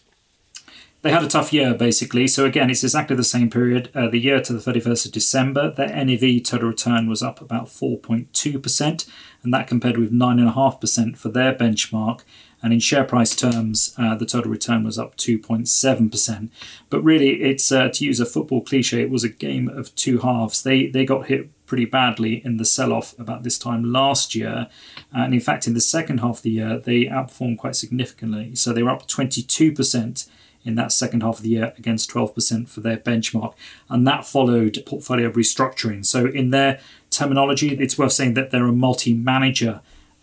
They 1.04 1.12
had 1.12 1.24
a 1.24 1.28
tough 1.28 1.54
year, 1.54 1.76
basically. 1.76 2.28
So, 2.28 2.46
again, 2.46 2.72
it's 2.72 2.84
exactly 2.84 3.16
the 3.16 3.24
same 3.24 3.52
period. 3.52 3.90
Uh, 3.94 4.08
the 4.08 4.18
year 4.18 4.42
to 4.42 4.52
the 4.52 4.72
31st 4.72 5.06
of 5.06 5.12
December, 5.12 5.72
their 5.72 5.96
NAV 6.04 6.44
total 6.44 6.70
return 6.70 7.08
was 7.08 7.22
up 7.22 7.40
about 7.40 7.68
4.2%, 7.68 9.08
and 9.44 9.54
that 9.54 9.68
compared 9.68 9.98
with 9.98 10.12
9.5% 10.12 11.18
for 11.18 11.30
their 11.30 11.54
benchmark. 11.54 12.22
And 12.68 12.74
in 12.74 12.82
share 12.82 13.06
price 13.06 13.34
terms, 13.34 13.96
uh, 13.98 14.16
the 14.16 14.26
total 14.26 14.52
return 14.52 14.84
was 14.84 15.00
up 15.00 15.16
2.7%. 15.16 16.50
But 16.90 17.02
really, 17.02 17.42
it's 17.42 17.72
uh, 17.72 17.88
to 17.94 18.04
use 18.04 18.20
a 18.20 18.26
football 18.26 18.60
cliche, 18.60 19.02
it 19.02 19.10
was 19.10 19.24
a 19.24 19.30
game 19.30 19.70
of 19.70 19.96
two 19.96 20.18
halves. 20.18 20.64
They 20.64 20.88
they 20.88 21.06
got 21.06 21.28
hit 21.28 21.48
pretty 21.66 21.86
badly 21.86 22.42
in 22.44 22.58
the 22.58 22.66
sell-off 22.66 23.18
about 23.18 23.44
this 23.44 23.58
time 23.58 23.94
last 23.94 24.36
year, 24.36 24.68
and 25.14 25.34
in 25.34 25.40
fact, 25.40 25.66
in 25.66 25.76
the 25.76 25.80
second 25.80 26.18
half 26.18 26.40
of 26.40 26.42
the 26.42 26.50
year, 26.50 26.78
they 26.78 27.06
outperformed 27.06 27.58
quite 27.58 27.78
significantly. 27.78 28.54
So 28.56 28.74
they 28.74 28.84
were 28.84 28.90
up 28.90 29.08
22% 29.08 30.30
in 30.66 30.76
that 30.76 30.92
second 30.92 31.24
half 31.24 31.38
of 31.38 31.44
the 31.44 31.50
year 31.50 31.74
against 31.78 32.12
12% 32.12 32.68
for 32.68 32.82
their 32.82 32.98
benchmark. 32.98 33.54
And 33.90 34.06
that 34.06 34.26
followed 34.26 34.84
portfolio 34.86 35.32
restructuring. 35.32 36.06
So, 36.06 36.26
in 36.26 36.50
their 36.50 36.82
terminology, 37.12 37.70
it's 37.80 37.98
worth 37.98 38.12
saying 38.12 38.34
that 38.34 38.52
they're 38.52 38.68
a 38.68 38.74
multi 38.74 39.14
manager 39.14 39.80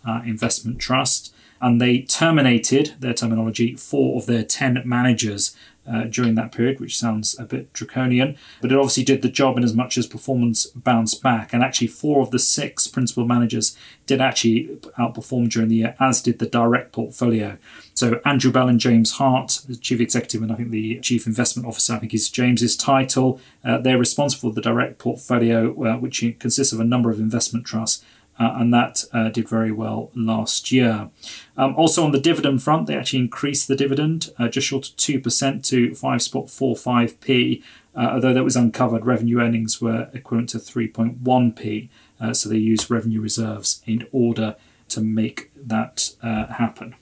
uh, 0.07 0.21
investment 0.23 0.77
trust 0.77 1.31
and 1.61 1.81
they 1.81 2.01
terminated 2.01 2.95
their 2.99 3.13
terminology 3.13 3.75
four 3.75 4.17
of 4.17 4.25
their 4.25 4.43
10 4.43 4.83
managers 4.85 5.55
uh, 5.87 6.03
during 6.05 6.35
that 6.35 6.51
period, 6.51 6.79
which 6.79 6.97
sounds 6.97 7.37
a 7.39 7.43
bit 7.43 7.71
draconian, 7.73 8.37
but 8.61 8.71
it 8.71 8.77
obviously 8.77 9.03
did 9.03 9.21
the 9.21 9.29
job 9.29 9.57
in 9.57 9.63
as 9.63 9.73
much 9.73 9.97
as 9.97 10.07
performance 10.07 10.65
bounced 10.67 11.21
back. 11.21 11.53
And 11.53 11.63
actually, 11.63 11.87
four 11.87 12.21
of 12.21 12.31
the 12.31 12.39
six 12.39 12.87
principal 12.87 13.25
managers 13.25 13.77
did 14.05 14.21
actually 14.21 14.79
outperform 14.97 15.49
during 15.49 15.69
the 15.69 15.75
year, 15.75 15.95
as 15.99 16.21
did 16.21 16.39
the 16.39 16.47
direct 16.47 16.91
portfolio. 16.91 17.57
So, 17.93 18.19
Andrew 18.25 18.51
Bell 18.51 18.67
and 18.67 18.79
James 18.79 19.13
Hart, 19.13 19.61
the 19.67 19.75
chief 19.75 19.99
executive, 19.99 20.41
and 20.41 20.51
I 20.51 20.55
think 20.55 20.71
the 20.71 20.99
chief 21.01 21.27
investment 21.27 21.67
officer, 21.67 21.93
I 21.93 21.99
think 21.99 22.13
is 22.13 22.29
James's 22.29 22.75
title. 22.75 23.39
Uh, 23.63 23.77
they're 23.77 23.99
responsible 23.99 24.49
for 24.49 24.55
the 24.55 24.61
direct 24.61 24.97
portfolio, 24.97 25.71
uh, 25.83 25.97
which 25.97 26.23
consists 26.39 26.73
of 26.73 26.79
a 26.79 26.85
number 26.85 27.11
of 27.11 27.19
investment 27.19 27.65
trusts 27.65 28.03
and 28.37 28.73
that 28.73 29.03
uh, 29.13 29.29
did 29.29 29.47
very 29.47 29.71
well 29.71 30.11
last 30.13 30.71
year. 30.71 31.09
Um, 31.57 31.75
also 31.75 32.03
on 32.03 32.11
the 32.11 32.19
dividend 32.19 32.61
front, 32.63 32.87
they 32.87 32.95
actually 32.95 33.19
increased 33.19 33.67
the 33.67 33.75
dividend 33.75 34.31
uh, 34.37 34.47
just 34.47 34.67
short 34.67 34.89
of 34.89 34.95
2% 34.97 35.65
to 35.67 35.89
5.45p, 35.91 37.63
uh, 37.95 38.09
although 38.13 38.33
that 38.33 38.43
was 38.43 38.55
uncovered. 38.55 39.05
Revenue 39.05 39.39
earnings 39.39 39.81
were 39.81 40.09
equivalent 40.13 40.49
to 40.49 40.57
3.1p, 40.57 41.89
uh, 42.19 42.33
so 42.33 42.49
they 42.49 42.57
used 42.57 42.91
revenue 42.91 43.21
reserves 43.21 43.81
in 43.85 44.05
order 44.11 44.55
to 44.89 45.01
make 45.01 45.51
that 45.55 46.11
uh, 46.21 46.47
happen. 46.47 46.95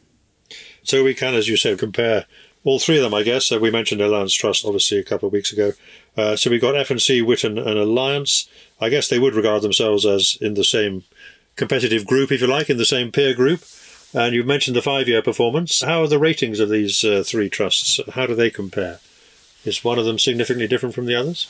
So 0.84 1.04
we 1.04 1.15
can, 1.15 1.34
as 1.34 1.48
you 1.48 1.58
said, 1.58 1.80
compare 1.80 2.26
all 2.63 2.80
three 2.80 2.98
of 2.98 3.04
them, 3.04 3.13
I 3.13 3.24
guess. 3.24 3.52
we 3.52 3.72
mentioned 3.72 4.02
Alliance 4.02 4.34
Trust, 4.34 4.65
obviously, 4.65 4.98
a 4.98 5.04
couple 5.04 5.28
of 5.28 5.34
weeks 5.34 5.52
ago. 5.52 5.74
so 6.36 6.50
we've 6.50 6.62
got 6.62 6.78
F&C, 6.78 7.22
Witan, 7.22 7.58
and 7.58 7.78
Alliance. 7.78 8.48
I 8.80 8.89
guess 8.89 9.10
they 9.10 9.19
would 9.19 9.36
regard 9.36 9.63
themselves 9.63 10.06
as 10.06 10.38
in 10.39 10.54
the 10.54 10.63
same 10.63 11.04
competitive 11.56 12.06
group, 12.06 12.32
if 12.32 12.42
you 12.42 12.48
like, 12.48 12.70
in 12.70 12.78
the 12.78 12.86
same 12.86 13.12
peer 13.12 13.34
group. 13.34 13.63
And 14.13 14.36
you've 14.36 14.46
mentioned 14.46 14.76
the 14.76 14.82
five 14.82 15.08
year 15.08 15.22
performance. 15.22 15.82
How 15.82 16.04
are 16.04 16.08
the 16.08 16.20
ratings 16.20 16.60
of 16.60 16.70
these 16.70 17.04
uh, 17.04 17.24
three 17.26 17.50
trusts? 17.50 18.00
How 18.12 18.28
do 18.28 18.36
they 18.36 18.50
compare? 18.50 19.00
Is 19.66 19.84
one 19.84 19.98
of 19.98 20.06
them 20.06 20.20
significantly 20.20 20.68
different 20.68 20.94
from 20.94 21.06
the 21.06 21.16
others? 21.16 21.48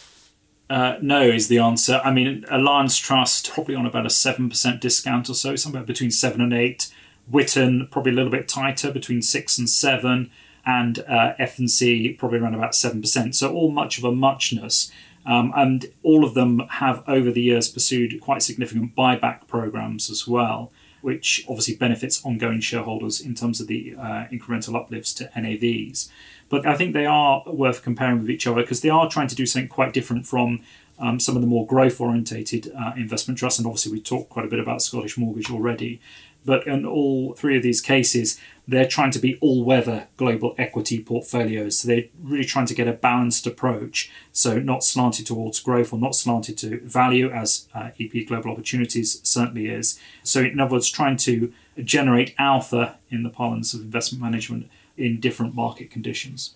Uh, 0.69 0.97
no, 1.01 1.21
is 1.21 1.49
the 1.49 1.59
answer. 1.59 1.99
I 2.03 2.11
mean, 2.11 2.45
Alliance 2.49 2.97
Trust 2.97 3.51
probably 3.51 3.75
on 3.75 3.85
about 3.85 4.05
a 4.05 4.09
7% 4.09 4.79
discount 4.79 5.29
or 5.29 5.33
so, 5.33 5.55
somewhere 5.55 5.83
between 5.83 6.11
7 6.11 6.39
and 6.39 6.53
8. 6.53 6.91
Witan 7.29 7.87
probably 7.91 8.11
a 8.11 8.15
little 8.15 8.31
bit 8.31 8.47
tighter, 8.47 8.91
between 8.91 9.21
6 9.21 9.57
and 9.57 9.69
7. 9.69 10.31
And 10.65 10.99
uh, 10.99 11.33
F&C 11.37 12.13
probably 12.17 12.39
around 12.39 12.55
about 12.55 12.71
7%. 12.71 13.35
So 13.35 13.53
all 13.53 13.71
much 13.71 13.97
of 13.97 14.05
a 14.05 14.11
muchness. 14.11 14.89
Um, 15.25 15.53
and 15.55 15.85
all 16.03 16.25
of 16.25 16.33
them 16.33 16.59
have 16.69 17.03
over 17.07 17.31
the 17.31 17.41
years 17.41 17.69
pursued 17.69 18.19
quite 18.21 18.41
significant 18.41 18.95
buyback 18.95 19.47
programs 19.47 20.09
as 20.09 20.27
well, 20.27 20.71
which 21.01 21.45
obviously 21.47 21.75
benefits 21.75 22.23
ongoing 22.25 22.59
shareholders 22.59 23.21
in 23.21 23.35
terms 23.35 23.61
of 23.61 23.67
the 23.67 23.95
uh, 23.97 24.25
incremental 24.31 24.75
uplifts 24.75 25.13
to 25.15 25.29
NAVs. 25.35 26.09
But 26.49 26.65
I 26.65 26.75
think 26.75 26.93
they 26.93 27.05
are 27.05 27.43
worth 27.47 27.83
comparing 27.83 28.19
with 28.19 28.29
each 28.29 28.45
other 28.45 28.61
because 28.61 28.81
they 28.81 28.89
are 28.89 29.09
trying 29.09 29.27
to 29.27 29.35
do 29.35 29.45
something 29.45 29.69
quite 29.69 29.93
different 29.93 30.27
from 30.27 30.61
um, 30.99 31.19
some 31.19 31.35
of 31.35 31.41
the 31.41 31.47
more 31.47 31.65
growth 31.65 31.99
orientated 31.99 32.71
uh, 32.77 32.91
investment 32.95 33.39
trusts. 33.39 33.59
And 33.59 33.65
obviously, 33.65 33.91
we 33.91 34.01
talked 34.01 34.29
quite 34.29 34.45
a 34.45 34.49
bit 34.49 34.59
about 34.59 34.81
Scottish 34.81 35.17
Mortgage 35.17 35.49
already. 35.49 35.99
But 36.45 36.67
in 36.67 36.85
all 36.85 37.33
three 37.33 37.57
of 37.57 37.63
these 37.63 37.81
cases, 37.81 38.39
they're 38.67 38.87
trying 38.87 39.11
to 39.11 39.19
be 39.19 39.37
all 39.41 39.63
weather 39.63 40.07
global 40.15 40.55
equity 40.57 41.01
portfolios. 41.01 41.79
So 41.79 41.87
they're 41.87 42.05
really 42.21 42.45
trying 42.45 42.65
to 42.67 42.73
get 42.73 42.87
a 42.87 42.93
balanced 42.93 43.45
approach. 43.45 44.11
So 44.31 44.59
not 44.59 44.83
slanted 44.83 45.27
towards 45.27 45.59
growth 45.59 45.91
or 45.91 45.99
not 45.99 46.15
slanted 46.15 46.57
to 46.59 46.79
value, 46.81 47.29
as 47.29 47.67
uh, 47.73 47.89
EP 47.99 48.25
Global 48.27 48.51
Opportunities 48.51 49.19
certainly 49.27 49.67
is. 49.67 49.99
So, 50.23 50.41
in 50.41 50.59
other 50.59 50.73
words, 50.73 50.89
trying 50.89 51.17
to 51.17 51.53
generate 51.83 52.35
alpha 52.37 52.97
in 53.09 53.23
the 53.23 53.29
parlance 53.29 53.73
of 53.73 53.81
investment 53.81 54.21
management 54.21 54.69
in 54.95 55.19
different 55.19 55.55
market 55.55 55.89
conditions. 55.89 56.55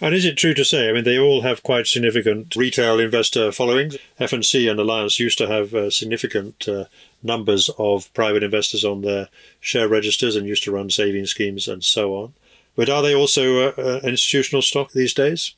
And 0.00 0.14
is 0.14 0.26
it 0.26 0.36
true 0.36 0.52
to 0.52 0.64
say, 0.64 0.90
I 0.90 0.92
mean, 0.92 1.04
they 1.04 1.18
all 1.18 1.40
have 1.40 1.62
quite 1.62 1.86
significant 1.86 2.54
retail 2.54 3.00
investor 3.00 3.50
followings. 3.50 3.96
F&C 4.18 4.68
and 4.68 4.78
Alliance 4.78 5.18
used 5.18 5.38
to 5.38 5.46
have 5.46 5.72
uh, 5.74 5.88
significant 5.90 6.68
uh, 6.68 6.84
numbers 7.22 7.70
of 7.78 8.12
private 8.12 8.42
investors 8.42 8.84
on 8.84 9.00
their 9.00 9.28
share 9.58 9.88
registers 9.88 10.36
and 10.36 10.46
used 10.46 10.64
to 10.64 10.72
run 10.72 10.90
saving 10.90 11.24
schemes 11.24 11.66
and 11.66 11.82
so 11.82 12.14
on. 12.14 12.34
But 12.74 12.90
are 12.90 13.00
they 13.00 13.14
also 13.14 13.68
uh, 13.68 13.72
uh 13.78 14.00
institutional 14.04 14.60
stock 14.60 14.92
these 14.92 15.14
days? 15.14 15.54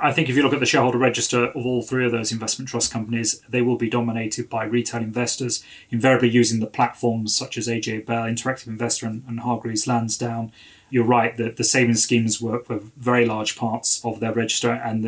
I 0.00 0.12
think 0.12 0.28
if 0.28 0.36
you 0.36 0.42
look 0.42 0.54
at 0.54 0.60
the 0.60 0.66
shareholder 0.66 0.98
register 0.98 1.46
of 1.46 1.66
all 1.66 1.82
three 1.82 2.06
of 2.06 2.12
those 2.12 2.32
investment 2.32 2.68
trust 2.68 2.92
companies, 2.92 3.40
they 3.48 3.62
will 3.62 3.76
be 3.76 3.90
dominated 3.90 4.48
by 4.48 4.64
retail 4.64 5.02
investors, 5.02 5.64
invariably 5.90 6.30
using 6.30 6.60
the 6.60 6.66
platforms 6.66 7.36
such 7.36 7.58
as 7.58 7.68
AJ 7.68 8.06
Bell, 8.06 8.24
Interactive 8.24 8.68
Investor, 8.68 9.06
and, 9.06 9.22
and 9.26 9.40
Hargreaves 9.40 9.86
Lansdown, 9.86 10.50
you're 10.92 11.04
right 11.04 11.34
that 11.38 11.56
the 11.56 11.64
savings 11.64 12.02
schemes 12.02 12.38
work 12.38 12.66
for 12.66 12.78
very 12.98 13.24
large 13.24 13.56
parts 13.56 14.04
of 14.04 14.20
their 14.20 14.34
register, 14.34 14.72
and 14.72 15.02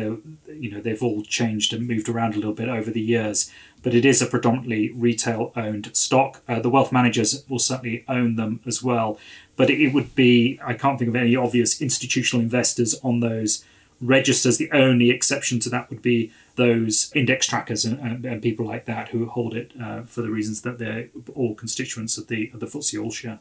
you 0.47 0.71
know 0.71 0.81
they've 0.81 1.03
all 1.03 1.21
changed 1.21 1.73
and 1.73 1.87
moved 1.87 2.09
around 2.09 2.33
a 2.33 2.37
little 2.37 2.55
bit 2.55 2.67
over 2.67 2.89
the 2.89 2.99
years. 2.99 3.51
But 3.83 3.93
it 3.93 4.03
is 4.03 4.19
a 4.19 4.25
predominantly 4.25 4.91
retail-owned 4.93 5.95
stock. 5.95 6.41
Uh, 6.47 6.59
the 6.59 6.71
wealth 6.71 6.91
managers 6.91 7.45
will 7.47 7.59
certainly 7.59 8.03
own 8.07 8.35
them 8.35 8.61
as 8.65 8.81
well, 8.81 9.19
but 9.55 9.69
it 9.69 9.93
would 9.93 10.15
be 10.15 10.59
I 10.65 10.73
can't 10.73 10.97
think 10.97 11.09
of 11.09 11.15
any 11.15 11.35
obvious 11.35 11.79
institutional 11.79 12.43
investors 12.43 12.95
on 13.03 13.19
those 13.19 13.63
registers. 14.01 14.57
The 14.57 14.71
only 14.71 15.11
exception 15.11 15.59
to 15.59 15.69
that 15.69 15.91
would 15.91 16.01
be 16.01 16.31
those 16.55 17.11
index 17.13 17.45
trackers 17.45 17.85
and, 17.85 17.99
and, 17.99 18.25
and 18.25 18.41
people 18.41 18.65
like 18.65 18.85
that 18.85 19.09
who 19.09 19.27
hold 19.27 19.55
it 19.55 19.71
uh, 19.79 20.01
for 20.01 20.23
the 20.23 20.31
reasons 20.31 20.61
that 20.61 20.79
they're 20.79 21.09
all 21.35 21.53
constituents 21.53 22.17
of 22.17 22.25
the 22.25 22.49
of 22.55 22.59
the 22.59 22.65
FTSE 22.65 23.03
All 23.03 23.11
Share. 23.11 23.37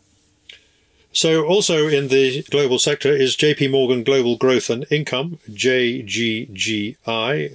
So, 1.15 1.47
also 1.47 1.87
in 1.87 2.09
the 2.09 2.43
global 2.51 2.81
sector 2.81 3.13
is 3.13 3.37
JP 3.37 3.71
Morgan 3.71 4.03
Global 4.03 4.37
Growth 4.37 4.69
and 4.69 4.85
Income, 4.91 5.39
JGGI, 5.49 6.97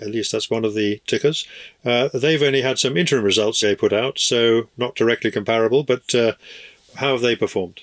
at 0.02 0.08
least 0.08 0.32
that's 0.32 0.50
one 0.50 0.64
of 0.64 0.76
the 0.76 1.02
tickers. 1.06 1.46
Uh, 1.84 2.08
they've 2.14 2.42
only 2.42 2.62
had 2.62 2.80
some 2.80 2.96
interim 2.96 3.26
results 3.26 3.60
they 3.60 3.76
put 3.76 3.92
out, 3.92 4.18
so 4.18 4.70
not 4.78 4.96
directly 4.96 5.30
comparable, 5.30 5.84
but 5.84 6.16
uh, 6.16 6.34
how 6.96 7.12
have 7.12 7.22
they 7.22 7.36
performed? 7.36 7.82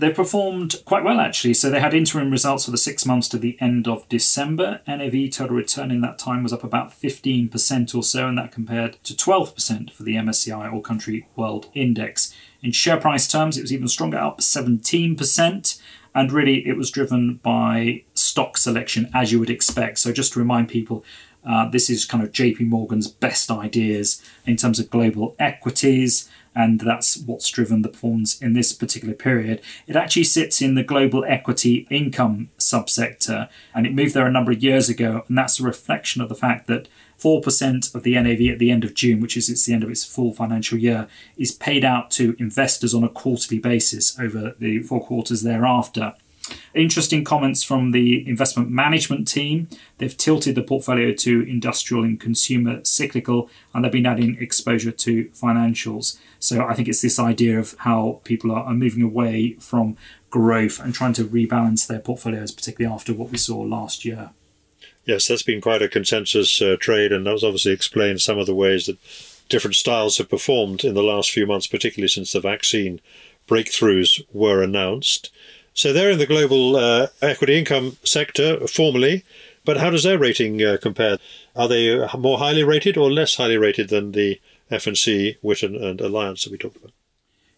They 0.00 0.10
performed 0.10 0.76
quite 0.86 1.04
well 1.04 1.20
actually. 1.20 1.52
So 1.52 1.68
they 1.68 1.78
had 1.78 1.92
interim 1.92 2.30
results 2.30 2.64
for 2.64 2.70
the 2.70 2.78
six 2.78 3.04
months 3.04 3.28
to 3.28 3.38
the 3.38 3.58
end 3.60 3.86
of 3.86 4.08
December. 4.08 4.80
NAV 4.86 5.30
total 5.30 5.56
return 5.56 5.90
in 5.90 6.00
that 6.00 6.18
time 6.18 6.42
was 6.42 6.54
up 6.54 6.64
about 6.64 6.90
15% 6.90 7.94
or 7.94 8.02
so, 8.02 8.26
and 8.26 8.38
that 8.38 8.50
compared 8.50 8.94
to 9.04 9.12
12% 9.12 9.92
for 9.92 10.02
the 10.02 10.14
MSCI 10.14 10.72
All 10.72 10.80
Country 10.80 11.28
World 11.36 11.68
Index. 11.74 12.34
In 12.62 12.72
share 12.72 12.96
price 12.96 13.28
terms, 13.28 13.58
it 13.58 13.60
was 13.60 13.74
even 13.74 13.88
stronger, 13.88 14.16
up 14.16 14.40
17%. 14.40 15.82
And 16.14 16.32
really, 16.32 16.66
it 16.66 16.78
was 16.78 16.90
driven 16.90 17.34
by 17.34 18.04
stock 18.14 18.56
selection 18.56 19.10
as 19.12 19.32
you 19.32 19.38
would 19.38 19.50
expect. 19.50 19.98
So 19.98 20.12
just 20.12 20.32
to 20.32 20.38
remind 20.38 20.70
people, 20.70 21.04
uh, 21.46 21.68
this 21.68 21.90
is 21.90 22.06
kind 22.06 22.24
of 22.24 22.32
JP 22.32 22.68
Morgan's 22.68 23.08
best 23.08 23.50
ideas 23.50 24.22
in 24.46 24.56
terms 24.56 24.78
of 24.78 24.88
global 24.88 25.36
equities, 25.38 26.30
and 26.60 26.80
that's 26.80 27.16
what's 27.16 27.48
driven 27.48 27.82
the 27.82 27.88
performance 27.88 28.40
in 28.40 28.52
this 28.52 28.72
particular 28.72 29.14
period. 29.14 29.60
It 29.86 29.96
actually 29.96 30.24
sits 30.24 30.60
in 30.60 30.74
the 30.74 30.82
global 30.82 31.24
equity 31.24 31.86
income 31.90 32.50
subsector, 32.58 33.48
and 33.74 33.86
it 33.86 33.94
moved 33.94 34.14
there 34.14 34.26
a 34.26 34.32
number 34.32 34.52
of 34.52 34.62
years 34.62 34.88
ago, 34.88 35.24
and 35.26 35.38
that's 35.38 35.58
a 35.58 35.64
reflection 35.64 36.20
of 36.20 36.28
the 36.28 36.34
fact 36.34 36.66
that 36.66 36.88
4% 37.18 37.94
of 37.94 38.02
the 38.02 38.14
NAV 38.14 38.52
at 38.52 38.58
the 38.58 38.70
end 38.70 38.84
of 38.84 38.94
June, 38.94 39.20
which 39.20 39.36
is 39.36 39.48
it's 39.48 39.66
the 39.66 39.74
end 39.74 39.82
of 39.82 39.90
its 39.90 40.04
full 40.04 40.32
financial 40.32 40.78
year, 40.78 41.08
is 41.36 41.52
paid 41.52 41.84
out 41.84 42.10
to 42.12 42.36
investors 42.38 42.94
on 42.94 43.04
a 43.04 43.08
quarterly 43.08 43.58
basis 43.58 44.18
over 44.18 44.54
the 44.58 44.80
four 44.80 45.04
quarters 45.04 45.42
thereafter. 45.42 46.14
Interesting 46.74 47.24
comments 47.24 47.62
from 47.62 47.90
the 47.90 48.28
investment 48.28 48.70
management 48.70 49.26
team. 49.26 49.68
They've 49.98 50.16
tilted 50.16 50.54
the 50.54 50.62
portfolio 50.62 51.12
to 51.12 51.42
industrial 51.42 52.04
and 52.04 52.18
consumer 52.18 52.80
cyclical, 52.84 53.50
and 53.74 53.84
they've 53.84 53.92
been 53.92 54.06
adding 54.06 54.36
exposure 54.40 54.92
to 54.92 55.24
financials. 55.26 56.18
So 56.38 56.64
I 56.64 56.74
think 56.74 56.88
it's 56.88 57.02
this 57.02 57.18
idea 57.18 57.58
of 57.58 57.74
how 57.78 58.20
people 58.24 58.52
are, 58.52 58.72
moving 58.72 59.02
away 59.02 59.54
from 59.54 59.96
growth 60.30 60.80
and 60.80 60.94
trying 60.94 61.12
to 61.14 61.24
rebalance 61.24 61.86
their 61.86 61.98
portfolios, 61.98 62.52
particularly 62.52 62.94
after 62.94 63.12
what 63.12 63.30
we 63.30 63.38
saw 63.38 63.58
last 63.58 64.04
year. 64.04 64.30
Yes, 65.04 65.26
that's 65.26 65.42
been 65.42 65.60
quite 65.60 65.82
a 65.82 65.88
consensus 65.88 66.62
uh, 66.62 66.76
trade, 66.78 67.12
and 67.12 67.26
that's 67.26 67.42
obviously 67.42 67.72
explained 67.72 68.20
some 68.20 68.38
of 68.38 68.46
the 68.46 68.54
ways 68.54 68.86
that 68.86 68.98
different 69.48 69.74
styles 69.74 70.18
have 70.18 70.30
performed 70.30 70.84
in 70.84 70.94
the 70.94 71.02
last 71.02 71.30
few 71.30 71.46
months, 71.46 71.66
particularly 71.66 72.08
since 72.08 72.32
the 72.32 72.40
vaccine 72.40 73.00
breakthroughs 73.48 74.22
were 74.32 74.62
announced. 74.62 75.30
So 75.74 75.92
they're 75.92 76.10
in 76.10 76.18
the 76.18 76.26
global 76.26 76.76
uh, 76.76 77.08
equity 77.22 77.58
income 77.58 77.96
sector 78.04 78.66
formally, 78.66 79.24
but 79.64 79.76
how 79.76 79.90
does 79.90 80.02
their 80.02 80.18
rating 80.18 80.62
uh, 80.62 80.78
compare? 80.80 81.18
Are 81.54 81.68
they 81.68 81.98
uh, 81.98 82.16
more 82.16 82.38
highly 82.38 82.64
rated 82.64 82.96
or 82.96 83.10
less 83.10 83.36
highly 83.36 83.56
rated 83.56 83.88
than 83.88 84.12
the 84.12 84.40
F&C, 84.70 85.36
Witan, 85.42 85.76
and 85.76 86.00
Alliance 86.00 86.44
that 86.44 86.52
we 86.52 86.58
talked 86.58 86.76
about? 86.76 86.92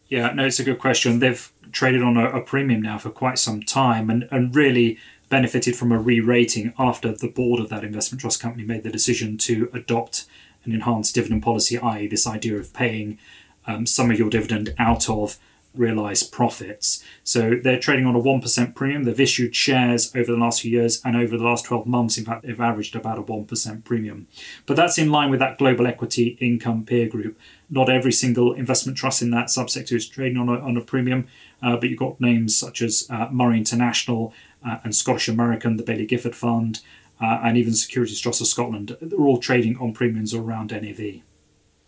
Yeah, 0.08 0.32
no, 0.32 0.44
it's 0.44 0.60
a 0.60 0.64
good 0.64 0.78
question. 0.78 1.20
They've 1.20 1.50
traded 1.72 2.02
on 2.02 2.16
a, 2.16 2.28
a 2.30 2.40
premium 2.42 2.82
now 2.82 2.98
for 2.98 3.10
quite 3.10 3.38
some 3.38 3.62
time, 3.62 4.10
and, 4.10 4.28
and 4.30 4.54
really 4.54 4.98
benefited 5.28 5.74
from 5.74 5.90
a 5.90 5.98
re-rating 5.98 6.74
after 6.78 7.12
the 7.12 7.28
board 7.28 7.58
of 7.58 7.70
that 7.70 7.82
investment 7.84 8.20
trust 8.20 8.40
company 8.40 8.64
made 8.64 8.82
the 8.82 8.90
decision 8.90 9.38
to 9.38 9.70
adopt 9.72 10.26
an 10.64 10.72
enhanced 10.72 11.14
dividend 11.14 11.42
policy, 11.42 11.78
i.e., 11.78 12.06
this 12.06 12.26
idea 12.26 12.56
of 12.56 12.74
paying 12.74 13.18
um, 13.66 13.86
some 13.86 14.10
of 14.10 14.18
your 14.18 14.28
dividend 14.28 14.74
out 14.78 15.08
of 15.08 15.38
realized 15.75 16.33
profits. 16.33 17.03
So 17.25 17.59
they're 17.62 17.79
trading 17.79 18.07
on 18.07 18.14
a 18.14 18.20
1% 18.20 18.75
premium. 18.75 19.05
They've 19.05 19.18
issued 19.18 19.55
shares 19.55 20.14
over 20.14 20.33
the 20.33 20.39
last 20.39 20.62
few 20.62 20.70
years 20.70 21.01
and 21.05 21.16
over 21.16 21.37
the 21.37 21.45
last 21.45 21.64
12 21.64 21.87
months, 21.87 22.18
in 22.18 22.25
fact, 22.25 22.45
they've 22.45 22.61
averaged 22.61 22.95
about 22.95 23.18
a 23.18 23.23
1% 23.23 23.85
premium. 23.85 24.27
But 24.66 24.77
that's 24.77 24.99
in 24.99 25.11
line 25.11 25.31
with 25.31 25.41
that 25.41 25.59
global 25.59 25.87
equity 25.87 26.37
income 26.41 26.85
peer 26.85 27.09
group. 27.09 27.39
Not 27.70 27.89
every 27.89 28.12
single 28.12 28.53
investment 28.53 28.99
trust 28.99 29.23
in 29.23 29.31
that 29.31 29.47
subsector 29.47 29.97
is 29.97 30.09
trading 30.09 30.39
on 30.39 30.49
a, 30.49 30.61
on 30.61 30.77
a 30.77 30.83
premium, 30.83 31.27
uh, 31.62 31.77
but 31.77 31.89
you've 31.89 31.99
got 31.99 32.20
names 32.20 32.57
such 32.57 32.83
as 32.83 33.07
uh, 33.09 33.29
Murray 33.31 33.59
International 33.59 34.35
uh, 34.66 34.79
and 34.85 34.95
Scottish 34.95 35.29
American, 35.29 35.77
the 35.77 35.83
Baillie 35.83 36.07
Gifford 36.07 36.37
Fund, 36.37 36.81
uh, 37.20 37.41
and 37.43 37.57
even 37.57 37.73
Securities 37.73 38.20
Trust 38.20 38.41
of 38.41 38.47
Scotland. 38.47 38.97
They're 39.01 39.18
all 39.18 39.39
trading 39.39 39.79
on 39.79 39.93
premiums 39.93 40.35
around 40.35 40.73
NAV. 40.73 41.23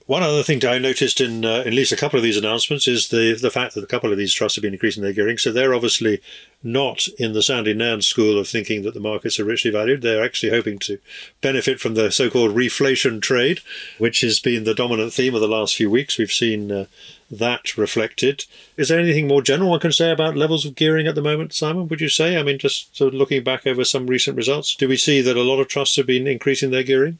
One 0.07 0.23
other 0.23 0.43
thing 0.43 0.63
I 0.67 0.77
noticed 0.77 1.19
in 1.19 1.47
uh, 1.47 1.61
at 1.61 1.73
least 1.73 1.91
a 1.91 1.97
couple 1.97 2.19
of 2.19 2.23
these 2.23 2.37
announcements 2.37 2.87
is 2.87 3.09
the 3.09 3.39
the 3.41 3.51
fact 3.51 3.75
that 3.75 3.85
a 3.85 3.87
couple 3.87 4.13
of 4.13 4.19
these 4.19 4.35
trusts 4.35 4.57
have 4.57 4.63
been 4.63 4.75
increasing 4.75 5.03
their 5.03 5.15
gearing. 5.15 5.39
So 5.39 5.51
they're 5.51 5.73
obviously 5.73 6.21
not 6.63 7.09
in 7.19 7.33
the 7.33 7.43
Sandy 7.43 7.73
Nairn 7.73 8.03
school 8.03 8.39
of 8.39 8.47
thinking 8.47 8.83
that 8.83 8.93
the 8.93 9.01
markets 9.01 9.41
are 9.41 9.47
richly 9.47 9.71
valued. 9.71 10.03
They're 10.03 10.23
actually 10.23 10.51
hoping 10.51 10.79
to 10.81 10.99
benefit 11.41 11.81
from 11.81 11.95
the 11.95 12.11
so-called 12.11 12.55
reflation 12.55 13.23
trade, 13.23 13.61
which 13.97 14.21
has 14.21 14.41
been 14.41 14.65
the 14.65 14.75
dominant 14.75 15.15
theme 15.15 15.35
of 15.35 15.41
the 15.41 15.49
last 15.49 15.75
few 15.75 15.91
weeks. 15.91 16.19
We've 16.19 16.31
seen 16.31 16.71
uh, 16.71 16.85
that 17.31 17.79
reflected. 17.79 18.45
Is 18.77 18.91
there 18.91 19.01
anything 19.01 19.27
more 19.27 19.41
general 19.41 19.71
one 19.71 19.81
can 19.81 19.93
say 19.93 20.11
about 20.11 20.37
levels 20.37 20.67
of 20.67 20.75
gearing 20.75 21.07
at 21.07 21.15
the 21.15 21.23
moment, 21.23 21.55
Simon? 21.55 21.89
Would 21.89 22.03
you 22.03 22.11
say? 22.11 22.37
I 22.37 22.43
mean, 22.43 22.59
just 22.59 22.95
sort 22.95 23.15
of 23.15 23.19
looking 23.19 23.43
back 23.43 23.67
over 23.67 23.85
some 23.85 24.07
recent 24.07 24.37
results, 24.37 24.75
do 24.75 24.87
we 24.87 24.99
see 24.99 25.23
that 25.23 25.39
a 25.39 25.43
lot 25.43 25.61
of 25.61 25.69
trusts 25.69 25.97
have 25.97 26.07
been 26.07 26.27
increasing 26.27 26.71
their 26.71 26.83
gearing? 26.83 27.19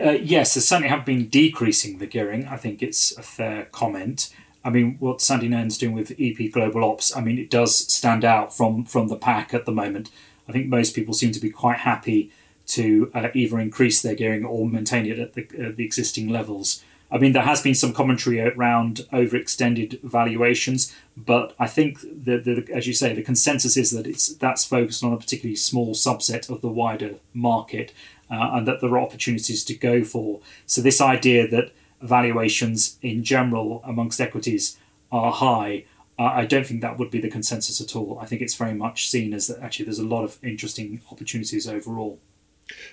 Uh, 0.00 0.10
yes, 0.10 0.54
they 0.54 0.60
certainly 0.60 0.88
have 0.88 1.04
been 1.04 1.28
decreasing 1.28 1.98
the 1.98 2.06
gearing. 2.06 2.46
I 2.46 2.56
think 2.56 2.82
it's 2.82 3.16
a 3.16 3.22
fair 3.22 3.66
comment. 3.66 4.34
I 4.64 4.70
mean, 4.70 4.96
what 4.98 5.20
Sandy 5.20 5.48
Nairn's 5.48 5.78
doing 5.78 5.94
with 5.94 6.14
EP 6.18 6.50
Global 6.50 6.84
Ops, 6.84 7.14
I 7.14 7.20
mean, 7.20 7.38
it 7.38 7.50
does 7.50 7.76
stand 7.92 8.24
out 8.24 8.56
from 8.56 8.84
from 8.84 9.08
the 9.08 9.16
pack 9.16 9.52
at 9.54 9.66
the 9.66 9.72
moment. 9.72 10.10
I 10.48 10.52
think 10.52 10.66
most 10.66 10.94
people 10.94 11.14
seem 11.14 11.32
to 11.32 11.40
be 11.40 11.50
quite 11.50 11.78
happy 11.78 12.32
to 12.66 13.10
uh, 13.14 13.28
either 13.34 13.60
increase 13.60 14.00
their 14.00 14.14
gearing 14.14 14.44
or 14.44 14.66
maintain 14.66 15.06
it 15.06 15.18
at 15.18 15.34
the, 15.34 15.42
the 15.76 15.84
existing 15.84 16.28
levels. 16.28 16.82
I 17.10 17.18
mean, 17.18 17.32
there 17.32 17.42
has 17.42 17.62
been 17.62 17.74
some 17.74 17.92
commentary 17.92 18.40
around 18.40 19.06
overextended 19.12 20.02
valuations, 20.02 20.94
but 21.16 21.54
I 21.58 21.68
think 21.68 22.00
that, 22.00 22.44
that, 22.44 22.68
as 22.70 22.86
you 22.86 22.94
say, 22.94 23.14
the 23.14 23.22
consensus 23.22 23.76
is 23.76 23.90
that 23.92 24.06
it's 24.06 24.34
that's 24.34 24.64
focused 24.64 25.04
on 25.04 25.12
a 25.12 25.16
particularly 25.16 25.56
small 25.56 25.94
subset 25.94 26.50
of 26.50 26.60
the 26.62 26.68
wider 26.68 27.16
market, 27.32 27.92
uh, 28.30 28.50
and 28.54 28.68
that 28.68 28.80
there 28.80 28.90
are 28.90 28.98
opportunities 28.98 29.64
to 29.64 29.74
go 29.74 30.04
for. 30.04 30.40
So 30.66 30.80
this 30.80 31.00
idea 31.00 31.48
that 31.48 31.72
valuations 32.00 32.98
in 33.02 33.24
general 33.24 33.82
amongst 33.84 34.20
equities 34.20 34.78
are 35.10 35.32
high, 35.32 35.84
uh, 36.18 36.24
I 36.24 36.44
don't 36.44 36.66
think 36.66 36.80
that 36.82 36.98
would 36.98 37.10
be 37.10 37.20
the 37.20 37.30
consensus 37.30 37.80
at 37.80 37.96
all. 37.96 38.18
I 38.20 38.26
think 38.26 38.40
it's 38.42 38.54
very 38.54 38.74
much 38.74 39.08
seen 39.08 39.34
as 39.34 39.48
that 39.48 39.60
actually 39.60 39.86
there's 39.86 39.98
a 39.98 40.06
lot 40.06 40.24
of 40.24 40.38
interesting 40.42 41.00
opportunities 41.10 41.68
overall. 41.68 42.18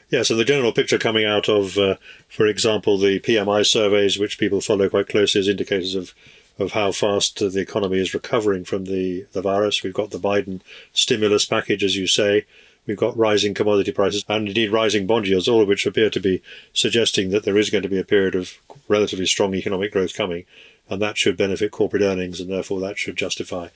Yeah, 0.10 0.24
so 0.24 0.36
the 0.36 0.44
general 0.44 0.74
picture 0.74 0.98
coming 0.98 1.26
out 1.26 1.48
of, 1.48 1.78
uh, 1.78 1.96
for 2.28 2.46
example, 2.48 2.98
the 2.98 3.20
PMI 3.20 3.66
surveys, 3.66 4.20
which 4.20 4.38
people 4.38 4.60
follow 4.60 4.90
quite 4.90 5.08
closely 5.08 5.40
as 5.40 5.48
indicators 5.48 5.96
of, 5.96 6.14
of 6.60 6.74
how 6.74 6.92
fast 6.92 7.40
the 7.40 7.60
economy 7.60 8.00
is 8.00 8.14
recovering 8.14 8.66
from 8.66 8.86
the, 8.86 9.26
the 9.32 9.42
virus. 9.42 9.84
We've 9.84 9.94
got 9.94 10.12
the 10.12 10.20
Biden 10.20 10.62
stimulus 10.92 11.46
package, 11.46 11.84
as 11.84 11.96
you 11.96 12.08
say. 12.08 12.46
We've 12.88 12.98
got 12.98 13.18
rising 13.18 13.54
commodity 13.54 13.92
prices 13.92 14.26
and 14.28 14.48
indeed 14.48 14.72
rising 14.72 15.06
bond 15.06 15.28
yields, 15.28 15.48
all 15.48 15.62
of 15.62 15.68
which 15.68 15.86
appear 15.86 16.10
to 16.10 16.20
be 16.20 16.42
suggesting 16.74 17.30
that 17.30 17.44
there 17.44 17.58
is 17.58 17.70
going 17.70 17.84
to 17.84 17.90
be 17.90 18.00
a 18.00 18.04
period 18.04 18.36
of 18.36 18.54
relatively 18.88 19.28
strong 19.28 19.54
economic 19.54 19.92
growth 19.92 20.16
coming, 20.16 20.46
and 20.90 21.02
that 21.02 21.18
should 21.18 21.38
benefit 21.38 21.72
corporate 21.72 22.02
earnings, 22.02 22.40
and 22.40 22.50
therefore 22.50 22.80
that 22.80 22.98
should 22.98 23.16
justify 23.16 23.68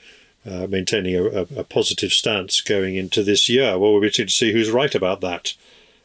uh, 0.46 0.68
maintaining 0.68 1.16
a, 1.16 1.24
a, 1.24 1.42
a, 1.58 1.64
positive 1.64 2.14
stance 2.14 2.62
going 2.62 2.96
into 2.96 3.24
this 3.24 3.50
year. 3.50 3.78
Well, 3.78 3.92
we'll 3.92 4.02
be 4.02 4.12
to 4.12 4.28
see 4.28 4.54
who's 4.54 4.70
right 4.70 4.94
about 4.94 5.22
that. 5.22 5.54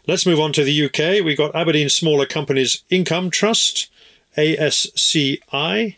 Let's 0.06 0.24
move 0.24 0.40
on 0.40 0.52
to 0.54 0.64
the 0.64 0.84
UK. 0.86 1.22
We've 1.24 1.36
got 1.36 1.54
Aberdeen 1.54 1.90
Smaller 1.90 2.26
Companies 2.26 2.82
Income 2.88 3.30
Trust, 3.30 3.90
ASCI. 4.36 5.96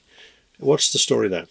What's 0.59 0.93
the 0.93 0.99
story 0.99 1.29
there? 1.29 1.47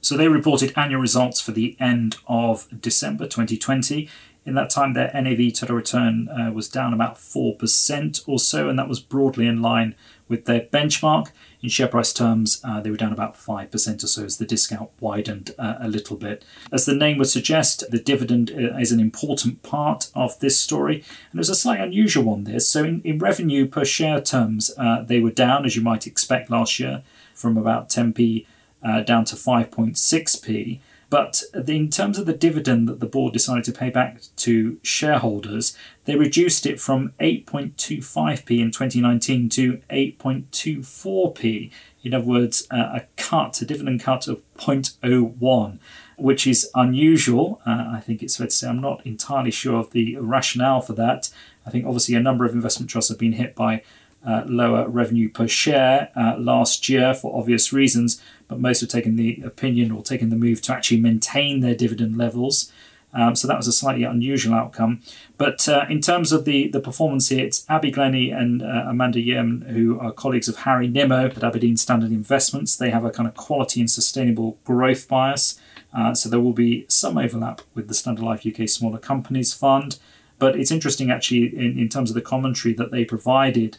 So 0.00 0.16
they 0.16 0.28
reported 0.28 0.72
annual 0.76 1.00
results 1.00 1.40
for 1.40 1.52
the 1.52 1.76
end 1.80 2.16
of 2.28 2.68
December 2.80 3.24
2020. 3.24 4.08
In 4.46 4.54
that 4.54 4.70
time, 4.70 4.92
their 4.92 5.10
NAV 5.12 5.52
total 5.52 5.74
return 5.74 6.28
uh, 6.28 6.52
was 6.52 6.68
down 6.68 6.94
about 6.94 7.16
4% 7.16 8.22
or 8.28 8.38
so, 8.38 8.68
and 8.68 8.78
that 8.78 8.88
was 8.88 9.00
broadly 9.00 9.48
in 9.48 9.60
line 9.60 9.96
with 10.28 10.44
their 10.44 10.60
benchmark. 10.60 11.32
In 11.62 11.68
share 11.68 11.88
price 11.88 12.12
terms, 12.12 12.60
uh, 12.62 12.80
they 12.80 12.90
were 12.90 12.96
down 12.96 13.12
about 13.12 13.34
5% 13.34 14.04
or 14.04 14.06
so 14.06 14.24
as 14.24 14.36
the 14.36 14.46
discount 14.46 14.90
widened 15.00 15.50
uh, 15.58 15.74
a 15.80 15.88
little 15.88 16.16
bit. 16.16 16.44
As 16.70 16.86
the 16.86 16.94
name 16.94 17.18
would 17.18 17.28
suggest, 17.28 17.90
the 17.90 17.98
dividend 17.98 18.52
uh, 18.52 18.76
is 18.78 18.92
an 18.92 19.00
important 19.00 19.64
part 19.64 20.10
of 20.14 20.38
this 20.38 20.60
story, 20.60 20.96
and 20.96 21.38
there's 21.38 21.50
a 21.50 21.56
slightly 21.56 21.84
unusual 21.84 22.22
one 22.22 22.44
this. 22.44 22.70
So, 22.70 22.84
in, 22.84 23.02
in 23.02 23.18
revenue 23.18 23.66
per 23.66 23.84
share 23.84 24.20
terms, 24.20 24.70
uh, 24.78 25.02
they 25.02 25.18
were 25.18 25.32
down, 25.32 25.66
as 25.66 25.74
you 25.74 25.82
might 25.82 26.06
expect 26.06 26.50
last 26.50 26.78
year, 26.78 27.02
from 27.34 27.56
about 27.56 27.88
10p 27.88 28.46
uh, 28.80 29.00
down 29.00 29.24
to 29.24 29.34
5.6p. 29.34 30.78
But 31.08 31.42
in 31.54 31.88
terms 31.90 32.18
of 32.18 32.26
the 32.26 32.32
dividend 32.32 32.88
that 32.88 32.98
the 32.98 33.06
board 33.06 33.32
decided 33.32 33.64
to 33.64 33.72
pay 33.72 33.90
back 33.90 34.20
to 34.36 34.78
shareholders, 34.82 35.76
they 36.04 36.16
reduced 36.16 36.66
it 36.66 36.80
from 36.80 37.12
8.25p 37.20 38.60
in 38.60 38.72
2019 38.72 39.48
to 39.50 39.80
8.24p. 39.88 41.70
In 42.02 42.14
other 42.14 42.24
words, 42.24 42.66
uh, 42.70 42.90
a 42.94 43.02
cut, 43.16 43.60
a 43.62 43.64
dividend 43.64 44.00
cut 44.00 44.26
of 44.26 44.42
0.01, 44.56 45.78
which 46.16 46.46
is 46.46 46.70
unusual. 46.74 47.60
Uh, 47.64 47.90
I 47.92 48.00
think 48.00 48.22
it's 48.22 48.36
fair 48.36 48.48
to 48.48 48.52
say 48.52 48.68
I'm 48.68 48.80
not 48.80 49.06
entirely 49.06 49.52
sure 49.52 49.78
of 49.78 49.92
the 49.92 50.16
rationale 50.16 50.80
for 50.80 50.92
that. 50.94 51.30
I 51.64 51.70
think 51.70 51.86
obviously 51.86 52.16
a 52.16 52.20
number 52.20 52.44
of 52.44 52.52
investment 52.52 52.90
trusts 52.90 53.10
have 53.10 53.18
been 53.18 53.32
hit 53.32 53.54
by 53.54 53.82
uh, 54.26 54.42
lower 54.46 54.88
revenue 54.88 55.28
per 55.28 55.46
share 55.46 56.10
uh, 56.16 56.36
last 56.36 56.88
year 56.88 57.14
for 57.14 57.38
obvious 57.38 57.72
reasons, 57.72 58.20
but 58.48 58.60
most 58.60 58.80
have 58.80 58.90
taken 58.90 59.16
the 59.16 59.42
opinion 59.44 59.90
or 59.90 60.02
taken 60.02 60.30
the 60.30 60.36
move 60.36 60.62
to 60.62 60.72
actually 60.72 61.00
maintain 61.00 61.60
their 61.60 61.74
dividend 61.74 62.16
levels. 62.16 62.72
Um, 63.16 63.34
so 63.34 63.48
that 63.48 63.56
was 63.56 63.66
a 63.66 63.72
slightly 63.72 64.04
unusual 64.04 64.54
outcome. 64.54 65.00
But 65.38 65.68
uh, 65.68 65.86
in 65.88 66.02
terms 66.02 66.32
of 66.32 66.44
the, 66.44 66.68
the 66.68 66.80
performance 66.80 67.28
here, 67.28 67.44
it's 67.44 67.64
Abby 67.68 67.90
Glennie 67.90 68.30
and 68.30 68.62
uh, 68.62 68.84
Amanda 68.88 69.20
Yim, 69.20 69.62
who 69.68 69.98
are 69.98 70.12
colleagues 70.12 70.48
of 70.48 70.56
Harry 70.58 70.86
Nimmo 70.86 71.26
at 71.26 71.42
Aberdeen 71.42 71.78
Standard 71.78 72.12
Investments. 72.12 72.76
They 72.76 72.90
have 72.90 73.06
a 73.06 73.10
kind 73.10 73.26
of 73.26 73.34
quality 73.34 73.80
and 73.80 73.90
sustainable 73.90 74.58
growth 74.64 75.08
bias. 75.08 75.58
Uh, 75.94 76.14
so 76.14 76.28
there 76.28 76.40
will 76.40 76.52
be 76.52 76.84
some 76.88 77.16
overlap 77.16 77.62
with 77.74 77.88
the 77.88 77.94
Standard 77.94 78.22
Life 78.22 78.46
UK 78.46 78.68
Smaller 78.68 78.98
Companies 78.98 79.54
Fund. 79.54 79.98
But 80.38 80.56
it's 80.56 80.70
interesting, 80.70 81.10
actually, 81.10 81.56
in, 81.56 81.78
in 81.78 81.88
terms 81.88 82.10
of 82.10 82.14
the 82.14 82.20
commentary 82.20 82.74
that 82.74 82.90
they 82.90 83.06
provided 83.06 83.78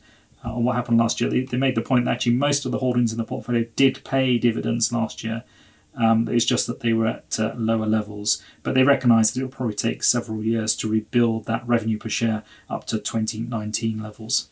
on 0.53 0.63
what 0.63 0.75
happened 0.75 0.97
last 0.97 1.19
year. 1.21 1.29
They, 1.29 1.41
they 1.41 1.57
made 1.57 1.75
the 1.75 1.81
point 1.81 2.05
that 2.05 2.11
actually 2.11 2.33
most 2.33 2.65
of 2.65 2.71
the 2.71 2.79
holdings 2.79 3.11
in 3.11 3.17
the 3.17 3.23
portfolio 3.23 3.65
did 3.75 4.03
pay 4.03 4.37
dividends 4.37 4.91
last 4.91 5.23
year. 5.23 5.43
Um, 5.95 6.27
it's 6.29 6.45
just 6.45 6.67
that 6.67 6.81
they 6.81 6.93
were 6.93 7.07
at 7.07 7.39
uh, 7.39 7.53
lower 7.57 7.87
levels, 7.87 8.43
but 8.61 8.75
they 8.75 8.83
recognise 8.83 9.31
that 9.31 9.41
it 9.41 9.43
will 9.43 9.51
probably 9.51 9.75
take 9.75 10.03
several 10.03 10.43
years 10.43 10.75
to 10.77 10.87
rebuild 10.87 11.45
that 11.45 11.67
revenue 11.67 11.97
per 11.97 12.09
share 12.09 12.43
up 12.69 12.85
to 12.87 12.99
2019 12.99 14.01
levels. 14.01 14.49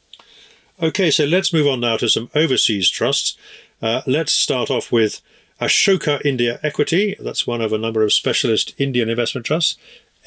Okay, 0.82 1.12
so 1.12 1.24
let's 1.24 1.54
move 1.54 1.68
on 1.68 1.80
now 1.80 1.98
to 1.98 2.10
some 2.10 2.30
overseas 2.34 2.90
trusts. 2.90 3.38
Uh, 3.82 4.02
let's 4.08 4.34
start 4.34 4.72
off 4.72 4.92
with 4.92 5.22
Ashoka 5.62 6.20
India 6.26 6.60
Equity. 6.64 7.16
That's 7.20 7.48
one 7.48 7.62
of 7.62 7.72
a 7.72 7.78
number 7.78 8.04
of 8.04 8.12
specialist 8.12 8.74
Indian 8.78 9.08
investment 9.08 9.46
trusts, 9.46 9.78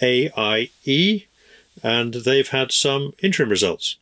AIE, 0.01 1.27
and 1.83 2.15
they've 2.15 2.49
had 2.49 2.73
some 2.73 3.13
interim 3.23 3.51
results. 3.51 3.97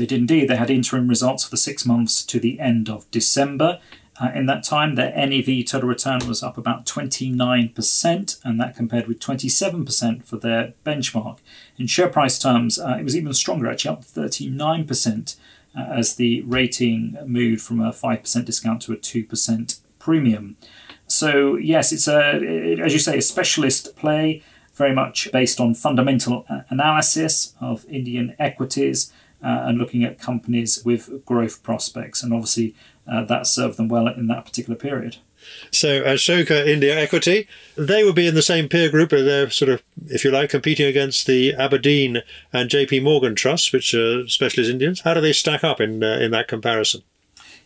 Did 0.00 0.12
indeed. 0.12 0.48
They 0.48 0.56
had 0.56 0.70
interim 0.70 1.08
results 1.08 1.44
for 1.44 1.50
the 1.50 1.58
six 1.58 1.84
months 1.84 2.24
to 2.24 2.40
the 2.40 2.58
end 2.58 2.88
of 2.88 3.10
December. 3.10 3.80
Uh, 4.18 4.30
in 4.34 4.46
that 4.46 4.62
time, 4.62 4.94
their 4.94 5.14
NAV 5.14 5.66
total 5.66 5.90
return 5.90 6.26
was 6.26 6.42
up 6.42 6.56
about 6.56 6.86
29%, 6.86 8.40
and 8.42 8.60
that 8.60 8.74
compared 8.74 9.06
with 9.06 9.18
27% 9.18 10.24
for 10.24 10.38
their 10.38 10.72
benchmark. 10.86 11.40
In 11.76 11.86
share 11.86 12.08
price 12.08 12.38
terms, 12.38 12.78
uh, 12.78 12.96
it 12.98 13.04
was 13.04 13.14
even 13.14 13.34
stronger, 13.34 13.70
actually 13.70 13.90
up 13.90 14.02
39%, 14.02 15.36
uh, 15.76 15.80
as 15.82 16.14
the 16.14 16.40
rating 16.42 17.18
moved 17.26 17.60
from 17.60 17.82
a 17.82 17.92
5% 17.92 18.44
discount 18.46 18.80
to 18.80 18.94
a 18.94 18.96
2% 18.96 19.80
premium. 19.98 20.56
So, 21.08 21.56
yes, 21.56 21.92
it's 21.92 22.08
a, 22.08 22.80
as 22.82 22.94
you 22.94 22.98
say, 22.98 23.18
a 23.18 23.22
specialist 23.22 23.96
play, 23.96 24.42
very 24.74 24.94
much 24.94 25.30
based 25.30 25.60
on 25.60 25.74
fundamental 25.74 26.46
uh, 26.48 26.60
analysis 26.70 27.54
of 27.60 27.84
Indian 27.90 28.34
equities. 28.38 29.12
Uh, 29.42 29.64
and 29.66 29.78
looking 29.78 30.04
at 30.04 30.18
companies 30.18 30.84
with 30.84 31.24
growth 31.24 31.62
prospects. 31.62 32.22
And 32.22 32.32
obviously, 32.32 32.74
uh, 33.10 33.24
that 33.24 33.46
served 33.46 33.78
them 33.78 33.88
well 33.88 34.06
in 34.06 34.26
that 34.26 34.44
particular 34.44 34.78
period. 34.78 35.16
So 35.70 36.02
Ashoka 36.02 36.66
India 36.66 36.98
Equity, 36.98 37.48
they 37.76 38.04
would 38.04 38.14
be 38.14 38.26
in 38.26 38.34
the 38.34 38.42
same 38.42 38.68
peer 38.68 38.90
group. 38.90 39.10
But 39.10 39.24
they're 39.24 39.50
sort 39.50 39.70
of, 39.70 39.82
if 40.06 40.24
you 40.24 40.30
like, 40.30 40.50
competing 40.50 40.86
against 40.86 41.26
the 41.26 41.54
Aberdeen 41.54 42.22
and 42.52 42.68
JP 42.68 43.02
Morgan 43.02 43.34
trusts, 43.34 43.72
which 43.72 43.94
are 43.94 44.28
specialist 44.28 44.70
Indians. 44.70 45.00
How 45.00 45.14
do 45.14 45.20
they 45.20 45.32
stack 45.32 45.64
up 45.64 45.80
in 45.80 46.02
uh, 46.02 46.18
in 46.18 46.30
that 46.32 46.48
comparison? 46.48 47.02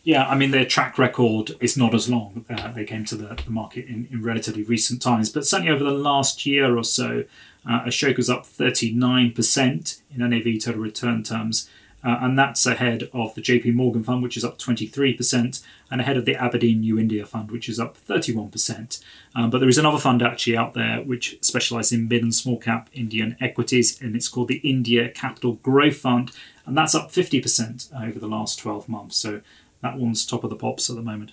Yeah, 0.05 0.27
I 0.27 0.35
mean, 0.35 0.51
their 0.51 0.65
track 0.65 0.99
record 0.99 1.55
is 1.59 1.75
not 1.75 1.95
as 1.95 2.07
long. 2.07 2.45
Uh, 2.47 2.71
they 2.71 2.85
came 2.85 3.05
to 3.05 3.15
the, 3.15 3.33
the 3.43 3.49
market 3.49 3.87
in, 3.87 4.07
in, 4.11 4.21
relatively 4.21 4.61
recent 4.61 5.01
times, 5.01 5.31
but 5.31 5.47
certainly 5.47 5.71
over 5.71 5.83
the 5.83 5.89
last 5.89 6.45
year 6.45 6.77
or 6.77 6.83
so, 6.83 7.23
uh, 7.67 7.83
Ashoka's 7.85 8.29
up 8.29 8.45
39% 8.45 10.01
in 10.13 10.29
NAV 10.29 10.63
total 10.63 10.81
return 10.81 11.23
terms 11.23 11.69
uh, 12.05 12.19
and 12.21 12.37
that's 12.37 12.67
ahead 12.67 13.09
of 13.13 13.33
the 13.33 13.41
JP 13.41 13.73
Morgan 13.73 14.03
fund, 14.03 14.21
which 14.21 14.37
is 14.37 14.45
up 14.45 14.59
23%, 14.59 15.63
and 15.89 16.01
ahead 16.01 16.17
of 16.17 16.25
the 16.25 16.35
Aberdeen 16.35 16.81
New 16.81 16.99
India 16.99 17.25
fund, 17.25 17.49
which 17.49 17.67
is 17.67 17.79
up 17.79 17.97
31%. 17.97 19.03
Um, 19.33 19.49
but 19.49 19.57
there 19.57 19.69
is 19.69 19.79
another 19.79 19.97
fund 19.97 20.21
actually 20.21 20.55
out 20.55 20.75
there 20.75 21.01
which 21.01 21.39
specialises 21.41 21.93
in 21.93 22.07
mid 22.07 22.21
and 22.21 22.33
small 22.33 22.59
cap 22.59 22.91
Indian 22.93 23.35
equities, 23.41 23.99
and 23.99 24.15
it's 24.15 24.27
called 24.27 24.49
the 24.49 24.57
India 24.57 25.09
Capital 25.09 25.53
Growth 25.53 25.97
Fund, 25.97 26.31
and 26.67 26.77
that's 26.77 26.93
up 26.93 27.11
50% 27.11 28.07
over 28.07 28.19
the 28.19 28.27
last 28.27 28.59
12 28.59 28.87
months. 28.87 29.17
So 29.17 29.41
that 29.81 29.97
one's 29.97 30.27
top 30.27 30.43
of 30.43 30.51
the 30.51 30.55
pops 30.55 30.91
at 30.91 30.95
the 30.95 31.01
moment. 31.01 31.31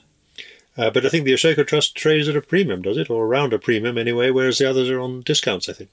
Uh, 0.79 0.89
but 0.89 1.05
I 1.05 1.11
think 1.11 1.27
the 1.27 1.35
Ashoka 1.35 1.67
Trust 1.67 1.95
trades 1.95 2.29
at 2.29 2.37
a 2.37 2.41
premium, 2.41 2.81
does 2.81 2.97
it? 2.97 3.11
Or 3.11 3.27
around 3.27 3.53
a 3.53 3.59
premium 3.59 3.99
anyway, 3.99 4.31
whereas 4.31 4.57
the 4.57 4.71
others 4.71 4.89
are 4.89 5.01
on 5.01 5.21
discounts, 5.21 5.69
I 5.69 5.75
think. 5.75 5.91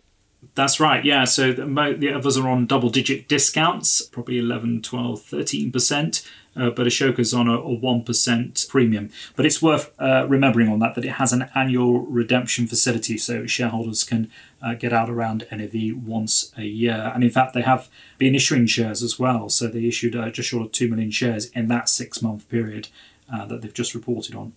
That's 0.56 0.80
right, 0.80 1.04
yeah. 1.04 1.26
So 1.26 1.52
the, 1.52 1.66
the 1.98 2.14
others 2.14 2.38
are 2.38 2.48
on 2.48 2.66
double 2.66 2.90
digit 2.90 3.28
discounts, 3.28 4.02
probably 4.02 4.40
11, 4.40 4.82
12, 4.82 5.22
13%. 5.22 6.26
Uh, 6.56 6.70
but 6.70 6.88
Ashoka's 6.88 7.34
on 7.34 7.48
a, 7.48 7.54
a 7.54 7.78
1% 7.78 8.68
premium. 8.68 9.10
But 9.36 9.46
it's 9.46 9.62
worth 9.62 9.92
uh, 10.00 10.26
remembering 10.28 10.68
on 10.68 10.80
that 10.80 10.96
that 10.96 11.06
it 11.06 11.14
has 11.14 11.32
an 11.32 11.50
annual 11.56 12.00
redemption 12.00 12.68
facility, 12.68 13.18
so 13.18 13.46
shareholders 13.46 14.04
can 14.04 14.30
uh, 14.62 14.74
get 14.74 14.92
out 14.92 15.10
around 15.10 15.46
NAV 15.52 15.96
once 16.04 16.52
a 16.58 16.64
year. 16.64 17.12
And 17.14 17.24
in 17.24 17.30
fact, 17.30 17.54
they 17.54 17.62
have 17.62 17.88
been 18.18 18.36
issuing 18.36 18.66
shares 18.66 19.04
as 19.04 19.20
well. 19.20 19.50
So 19.50 19.68
they 19.68 19.86
issued 19.86 20.16
uh, 20.16 20.30
just 20.32 20.50
short 20.50 20.66
of 20.66 20.72
2 20.72 20.90
million 20.90 21.12
shares 21.12 21.50
in 21.52 21.68
that 21.68 21.88
six 21.88 22.22
month 22.22 22.50
period 22.50 22.90
uh, 23.32 23.46
that 23.46 23.62
they've 23.62 23.74
just 23.74 23.96
reported 23.96 24.36
on. 24.36 24.54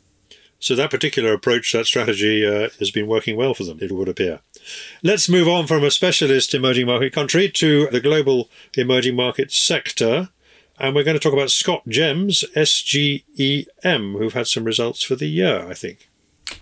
So 0.59 0.76
that 0.76 0.91
particular 0.91 1.33
approach, 1.33 1.72
that 1.72 1.87
strategy, 1.87 2.47
uh, 2.47 2.70
has 2.78 2.93
been 2.93 3.09
working 3.09 3.37
well 3.37 3.53
for 3.53 3.64
them, 3.64 3.78
it 3.80 3.91
would 3.91 4.09
appear. 4.09 4.41
Let's 5.03 5.29
move 5.29 5.49
on 5.49 5.67
from 5.67 5.85
a 5.85 5.91
specialist 5.91 6.55
emerging 6.55 6.87
market 6.87 7.13
country 7.13 7.51
to 7.51 7.89
the 7.89 8.01
global 8.01 8.49
emerging 8.77 9.17
market 9.17 9.53
sector. 9.53 10.31
And 10.79 10.95
we're 10.95 11.05
going 11.05 11.19
to 11.19 11.23
talk 11.23 11.33
about 11.33 11.49
ScotGems, 11.49 12.45
SGEM, 12.57 14.19
who've 14.19 14.33
had 14.33 14.47
some 14.47 14.65
results 14.65 15.03
for 15.03 15.15
the 15.15 15.29
year, 15.29 15.67
I 15.69 15.75
think. 15.75 16.09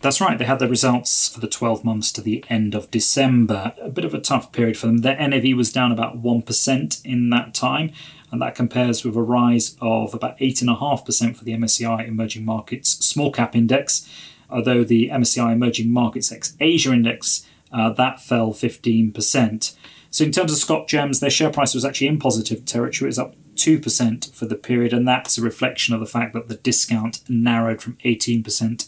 That's 0.02 0.20
right. 0.20 0.38
They 0.38 0.44
had 0.44 0.58
their 0.58 0.68
results 0.68 1.28
for 1.28 1.40
the 1.40 1.48
12 1.48 1.84
months 1.84 2.12
to 2.12 2.20
the 2.20 2.44
end 2.48 2.74
of 2.74 2.90
December. 2.90 3.74
A 3.80 3.88
bit 3.88 4.04
of 4.04 4.14
a 4.14 4.20
tough 4.20 4.52
period 4.52 4.76
for 4.76 4.86
them. 4.86 4.98
Their 4.98 5.16
NAV 5.16 5.56
was 5.56 5.72
down 5.72 5.92
about 5.92 6.22
1% 6.22 7.04
in 7.04 7.30
that 7.30 7.54
time 7.54 7.92
and 8.30 8.40
that 8.40 8.54
compares 8.54 9.04
with 9.04 9.16
a 9.16 9.22
rise 9.22 9.76
of 9.80 10.14
about 10.14 10.38
8.5% 10.38 11.36
for 11.36 11.44
the 11.44 11.52
MSCI 11.52 12.06
Emerging 12.06 12.44
Markets 12.44 13.04
Small 13.04 13.32
Cap 13.32 13.56
Index, 13.56 14.08
although 14.48 14.84
the 14.84 15.08
MSCI 15.08 15.52
Emerging 15.52 15.92
Markets 15.92 16.30
ex 16.30 16.56
Asia 16.60 16.92
Index 16.92 17.46
uh, 17.72 17.90
that 17.90 18.20
fell 18.20 18.52
15%. 18.52 19.74
So 20.10 20.24
in 20.24 20.32
terms 20.32 20.52
of 20.52 20.58
ScotGems, 20.58 21.20
their 21.20 21.30
share 21.30 21.50
price 21.50 21.74
was 21.74 21.84
actually 21.84 22.08
in 22.08 22.18
positive 22.18 22.64
territory. 22.64 23.06
It 23.06 23.10
was 23.10 23.18
up 23.18 23.34
2% 23.54 24.34
for 24.34 24.46
the 24.46 24.56
period, 24.56 24.92
and 24.92 25.06
that's 25.06 25.38
a 25.38 25.42
reflection 25.42 25.94
of 25.94 26.00
the 26.00 26.06
fact 26.06 26.32
that 26.32 26.48
the 26.48 26.56
discount 26.56 27.20
narrowed 27.28 27.82
from 27.82 27.96
18% 28.04 28.42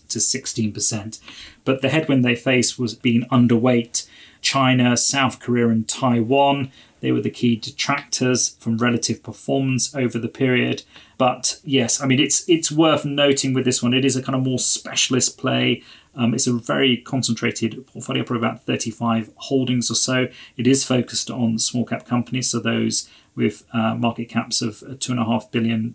to 0.08 0.18
16%. 0.18 1.20
But 1.64 1.82
the 1.82 1.90
headwind 1.90 2.24
they 2.24 2.34
faced 2.34 2.78
was 2.78 2.94
being 2.94 3.22
underweight 3.30 4.08
China, 4.40 4.96
South 4.96 5.38
Korea, 5.38 5.68
and 5.68 5.86
Taiwan. 5.88 6.72
They 7.00 7.12
were 7.12 7.20
the 7.20 7.30
key 7.30 7.56
detractors 7.56 8.56
from 8.60 8.78
relative 8.78 9.22
performance 9.22 9.94
over 9.94 10.18
the 10.18 10.28
period. 10.28 10.82
But 11.18 11.60
yes, 11.64 12.00
I 12.00 12.06
mean 12.06 12.18
it's 12.18 12.48
it's 12.48 12.72
worth 12.72 13.04
noting 13.04 13.54
with 13.54 13.64
this 13.64 13.82
one, 13.82 13.94
it 13.94 14.04
is 14.04 14.16
a 14.16 14.22
kind 14.22 14.36
of 14.36 14.44
more 14.44 14.58
specialist 14.58 15.38
play. 15.38 15.82
Um, 16.14 16.34
it's 16.34 16.46
a 16.46 16.52
very 16.52 16.98
concentrated 16.98 17.86
portfolio, 17.86 18.22
probably 18.22 18.46
about 18.46 18.64
35 18.64 19.32
holdings 19.36 19.90
or 19.90 19.94
so. 19.94 20.28
It 20.56 20.66
is 20.66 20.84
focused 20.84 21.30
on 21.30 21.58
small 21.58 21.84
cap 21.84 22.06
companies, 22.06 22.50
so 22.50 22.60
those 22.60 23.08
with 23.34 23.64
uh, 23.72 23.94
market 23.94 24.28
caps 24.28 24.60
of 24.60 24.80
$2.5 24.80 25.50
billion 25.50 25.94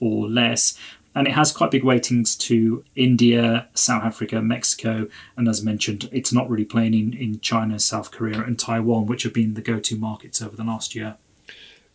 or 0.00 0.28
less 0.28 0.78
and 1.18 1.26
it 1.26 1.34
has 1.34 1.50
quite 1.50 1.72
big 1.72 1.82
weightings 1.82 2.36
to 2.36 2.84
India, 2.94 3.66
South 3.74 4.04
Africa, 4.04 4.40
Mexico, 4.40 5.08
and 5.36 5.48
as 5.48 5.64
mentioned, 5.64 6.08
it's 6.12 6.32
not 6.32 6.48
really 6.48 6.64
playing 6.64 6.94
in, 6.94 7.12
in 7.12 7.40
China, 7.40 7.80
South 7.80 8.12
Korea, 8.12 8.40
and 8.40 8.56
Taiwan, 8.56 9.06
which 9.06 9.24
have 9.24 9.32
been 9.32 9.54
the 9.54 9.60
go 9.60 9.80
to 9.80 9.96
markets 9.96 10.40
over 10.40 10.54
the 10.54 10.62
last 10.62 10.94
year. 10.94 11.16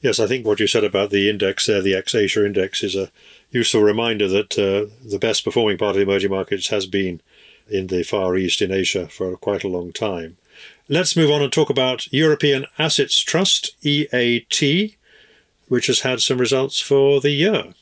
Yes, 0.01 0.19
I 0.19 0.27
think 0.27 0.45
what 0.45 0.59
you 0.59 0.67
said 0.67 0.83
about 0.83 1.09
the 1.09 1.29
index 1.29 1.67
there, 1.67 1.81
the 1.81 1.95
ex 1.95 2.13
Asia 2.13 2.45
index, 2.45 2.83
is 2.83 2.95
a 2.95 3.11
useful 3.49 3.81
reminder 3.81 4.27
that 4.27 4.59
uh, 4.59 4.91
the 5.07 5.19
best 5.19 5.45
performing 5.45 5.77
part 5.77 5.91
of 5.91 5.95
the 5.95 6.01
emerging 6.01 6.31
markets 6.31 6.67
has 6.67 6.85
been 6.85 7.21
in 7.69 7.87
the 7.87 8.03
Far 8.03 8.35
East 8.35 8.61
in 8.61 8.71
Asia 8.71 9.07
for 9.07 9.35
quite 9.37 9.63
a 9.63 9.69
long 9.69 9.91
time. 9.91 10.37
Let's 10.89 11.15
move 11.15 11.31
on 11.31 11.41
and 11.41 11.51
talk 11.51 11.69
about 11.69 12.11
European 12.11 12.65
Assets 12.77 13.19
Trust, 13.19 13.75
EAT, 13.85 14.97
which 15.67 15.87
has 15.87 16.01
had 16.01 16.21
some 16.21 16.37
results 16.37 16.79
for 16.79 17.21
the 17.21 17.31
year. 17.31 17.73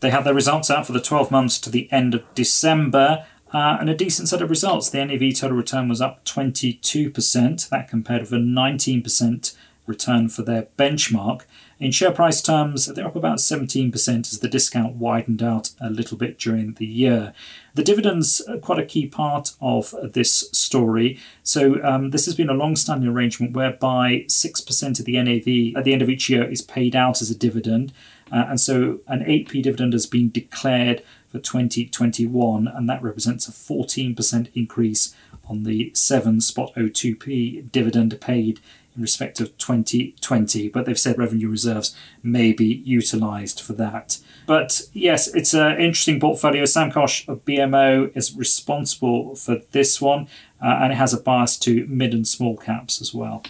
They 0.00 0.10
had 0.10 0.24
their 0.24 0.34
results 0.34 0.70
out 0.70 0.86
for 0.86 0.92
the 0.92 1.00
12 1.00 1.30
months 1.30 1.58
to 1.60 1.70
the 1.70 1.90
end 1.90 2.14
of 2.14 2.22
December. 2.34 3.24
Uh, 3.52 3.76
and 3.78 3.88
a 3.88 3.94
decent 3.94 4.28
set 4.28 4.42
of 4.42 4.50
results. 4.50 4.90
The 4.90 5.04
NAV 5.04 5.36
total 5.36 5.56
return 5.56 5.88
was 5.88 6.00
up 6.00 6.24
22%. 6.24 7.68
That 7.68 7.88
compared 7.88 8.22
with 8.22 8.32
a 8.32 8.36
19% 8.36 9.54
return 9.86 10.28
for 10.28 10.42
their 10.42 10.66
benchmark. 10.76 11.42
In 11.80 11.90
share 11.90 12.12
price 12.12 12.40
terms, 12.40 12.86
they're 12.86 13.06
up 13.06 13.16
about 13.16 13.38
17% 13.38 14.32
as 14.32 14.38
the 14.38 14.48
discount 14.48 14.94
widened 14.94 15.42
out 15.42 15.70
a 15.80 15.90
little 15.90 16.16
bit 16.16 16.38
during 16.38 16.74
the 16.74 16.86
year. 16.86 17.34
The 17.74 17.82
dividends 17.82 18.40
are 18.42 18.58
quite 18.58 18.78
a 18.78 18.86
key 18.86 19.06
part 19.06 19.52
of 19.60 19.94
this 20.02 20.48
story. 20.52 21.18
So, 21.42 21.82
um, 21.82 22.10
this 22.10 22.26
has 22.26 22.36
been 22.36 22.48
a 22.48 22.54
long 22.54 22.76
standing 22.76 23.08
arrangement 23.08 23.54
whereby 23.54 24.24
6% 24.28 25.00
of 25.00 25.04
the 25.04 25.20
NAV 25.20 25.76
at 25.76 25.84
the 25.84 25.92
end 25.92 26.02
of 26.02 26.08
each 26.08 26.30
year 26.30 26.48
is 26.48 26.62
paid 26.62 26.94
out 26.94 27.20
as 27.20 27.30
a 27.30 27.36
dividend. 27.36 27.92
Uh, 28.30 28.46
and 28.48 28.60
so 28.60 29.00
an 29.06 29.20
8p 29.20 29.62
dividend 29.62 29.92
has 29.92 30.06
been 30.06 30.30
declared 30.30 31.02
for 31.28 31.40
2021, 31.40 32.68
and 32.68 32.88
that 32.88 33.02
represents 33.02 33.48
a 33.48 33.52
14% 33.52 34.48
increase 34.54 35.14
on 35.48 35.64
the 35.64 35.90
7 35.94 36.40
spot 36.40 36.72
02p 36.74 37.70
dividend 37.70 38.18
paid 38.20 38.60
in 38.96 39.02
respect 39.02 39.40
of 39.40 39.56
2020, 39.58 40.68
but 40.68 40.86
they've 40.86 40.98
said 40.98 41.18
revenue 41.18 41.48
reserves 41.48 41.96
may 42.22 42.52
be 42.52 42.82
utilised 42.84 43.62
for 43.62 43.72
that. 43.74 44.18
But 44.46 44.82
yes, 44.92 45.26
it's 45.34 45.54
an 45.54 45.72
interesting 45.72 46.20
portfolio. 46.20 46.64
Sam 46.64 46.90
Cosh 46.90 47.26
of 47.28 47.44
BMO 47.44 48.14
is 48.16 48.36
responsible 48.36 49.34
for 49.34 49.60
this 49.72 50.00
one, 50.00 50.28
uh, 50.62 50.78
and 50.82 50.92
it 50.92 50.96
has 50.96 51.12
a 51.12 51.20
bias 51.20 51.58
to 51.60 51.86
mid 51.88 52.14
and 52.14 52.26
small 52.26 52.56
caps 52.56 53.00
as 53.00 53.14
well. 53.14 53.42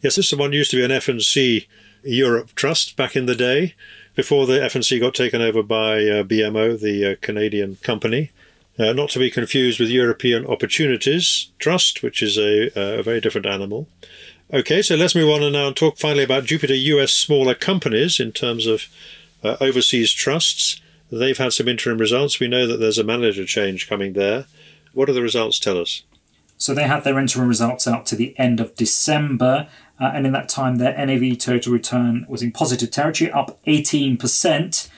Yes, 0.00 0.16
this 0.16 0.32
one 0.32 0.52
used 0.52 0.70
to 0.70 0.76
be 0.76 0.84
an 0.84 0.92
F&C 0.92 1.66
Europe 2.04 2.54
trust 2.54 2.96
back 2.96 3.16
in 3.16 3.26
the 3.26 3.34
day, 3.34 3.74
before 4.14 4.46
the 4.46 4.62
F&C 4.64 4.98
got 4.98 5.14
taken 5.14 5.40
over 5.40 5.62
by 5.62 5.98
uh, 5.98 6.24
BMO, 6.24 6.80
the 6.80 7.12
uh, 7.12 7.16
Canadian 7.20 7.76
company. 7.76 8.32
Uh, 8.76 8.92
not 8.92 9.10
to 9.10 9.18
be 9.18 9.30
confused 9.30 9.80
with 9.80 9.88
European 9.88 10.46
Opportunities 10.46 11.50
Trust, 11.58 12.02
which 12.02 12.22
is 12.22 12.36
a, 12.36 12.70
a 12.76 13.02
very 13.02 13.20
different 13.20 13.46
animal. 13.46 13.88
Okay, 14.50 14.80
so 14.80 14.94
let's 14.94 15.14
move 15.14 15.28
on 15.28 15.42
and 15.42 15.52
now 15.52 15.70
talk 15.70 15.98
finally 15.98 16.24
about 16.24 16.46
Jupiter 16.46 16.74
US 16.74 17.12
smaller 17.12 17.54
companies 17.54 18.18
in 18.18 18.32
terms 18.32 18.66
of 18.66 18.86
uh, 19.44 19.58
overseas 19.60 20.10
trusts. 20.10 20.80
They've 21.12 21.36
had 21.36 21.52
some 21.52 21.68
interim 21.68 21.98
results. 21.98 22.40
We 22.40 22.48
know 22.48 22.66
that 22.66 22.78
there's 22.78 22.96
a 22.96 23.04
manager 23.04 23.44
change 23.44 23.90
coming 23.90 24.14
there. 24.14 24.46
What 24.94 25.04
do 25.04 25.12
the 25.12 25.20
results 25.20 25.58
tell 25.58 25.78
us? 25.78 26.02
So 26.56 26.72
they 26.72 26.84
had 26.84 27.04
their 27.04 27.18
interim 27.18 27.46
results 27.46 27.86
out 27.86 28.06
to 28.06 28.16
the 28.16 28.34
end 28.38 28.58
of 28.58 28.74
December, 28.74 29.68
uh, 30.00 30.12
and 30.14 30.26
in 30.26 30.32
that 30.32 30.48
time, 30.48 30.76
their 30.76 30.96
NAV 30.96 31.36
total 31.36 31.74
return 31.74 32.24
was 32.26 32.42
in 32.42 32.50
positive 32.50 32.90
territory, 32.90 33.30
up 33.30 33.62
18%. 33.66 34.88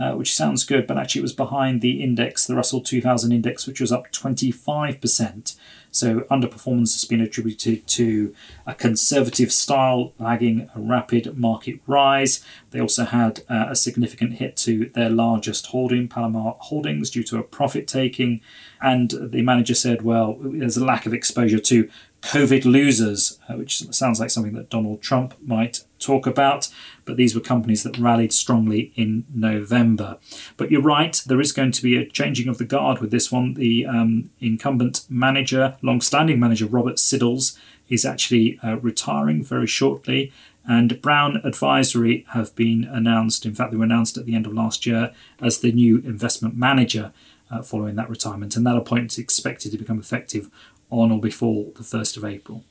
Uh, 0.00 0.12
which 0.14 0.32
sounds 0.32 0.62
good, 0.62 0.86
but 0.86 0.96
actually 0.96 1.18
it 1.18 1.22
was 1.22 1.32
behind 1.32 1.80
the 1.80 2.00
index, 2.00 2.46
the 2.46 2.54
Russell 2.54 2.80
2000 2.80 3.32
index, 3.32 3.66
which 3.66 3.80
was 3.80 3.90
up 3.90 4.12
25%. 4.12 5.56
So 5.98 6.20
underperformance 6.30 6.94
has 6.94 7.04
been 7.04 7.20
attributed 7.20 7.86
to 7.88 8.34
a 8.66 8.74
conservative 8.74 9.52
style 9.52 10.12
lagging 10.18 10.70
a 10.74 10.80
rapid 10.80 11.36
market 11.36 11.80
rise. 11.86 12.44
They 12.70 12.80
also 12.80 13.04
had 13.04 13.42
uh, 13.48 13.66
a 13.70 13.76
significant 13.76 14.34
hit 14.34 14.56
to 14.58 14.90
their 14.94 15.10
largest 15.10 15.66
holding, 15.66 16.08
Palomar 16.08 16.56
Holdings, 16.60 17.10
due 17.10 17.24
to 17.24 17.38
a 17.38 17.42
profit 17.42 17.88
taking. 17.88 18.40
And 18.80 19.10
the 19.10 19.42
manager 19.42 19.74
said, 19.74 20.02
well, 20.02 20.36
there's 20.40 20.76
a 20.76 20.84
lack 20.84 21.04
of 21.06 21.12
exposure 21.12 21.58
to 21.58 21.88
COVID 22.22 22.64
losers, 22.64 23.38
uh, 23.48 23.54
which 23.54 23.92
sounds 23.92 24.20
like 24.20 24.30
something 24.30 24.54
that 24.54 24.70
Donald 24.70 25.02
Trump 25.02 25.34
might 25.44 25.84
talk 25.98 26.26
about. 26.26 26.68
But 27.08 27.16
these 27.16 27.34
were 27.34 27.40
companies 27.40 27.84
that 27.84 27.96
rallied 27.96 28.34
strongly 28.34 28.92
in 28.94 29.24
November. 29.34 30.18
But 30.58 30.70
you're 30.70 30.82
right, 30.82 31.18
there 31.26 31.40
is 31.40 31.52
going 31.52 31.72
to 31.72 31.82
be 31.82 31.96
a 31.96 32.04
changing 32.04 32.48
of 32.48 32.58
the 32.58 32.66
guard 32.66 32.98
with 32.98 33.10
this 33.10 33.32
one. 33.32 33.54
The 33.54 33.86
um, 33.86 34.28
incumbent 34.40 35.06
manager, 35.08 35.78
long 35.80 36.02
standing 36.02 36.38
manager, 36.38 36.66
Robert 36.66 36.96
Siddles, 36.96 37.58
is 37.88 38.04
actually 38.04 38.60
uh, 38.62 38.76
retiring 38.76 39.42
very 39.42 39.66
shortly. 39.66 40.30
And 40.66 41.00
Brown 41.00 41.40
Advisory 41.44 42.26
have 42.34 42.54
been 42.54 42.84
announced, 42.84 43.46
in 43.46 43.54
fact, 43.54 43.70
they 43.70 43.78
were 43.78 43.84
announced 43.84 44.18
at 44.18 44.26
the 44.26 44.34
end 44.34 44.44
of 44.44 44.52
last 44.52 44.84
year 44.84 45.14
as 45.40 45.60
the 45.60 45.72
new 45.72 46.00
investment 46.00 46.58
manager. 46.58 47.12
Uh, 47.50 47.62
following 47.62 47.96
that 47.96 48.10
retirement, 48.10 48.56
and 48.56 48.66
that 48.66 48.76
appointment 48.76 49.12
is 49.12 49.18
expected 49.18 49.72
to 49.72 49.78
become 49.78 49.98
effective 49.98 50.50
on 50.90 51.10
or 51.10 51.18
before 51.18 51.72
the 51.76 51.82
1st 51.82 52.18
of 52.18 52.24
April. 52.26 52.62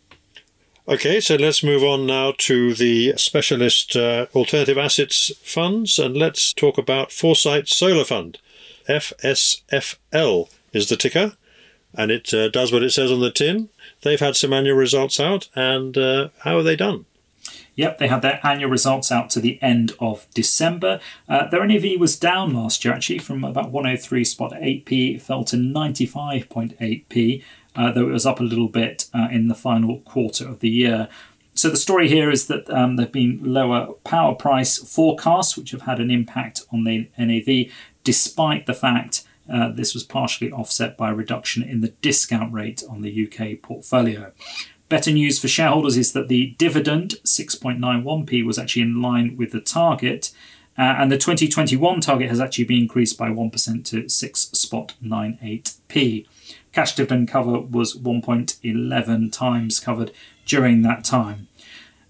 Okay, 0.89 1.19
so 1.19 1.35
let's 1.35 1.63
move 1.63 1.83
on 1.83 2.05
now 2.05 2.33
to 2.37 2.73
the 2.73 3.13
specialist 3.17 3.97
uh, 3.97 4.27
alternative 4.33 4.77
assets 4.77 5.33
funds 5.43 5.99
and 5.99 6.15
let's 6.15 6.53
talk 6.53 6.77
about 6.77 7.11
Foresight 7.11 7.67
Solar 7.67 8.05
Fund. 8.05 8.37
FSFL 8.87 10.49
is 10.71 10.87
the 10.87 10.95
ticker 10.95 11.33
and 11.93 12.09
it 12.09 12.33
uh, 12.33 12.47
does 12.47 12.71
what 12.71 12.83
it 12.83 12.91
says 12.91 13.11
on 13.11 13.19
the 13.19 13.31
tin. 13.31 13.67
They've 14.03 14.17
had 14.17 14.37
some 14.37 14.53
annual 14.53 14.77
results 14.77 15.19
out 15.19 15.49
and 15.55 15.97
uh, 15.97 16.29
how 16.45 16.55
have 16.55 16.63
they 16.63 16.77
done? 16.77 17.05
Yep, 17.77 17.99
they 17.99 18.07
had 18.09 18.21
their 18.21 18.39
annual 18.43 18.69
results 18.69 19.11
out 19.11 19.29
to 19.29 19.39
the 19.39 19.61
end 19.61 19.93
of 19.99 20.27
December. 20.33 20.99
Uh, 21.29 21.47
their 21.47 21.65
NAV 21.65 21.99
was 21.99 22.19
down 22.19 22.53
last 22.53 22.83
year 22.83 22.93
actually 22.93 23.19
from 23.19 23.43
about 23.45 23.71
103 23.71 24.23
spot 24.25 24.51
8p, 24.51 25.21
fell 25.21 25.45
to 25.45 25.55
95.8p 25.55 27.43
uh, 27.77 27.91
though 27.91 28.09
it 28.09 28.11
was 28.11 28.25
up 28.25 28.39
a 28.39 28.43
little 28.43 28.67
bit 28.67 29.05
uh, 29.13 29.27
in 29.31 29.47
the 29.47 29.55
final 29.55 29.99
quarter 29.99 30.47
of 30.47 30.59
the 30.59 30.69
year. 30.69 31.07
So 31.53 31.69
the 31.69 31.77
story 31.77 32.09
here 32.09 32.29
is 32.29 32.47
that 32.47 32.69
um, 32.69 32.95
there 32.95 33.05
have 33.05 33.13
been 33.13 33.39
lower 33.41 33.93
power 34.03 34.35
price 34.35 34.77
forecasts, 34.77 35.55
which 35.55 35.71
have 35.71 35.83
had 35.83 35.99
an 35.99 36.11
impact 36.11 36.63
on 36.71 36.83
the 36.83 37.09
NAV, 37.17 37.71
despite 38.03 38.65
the 38.65 38.73
fact 38.73 39.23
uh, 39.51 39.69
this 39.71 39.93
was 39.93 40.03
partially 40.03 40.51
offset 40.51 40.97
by 40.97 41.11
a 41.11 41.15
reduction 41.15 41.63
in 41.63 41.81
the 41.81 41.93
discount 42.01 42.51
rate 42.51 42.83
on 42.89 43.01
the 43.01 43.27
UK 43.27 43.61
portfolio. 43.61 44.33
Better 44.89 45.11
news 45.11 45.39
for 45.39 45.47
shareholders 45.49 45.97
is 45.97 46.13
that 46.13 46.29
the 46.29 46.55
dividend, 46.57 47.15
6.91p, 47.25 48.45
was 48.45 48.57
actually 48.57 48.83
in 48.83 49.01
line 49.01 49.35
with 49.35 49.51
the 49.51 49.59
target. 49.59 50.31
Uh, 50.77 50.95
and 50.99 51.11
the 51.11 51.17
2021 51.17 51.99
target 51.99 52.29
has 52.29 52.39
actually 52.39 52.63
been 52.63 52.83
increased 52.83 53.17
by 53.17 53.27
1% 53.29 53.51
to 53.85 54.03
6.98p. 54.03 56.25
Cash 56.71 56.95
dividend 56.95 57.27
cover 57.27 57.59
was 57.59 57.97
1.11 57.97 59.33
times 59.33 59.79
covered 59.79 60.11
during 60.45 60.83
that 60.83 61.03
time. 61.03 61.47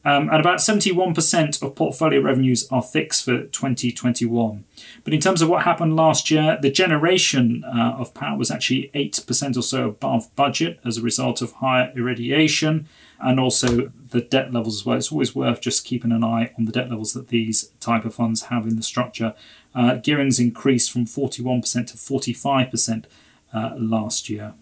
Um, 0.06 0.30
and 0.30 0.40
about 0.40 0.60
71% 0.60 1.62
of 1.62 1.76
portfolio 1.76 2.22
revenues 2.22 2.68
are 2.72 2.82
fixed 2.82 3.26
for 3.26 3.44
2021. 3.44 4.64
But 5.04 5.14
in 5.14 5.20
terms 5.20 5.42
of 5.42 5.50
what 5.50 5.64
happened 5.64 5.96
last 5.98 6.32
year, 6.32 6.58
the 6.62 6.72
generation 6.72 7.66
uh, 7.66 7.96
of 7.98 8.14
power 8.14 8.38
was 8.38 8.50
actually 8.50 8.90
8% 8.94 9.58
or 9.58 9.62
so 9.62 9.90
above 9.90 10.34
budget 10.36 10.80
as 10.86 10.98
a 10.98 11.02
result 11.02 11.42
of 11.42 11.54
higher 11.54 11.92
irradiation 11.96 12.88
and 13.20 13.40
also 13.40 13.92
the 14.12 14.22
debt 14.22 14.54
levels 14.54 14.82
as 14.82 14.86
well. 14.86 14.98
It's 14.98 15.12
always 15.12 15.36
worth 15.36 15.60
just 15.60 15.84
keeping 15.84 16.12
an 16.12 16.24
eye 16.24 16.52
on 16.58 16.66
the 16.66 16.72
debt 16.72 16.90
levels 16.90 17.14
that 17.14 17.30
these 17.30 17.72
type 17.80 18.06
of 18.06 18.16
funds 18.16 18.44
have 18.44 18.66
in 18.66 18.76
the 18.76 18.84
structure. 18.84 19.34
Uh, 19.76 19.96
gearing's 19.96 20.40
increased 20.40 20.92
from 20.92 21.06
41% 21.06 21.62
to 21.88 21.98
45% 21.98 23.06
uh, 23.54 23.76
last 23.78 24.30
year. 24.30 24.54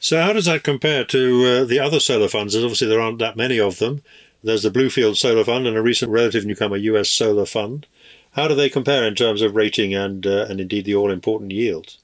So, 0.00 0.20
how 0.20 0.32
does 0.32 0.44
that 0.44 0.62
compare 0.62 1.04
to 1.06 1.44
uh, 1.44 1.64
the 1.64 1.80
other 1.80 1.98
solar 1.98 2.28
funds? 2.28 2.54
obviously, 2.54 2.86
there 2.86 3.00
aren't 3.00 3.18
that 3.18 3.36
many 3.36 3.58
of 3.58 3.78
them. 3.78 4.02
There's 4.42 4.62
the 4.62 4.70
Bluefield 4.70 5.16
Solar 5.16 5.44
Fund 5.44 5.66
and 5.66 5.76
a 5.76 5.82
recent 5.82 6.12
relative 6.12 6.44
newcomer, 6.44 6.76
US 6.76 7.10
Solar 7.10 7.46
Fund. 7.46 7.86
How 8.32 8.46
do 8.46 8.54
they 8.54 8.68
compare 8.68 9.04
in 9.04 9.14
terms 9.14 9.42
of 9.42 9.56
rating 9.56 9.94
and 9.94 10.26
uh, 10.26 10.46
and 10.48 10.60
indeed 10.60 10.84
the 10.84 10.94
all 10.94 11.10
important 11.10 11.50
yield? 11.50 11.96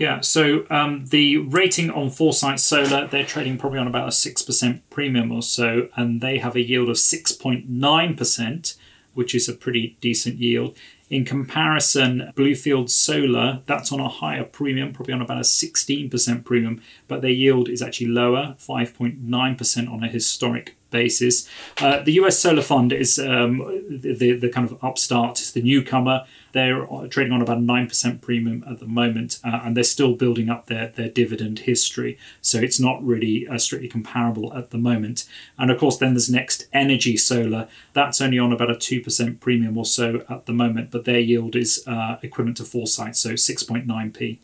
Yeah, 0.00 0.20
so 0.22 0.64
um, 0.70 1.04
the 1.10 1.36
rating 1.36 1.90
on 1.90 2.08
Foresight 2.08 2.58
Solar, 2.58 3.06
they're 3.06 3.22
trading 3.22 3.58
probably 3.58 3.80
on 3.80 3.86
about 3.86 4.08
a 4.08 4.12
6% 4.12 4.80
premium 4.88 5.30
or 5.30 5.42
so, 5.42 5.90
and 5.94 6.22
they 6.22 6.38
have 6.38 6.56
a 6.56 6.62
yield 6.62 6.88
of 6.88 6.96
6.9%, 6.96 8.76
which 9.12 9.34
is 9.34 9.46
a 9.46 9.52
pretty 9.52 9.98
decent 10.00 10.36
yield. 10.36 10.74
In 11.10 11.26
comparison, 11.26 12.32
Bluefield 12.34 12.88
Solar, 12.88 13.60
that's 13.66 13.92
on 13.92 14.00
a 14.00 14.08
higher 14.08 14.44
premium, 14.44 14.94
probably 14.94 15.12
on 15.12 15.20
about 15.20 15.36
a 15.36 15.40
16% 15.40 16.44
premium, 16.46 16.80
but 17.10 17.22
their 17.22 17.30
yield 17.30 17.68
is 17.68 17.82
actually 17.82 18.06
lower, 18.06 18.54
5.9% 18.60 19.92
on 19.92 20.04
a 20.04 20.08
historic 20.08 20.76
basis. 20.90 21.48
Uh, 21.78 22.00
the 22.02 22.12
US 22.12 22.38
Solar 22.38 22.62
Fund 22.62 22.92
is 22.92 23.18
um, 23.18 23.58
the, 23.90 24.32
the 24.32 24.48
kind 24.48 24.70
of 24.70 24.82
upstart, 24.82 25.50
the 25.52 25.60
newcomer. 25.60 26.24
They're 26.52 26.86
trading 27.08 27.32
on 27.32 27.42
about 27.42 27.58
a 27.58 27.60
9% 27.60 28.20
premium 28.20 28.64
at 28.70 28.78
the 28.78 28.86
moment, 28.86 29.40
uh, 29.44 29.60
and 29.64 29.76
they're 29.76 29.82
still 29.82 30.14
building 30.14 30.48
up 30.48 30.66
their, 30.66 30.88
their 30.88 31.08
dividend 31.08 31.60
history. 31.60 32.16
So 32.42 32.58
it's 32.58 32.78
not 32.78 33.04
really 33.04 33.48
uh, 33.48 33.58
strictly 33.58 33.88
comparable 33.88 34.56
at 34.56 34.70
the 34.70 34.78
moment. 34.78 35.28
And 35.58 35.72
of 35.72 35.78
course, 35.80 35.96
then 35.96 36.14
there's 36.14 36.30
Next 36.30 36.68
Energy 36.72 37.16
Solar. 37.16 37.66
That's 37.92 38.20
only 38.20 38.38
on 38.38 38.52
about 38.52 38.70
a 38.70 38.74
2% 38.74 39.40
premium 39.40 39.76
or 39.76 39.84
so 39.84 40.24
at 40.30 40.46
the 40.46 40.52
moment, 40.52 40.92
but 40.92 41.06
their 41.06 41.18
yield 41.18 41.56
is 41.56 41.82
uh, 41.88 42.18
equivalent 42.22 42.58
to 42.58 42.64
Foresight, 42.64 43.16
so 43.16 43.30
6.9p. 43.30 44.38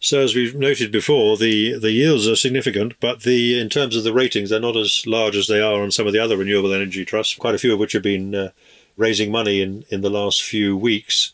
So 0.00 0.20
as 0.20 0.34
we've 0.34 0.54
noted 0.54 0.92
before, 0.92 1.36
the, 1.36 1.76
the 1.78 1.90
yields 1.90 2.28
are 2.28 2.36
significant, 2.36 2.94
but 3.00 3.22
the 3.22 3.58
in 3.58 3.68
terms 3.68 3.96
of 3.96 4.04
the 4.04 4.12
ratings, 4.12 4.50
they're 4.50 4.60
not 4.60 4.76
as 4.76 5.04
large 5.06 5.36
as 5.36 5.48
they 5.48 5.60
are 5.60 5.82
on 5.82 5.90
some 5.90 6.06
of 6.06 6.12
the 6.12 6.20
other 6.20 6.36
renewable 6.36 6.72
energy 6.72 7.04
trusts. 7.04 7.34
Quite 7.34 7.56
a 7.56 7.58
few 7.58 7.72
of 7.72 7.80
which 7.80 7.92
have 7.92 8.02
been 8.02 8.34
uh, 8.34 8.50
raising 8.96 9.32
money 9.32 9.60
in, 9.60 9.84
in 9.88 10.02
the 10.02 10.10
last 10.10 10.42
few 10.42 10.76
weeks. 10.76 11.32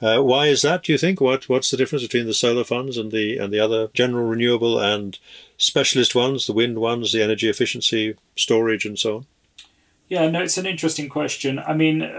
Uh, 0.00 0.20
why 0.20 0.46
is 0.46 0.62
that? 0.62 0.82
Do 0.82 0.92
you 0.92 0.98
think? 0.98 1.20
What 1.20 1.48
what's 1.48 1.70
the 1.70 1.76
difference 1.76 2.02
between 2.02 2.26
the 2.26 2.34
solar 2.34 2.64
funds 2.64 2.98
and 2.98 3.12
the 3.12 3.38
and 3.38 3.52
the 3.52 3.60
other 3.60 3.88
general 3.94 4.26
renewable 4.26 4.78
and 4.78 5.18
specialist 5.56 6.14
ones, 6.14 6.46
the 6.46 6.52
wind 6.52 6.78
ones, 6.78 7.12
the 7.12 7.22
energy 7.22 7.48
efficiency, 7.48 8.14
storage, 8.34 8.84
and 8.84 8.98
so 8.98 9.16
on? 9.16 9.26
Yeah, 10.08 10.30
no, 10.30 10.42
it's 10.42 10.58
an 10.58 10.66
interesting 10.66 11.08
question. 11.08 11.58
I 11.58 11.74
mean. 11.74 12.10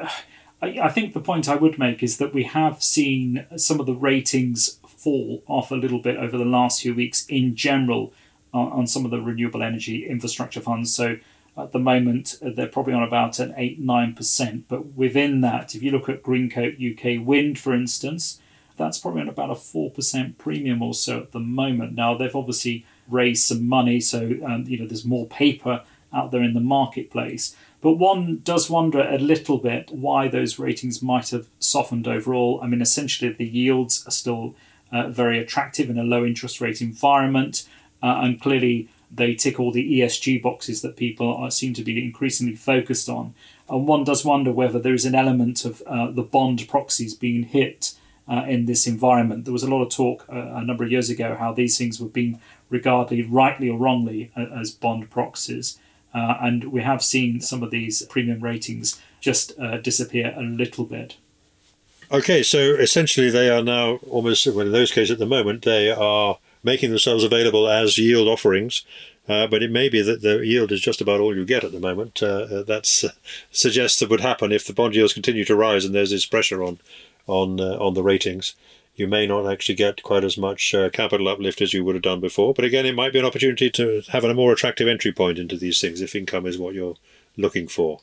I, 0.59 0.79
I 0.81 0.89
think 0.89 1.13
the 1.13 1.19
point 1.19 1.47
I 1.47 1.53
would 1.53 1.77
make 1.77 2.01
is 2.01 2.17
that 2.17 2.33
we 2.33 2.41
have 2.41 2.81
seen 2.81 3.45
some 3.57 3.79
of 3.79 3.85
the 3.85 3.93
ratings 3.93 4.79
fall 5.07 5.41
off 5.47 5.71
a 5.71 5.75
little 5.75 5.99
bit 5.99 6.17
over 6.17 6.37
the 6.37 6.43
last 6.43 6.81
few 6.81 6.93
weeks 6.93 7.25
in 7.27 7.55
general 7.55 8.11
on, 8.53 8.69
on 8.73 8.87
some 8.87 9.05
of 9.05 9.11
the 9.11 9.21
renewable 9.21 9.63
energy 9.63 10.05
infrastructure 10.05 10.59
funds. 10.59 10.93
So 10.93 11.15
at 11.55 11.71
the 11.71 11.79
moment, 11.79 12.35
uh, 12.45 12.49
they're 12.53 12.67
probably 12.67 12.93
on 12.93 13.03
about 13.03 13.39
an 13.39 13.53
8 13.55 13.81
9%. 13.81 14.63
But 14.67 14.95
within 14.95 15.39
that, 15.41 15.75
if 15.75 15.81
you 15.81 15.91
look 15.91 16.09
at 16.09 16.23
Greencoat 16.23 16.75
UK 16.75 17.25
Wind, 17.25 17.57
for 17.57 17.73
instance, 17.73 18.41
that's 18.75 18.99
probably 18.99 19.21
on 19.21 19.29
about 19.29 19.49
a 19.49 19.53
4% 19.53 20.37
premium 20.37 20.81
or 20.81 20.93
so 20.93 21.21
at 21.21 21.31
the 21.31 21.39
moment. 21.39 21.95
Now, 21.95 22.17
they've 22.17 22.35
obviously 22.35 22.85
raised 23.07 23.47
some 23.47 23.65
money. 23.65 24.01
So, 24.01 24.35
um, 24.45 24.65
you 24.67 24.77
know, 24.77 24.87
there's 24.87 25.05
more 25.05 25.25
paper 25.25 25.83
out 26.11 26.31
there 26.31 26.43
in 26.43 26.53
the 26.53 26.59
marketplace. 26.59 27.55
But 27.79 27.93
one 27.93 28.41
does 28.43 28.69
wonder 28.69 28.99
a 29.01 29.17
little 29.17 29.57
bit 29.57 29.89
why 29.89 30.27
those 30.27 30.59
ratings 30.59 31.01
might 31.01 31.29
have 31.29 31.47
softened 31.59 32.09
overall. 32.09 32.59
I 32.61 32.67
mean, 32.67 32.81
essentially, 32.81 33.31
the 33.31 33.47
yields 33.47 34.05
are 34.05 34.11
still 34.11 34.53
uh, 34.91 35.09
very 35.09 35.39
attractive 35.39 35.89
in 35.89 35.97
a 35.97 36.03
low 36.03 36.25
interest 36.25 36.61
rate 36.61 36.81
environment, 36.81 37.67
uh, 38.01 38.21
and 38.23 38.41
clearly 38.41 38.89
they 39.09 39.35
tick 39.35 39.59
all 39.59 39.71
the 39.71 39.99
ESG 39.99 40.41
boxes 40.41 40.81
that 40.81 40.97
people 40.97 41.33
are, 41.33 41.49
seem 41.49 41.73
to 41.73 41.83
be 41.83 42.03
increasingly 42.03 42.55
focused 42.55 43.07
on. 43.09 43.33
And 43.69 43.87
one 43.87 44.03
does 44.03 44.25
wonder 44.25 44.51
whether 44.51 44.79
there 44.79 44.93
is 44.93 45.05
an 45.05 45.15
element 45.15 45.65
of 45.65 45.81
uh, 45.87 46.11
the 46.11 46.23
bond 46.23 46.67
proxies 46.67 47.13
being 47.13 47.43
hit 47.43 47.93
uh, 48.29 48.43
in 48.47 48.65
this 48.65 48.85
environment. 48.87 49.45
There 49.45 49.53
was 49.53 49.63
a 49.63 49.69
lot 49.69 49.83
of 49.83 49.89
talk 49.89 50.25
uh, 50.29 50.35
a 50.35 50.63
number 50.63 50.83
of 50.83 50.91
years 50.91 51.09
ago 51.09 51.35
how 51.35 51.53
these 51.53 51.77
things 51.77 51.99
were 51.99 52.09
being 52.09 52.41
regarded, 52.69 53.29
rightly 53.29 53.69
or 53.69 53.77
wrongly, 53.77 54.31
as 54.35 54.71
bond 54.71 55.09
proxies. 55.09 55.79
Uh, 56.13 56.37
and 56.41 56.65
we 56.65 56.81
have 56.81 57.03
seen 57.03 57.39
some 57.39 57.63
of 57.63 57.71
these 57.71 58.05
premium 58.07 58.41
ratings 58.41 59.01
just 59.19 59.57
uh, 59.59 59.77
disappear 59.77 60.33
a 60.37 60.41
little 60.41 60.85
bit. 60.85 61.17
Okay, 62.09 62.41
so 62.41 62.59
essentially 62.75 63.29
they 63.29 63.49
are 63.49 63.61
now 63.61 63.99
almost, 64.09 64.47
well, 64.47 64.65
in 64.65 64.71
those 64.71 64.91
cases 64.91 65.11
at 65.11 65.19
the 65.19 65.25
moment, 65.25 65.63
they 65.63 65.91
are 65.91 66.37
making 66.63 66.89
themselves 66.89 67.23
available 67.23 67.67
as 67.67 67.97
yield 67.97 68.29
offerings. 68.29 68.83
Uh, 69.27 69.45
but 69.45 69.61
it 69.61 69.69
may 69.69 69.89
be 69.89 70.01
that 70.01 70.21
the 70.21 70.37
yield 70.37 70.71
is 70.71 70.79
just 70.79 71.01
about 71.01 71.19
all 71.19 71.35
you 71.35 71.43
get 71.43 71.65
at 71.65 71.73
the 71.73 71.81
moment. 71.81 72.23
Uh, 72.23 72.47
uh 72.49 72.63
that 72.63 73.03
uh, 73.03 73.09
suggests 73.51 73.99
that 73.99 74.09
would 74.09 74.21
happen 74.21 74.53
if 74.53 74.65
the 74.65 74.73
bond 74.73 74.95
yields 74.95 75.13
continue 75.13 75.43
to 75.43 75.55
rise 75.55 75.83
and 75.83 75.93
there's 75.93 76.11
this 76.11 76.25
pressure 76.25 76.63
on 76.63 76.79
on 77.27 77.59
uh, 77.59 77.77
on 77.77 77.93
the 77.93 78.03
ratings. 78.03 78.55
You 78.95 79.05
may 79.05 79.27
not 79.27 79.45
actually 79.45 79.75
get 79.75 80.01
quite 80.01 80.23
as 80.23 80.37
much 80.37 80.73
uh, 80.73 80.89
capital 80.89 81.27
uplift 81.27 81.61
as 81.61 81.73
you 81.73 81.83
would 81.83 81.95
have 81.95 82.03
done 82.03 82.21
before. 82.21 82.53
But 82.53 82.63
again, 82.63 82.85
it 82.85 82.95
might 82.95 83.11
be 83.11 83.19
an 83.19 83.25
opportunity 83.25 83.69
to 83.71 84.01
have 84.13 84.23
a 84.23 84.33
more 84.33 84.53
attractive 84.53 84.87
entry 84.87 85.11
point 85.11 85.39
into 85.39 85.57
these 85.57 85.81
things 85.81 85.99
if 85.99 86.15
income 86.15 86.47
is 86.47 86.57
what 86.57 86.73
you're 86.73 86.95
looking 87.35 87.67
for. 87.67 87.99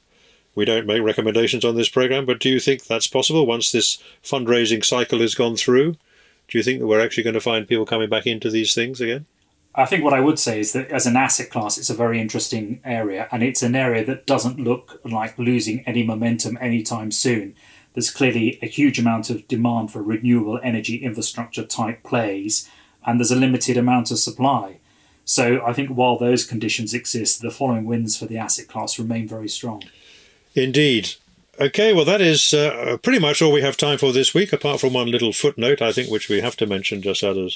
We 0.54 0.64
don't 0.64 0.86
make 0.86 1.02
recommendations 1.02 1.64
on 1.64 1.74
this 1.74 1.88
program, 1.88 2.26
but 2.26 2.38
do 2.38 2.48
you 2.48 2.60
think 2.60 2.84
that's 2.84 3.06
possible 3.06 3.46
once 3.46 3.72
this 3.72 3.98
fundraising 4.22 4.84
cycle 4.84 5.18
has 5.20 5.34
gone 5.34 5.56
through? 5.56 5.96
Do 6.48 6.58
you 6.58 6.62
think 6.62 6.80
that 6.80 6.86
we're 6.86 7.04
actually 7.04 7.24
going 7.24 7.34
to 7.34 7.40
find 7.40 7.66
people 7.66 7.86
coming 7.86 8.08
back 8.08 8.26
into 8.26 8.50
these 8.50 8.74
things 8.74 9.00
again? 9.00 9.26
I 9.74 9.86
think 9.86 10.04
what 10.04 10.14
I 10.14 10.20
would 10.20 10.38
say 10.38 10.60
is 10.60 10.72
that 10.72 10.88
as 10.90 11.06
an 11.06 11.16
asset 11.16 11.50
class, 11.50 11.78
it's 11.78 11.90
a 11.90 11.94
very 11.94 12.20
interesting 12.20 12.80
area, 12.84 13.28
and 13.32 13.42
it's 13.42 13.62
an 13.62 13.74
area 13.74 14.04
that 14.04 14.26
doesn't 14.26 14.60
look 14.60 15.00
like 15.04 15.36
losing 15.36 15.80
any 15.80 16.04
momentum 16.04 16.56
anytime 16.60 17.10
soon. 17.10 17.56
There's 17.94 18.10
clearly 18.10 18.58
a 18.62 18.66
huge 18.66 19.00
amount 19.00 19.30
of 19.30 19.48
demand 19.48 19.90
for 19.92 20.02
renewable 20.02 20.60
energy 20.62 20.96
infrastructure 20.96 21.64
type 21.64 22.04
plays, 22.04 22.68
and 23.04 23.18
there's 23.18 23.32
a 23.32 23.36
limited 23.36 23.76
amount 23.76 24.12
of 24.12 24.18
supply. 24.20 24.78
So 25.24 25.64
I 25.66 25.72
think 25.72 25.90
while 25.90 26.18
those 26.18 26.44
conditions 26.44 26.94
exist, 26.94 27.40
the 27.40 27.50
following 27.50 27.84
winds 27.84 28.16
for 28.16 28.26
the 28.26 28.38
asset 28.38 28.68
class 28.68 28.98
remain 28.98 29.26
very 29.26 29.48
strong. 29.48 29.82
Indeed. 30.54 31.14
Okay, 31.60 31.92
well, 31.92 32.04
that 32.04 32.20
is 32.20 32.52
uh, 32.52 32.96
pretty 33.02 33.20
much 33.20 33.40
all 33.40 33.52
we 33.52 33.62
have 33.62 33.76
time 33.76 33.96
for 33.96 34.12
this 34.12 34.34
week, 34.34 34.52
apart 34.52 34.80
from 34.80 34.92
one 34.92 35.08
little 35.08 35.32
footnote, 35.32 35.80
I 35.80 35.92
think, 35.92 36.10
which 36.10 36.28
we 36.28 36.40
have 36.40 36.56
to 36.56 36.66
mention 36.66 37.00
just 37.00 37.22
out 37.22 37.36
of 37.36 37.52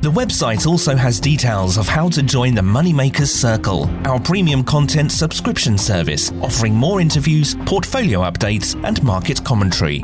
The 0.00 0.10
website 0.10 0.66
also 0.66 0.96
has 0.96 1.20
details 1.20 1.76
of 1.76 1.86
how 1.86 2.08
to 2.08 2.22
join 2.22 2.54
the 2.54 2.62
Moneymakers 2.62 3.26
Circle, 3.26 3.90
our 4.06 4.18
premium 4.18 4.64
content 4.64 5.12
subscription 5.12 5.76
service, 5.76 6.32
offering 6.40 6.74
more 6.74 7.02
interviews, 7.02 7.56
portfolio 7.66 8.20
updates, 8.20 8.74
and 8.84 9.02
market 9.02 9.44
commentary. 9.44 10.02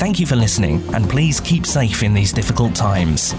Thank 0.00 0.18
you 0.18 0.24
for 0.24 0.34
listening, 0.34 0.82
and 0.94 1.10
please 1.10 1.40
keep 1.40 1.66
safe 1.66 2.02
in 2.02 2.14
these 2.14 2.32
difficult 2.32 2.74
times. 2.74 3.34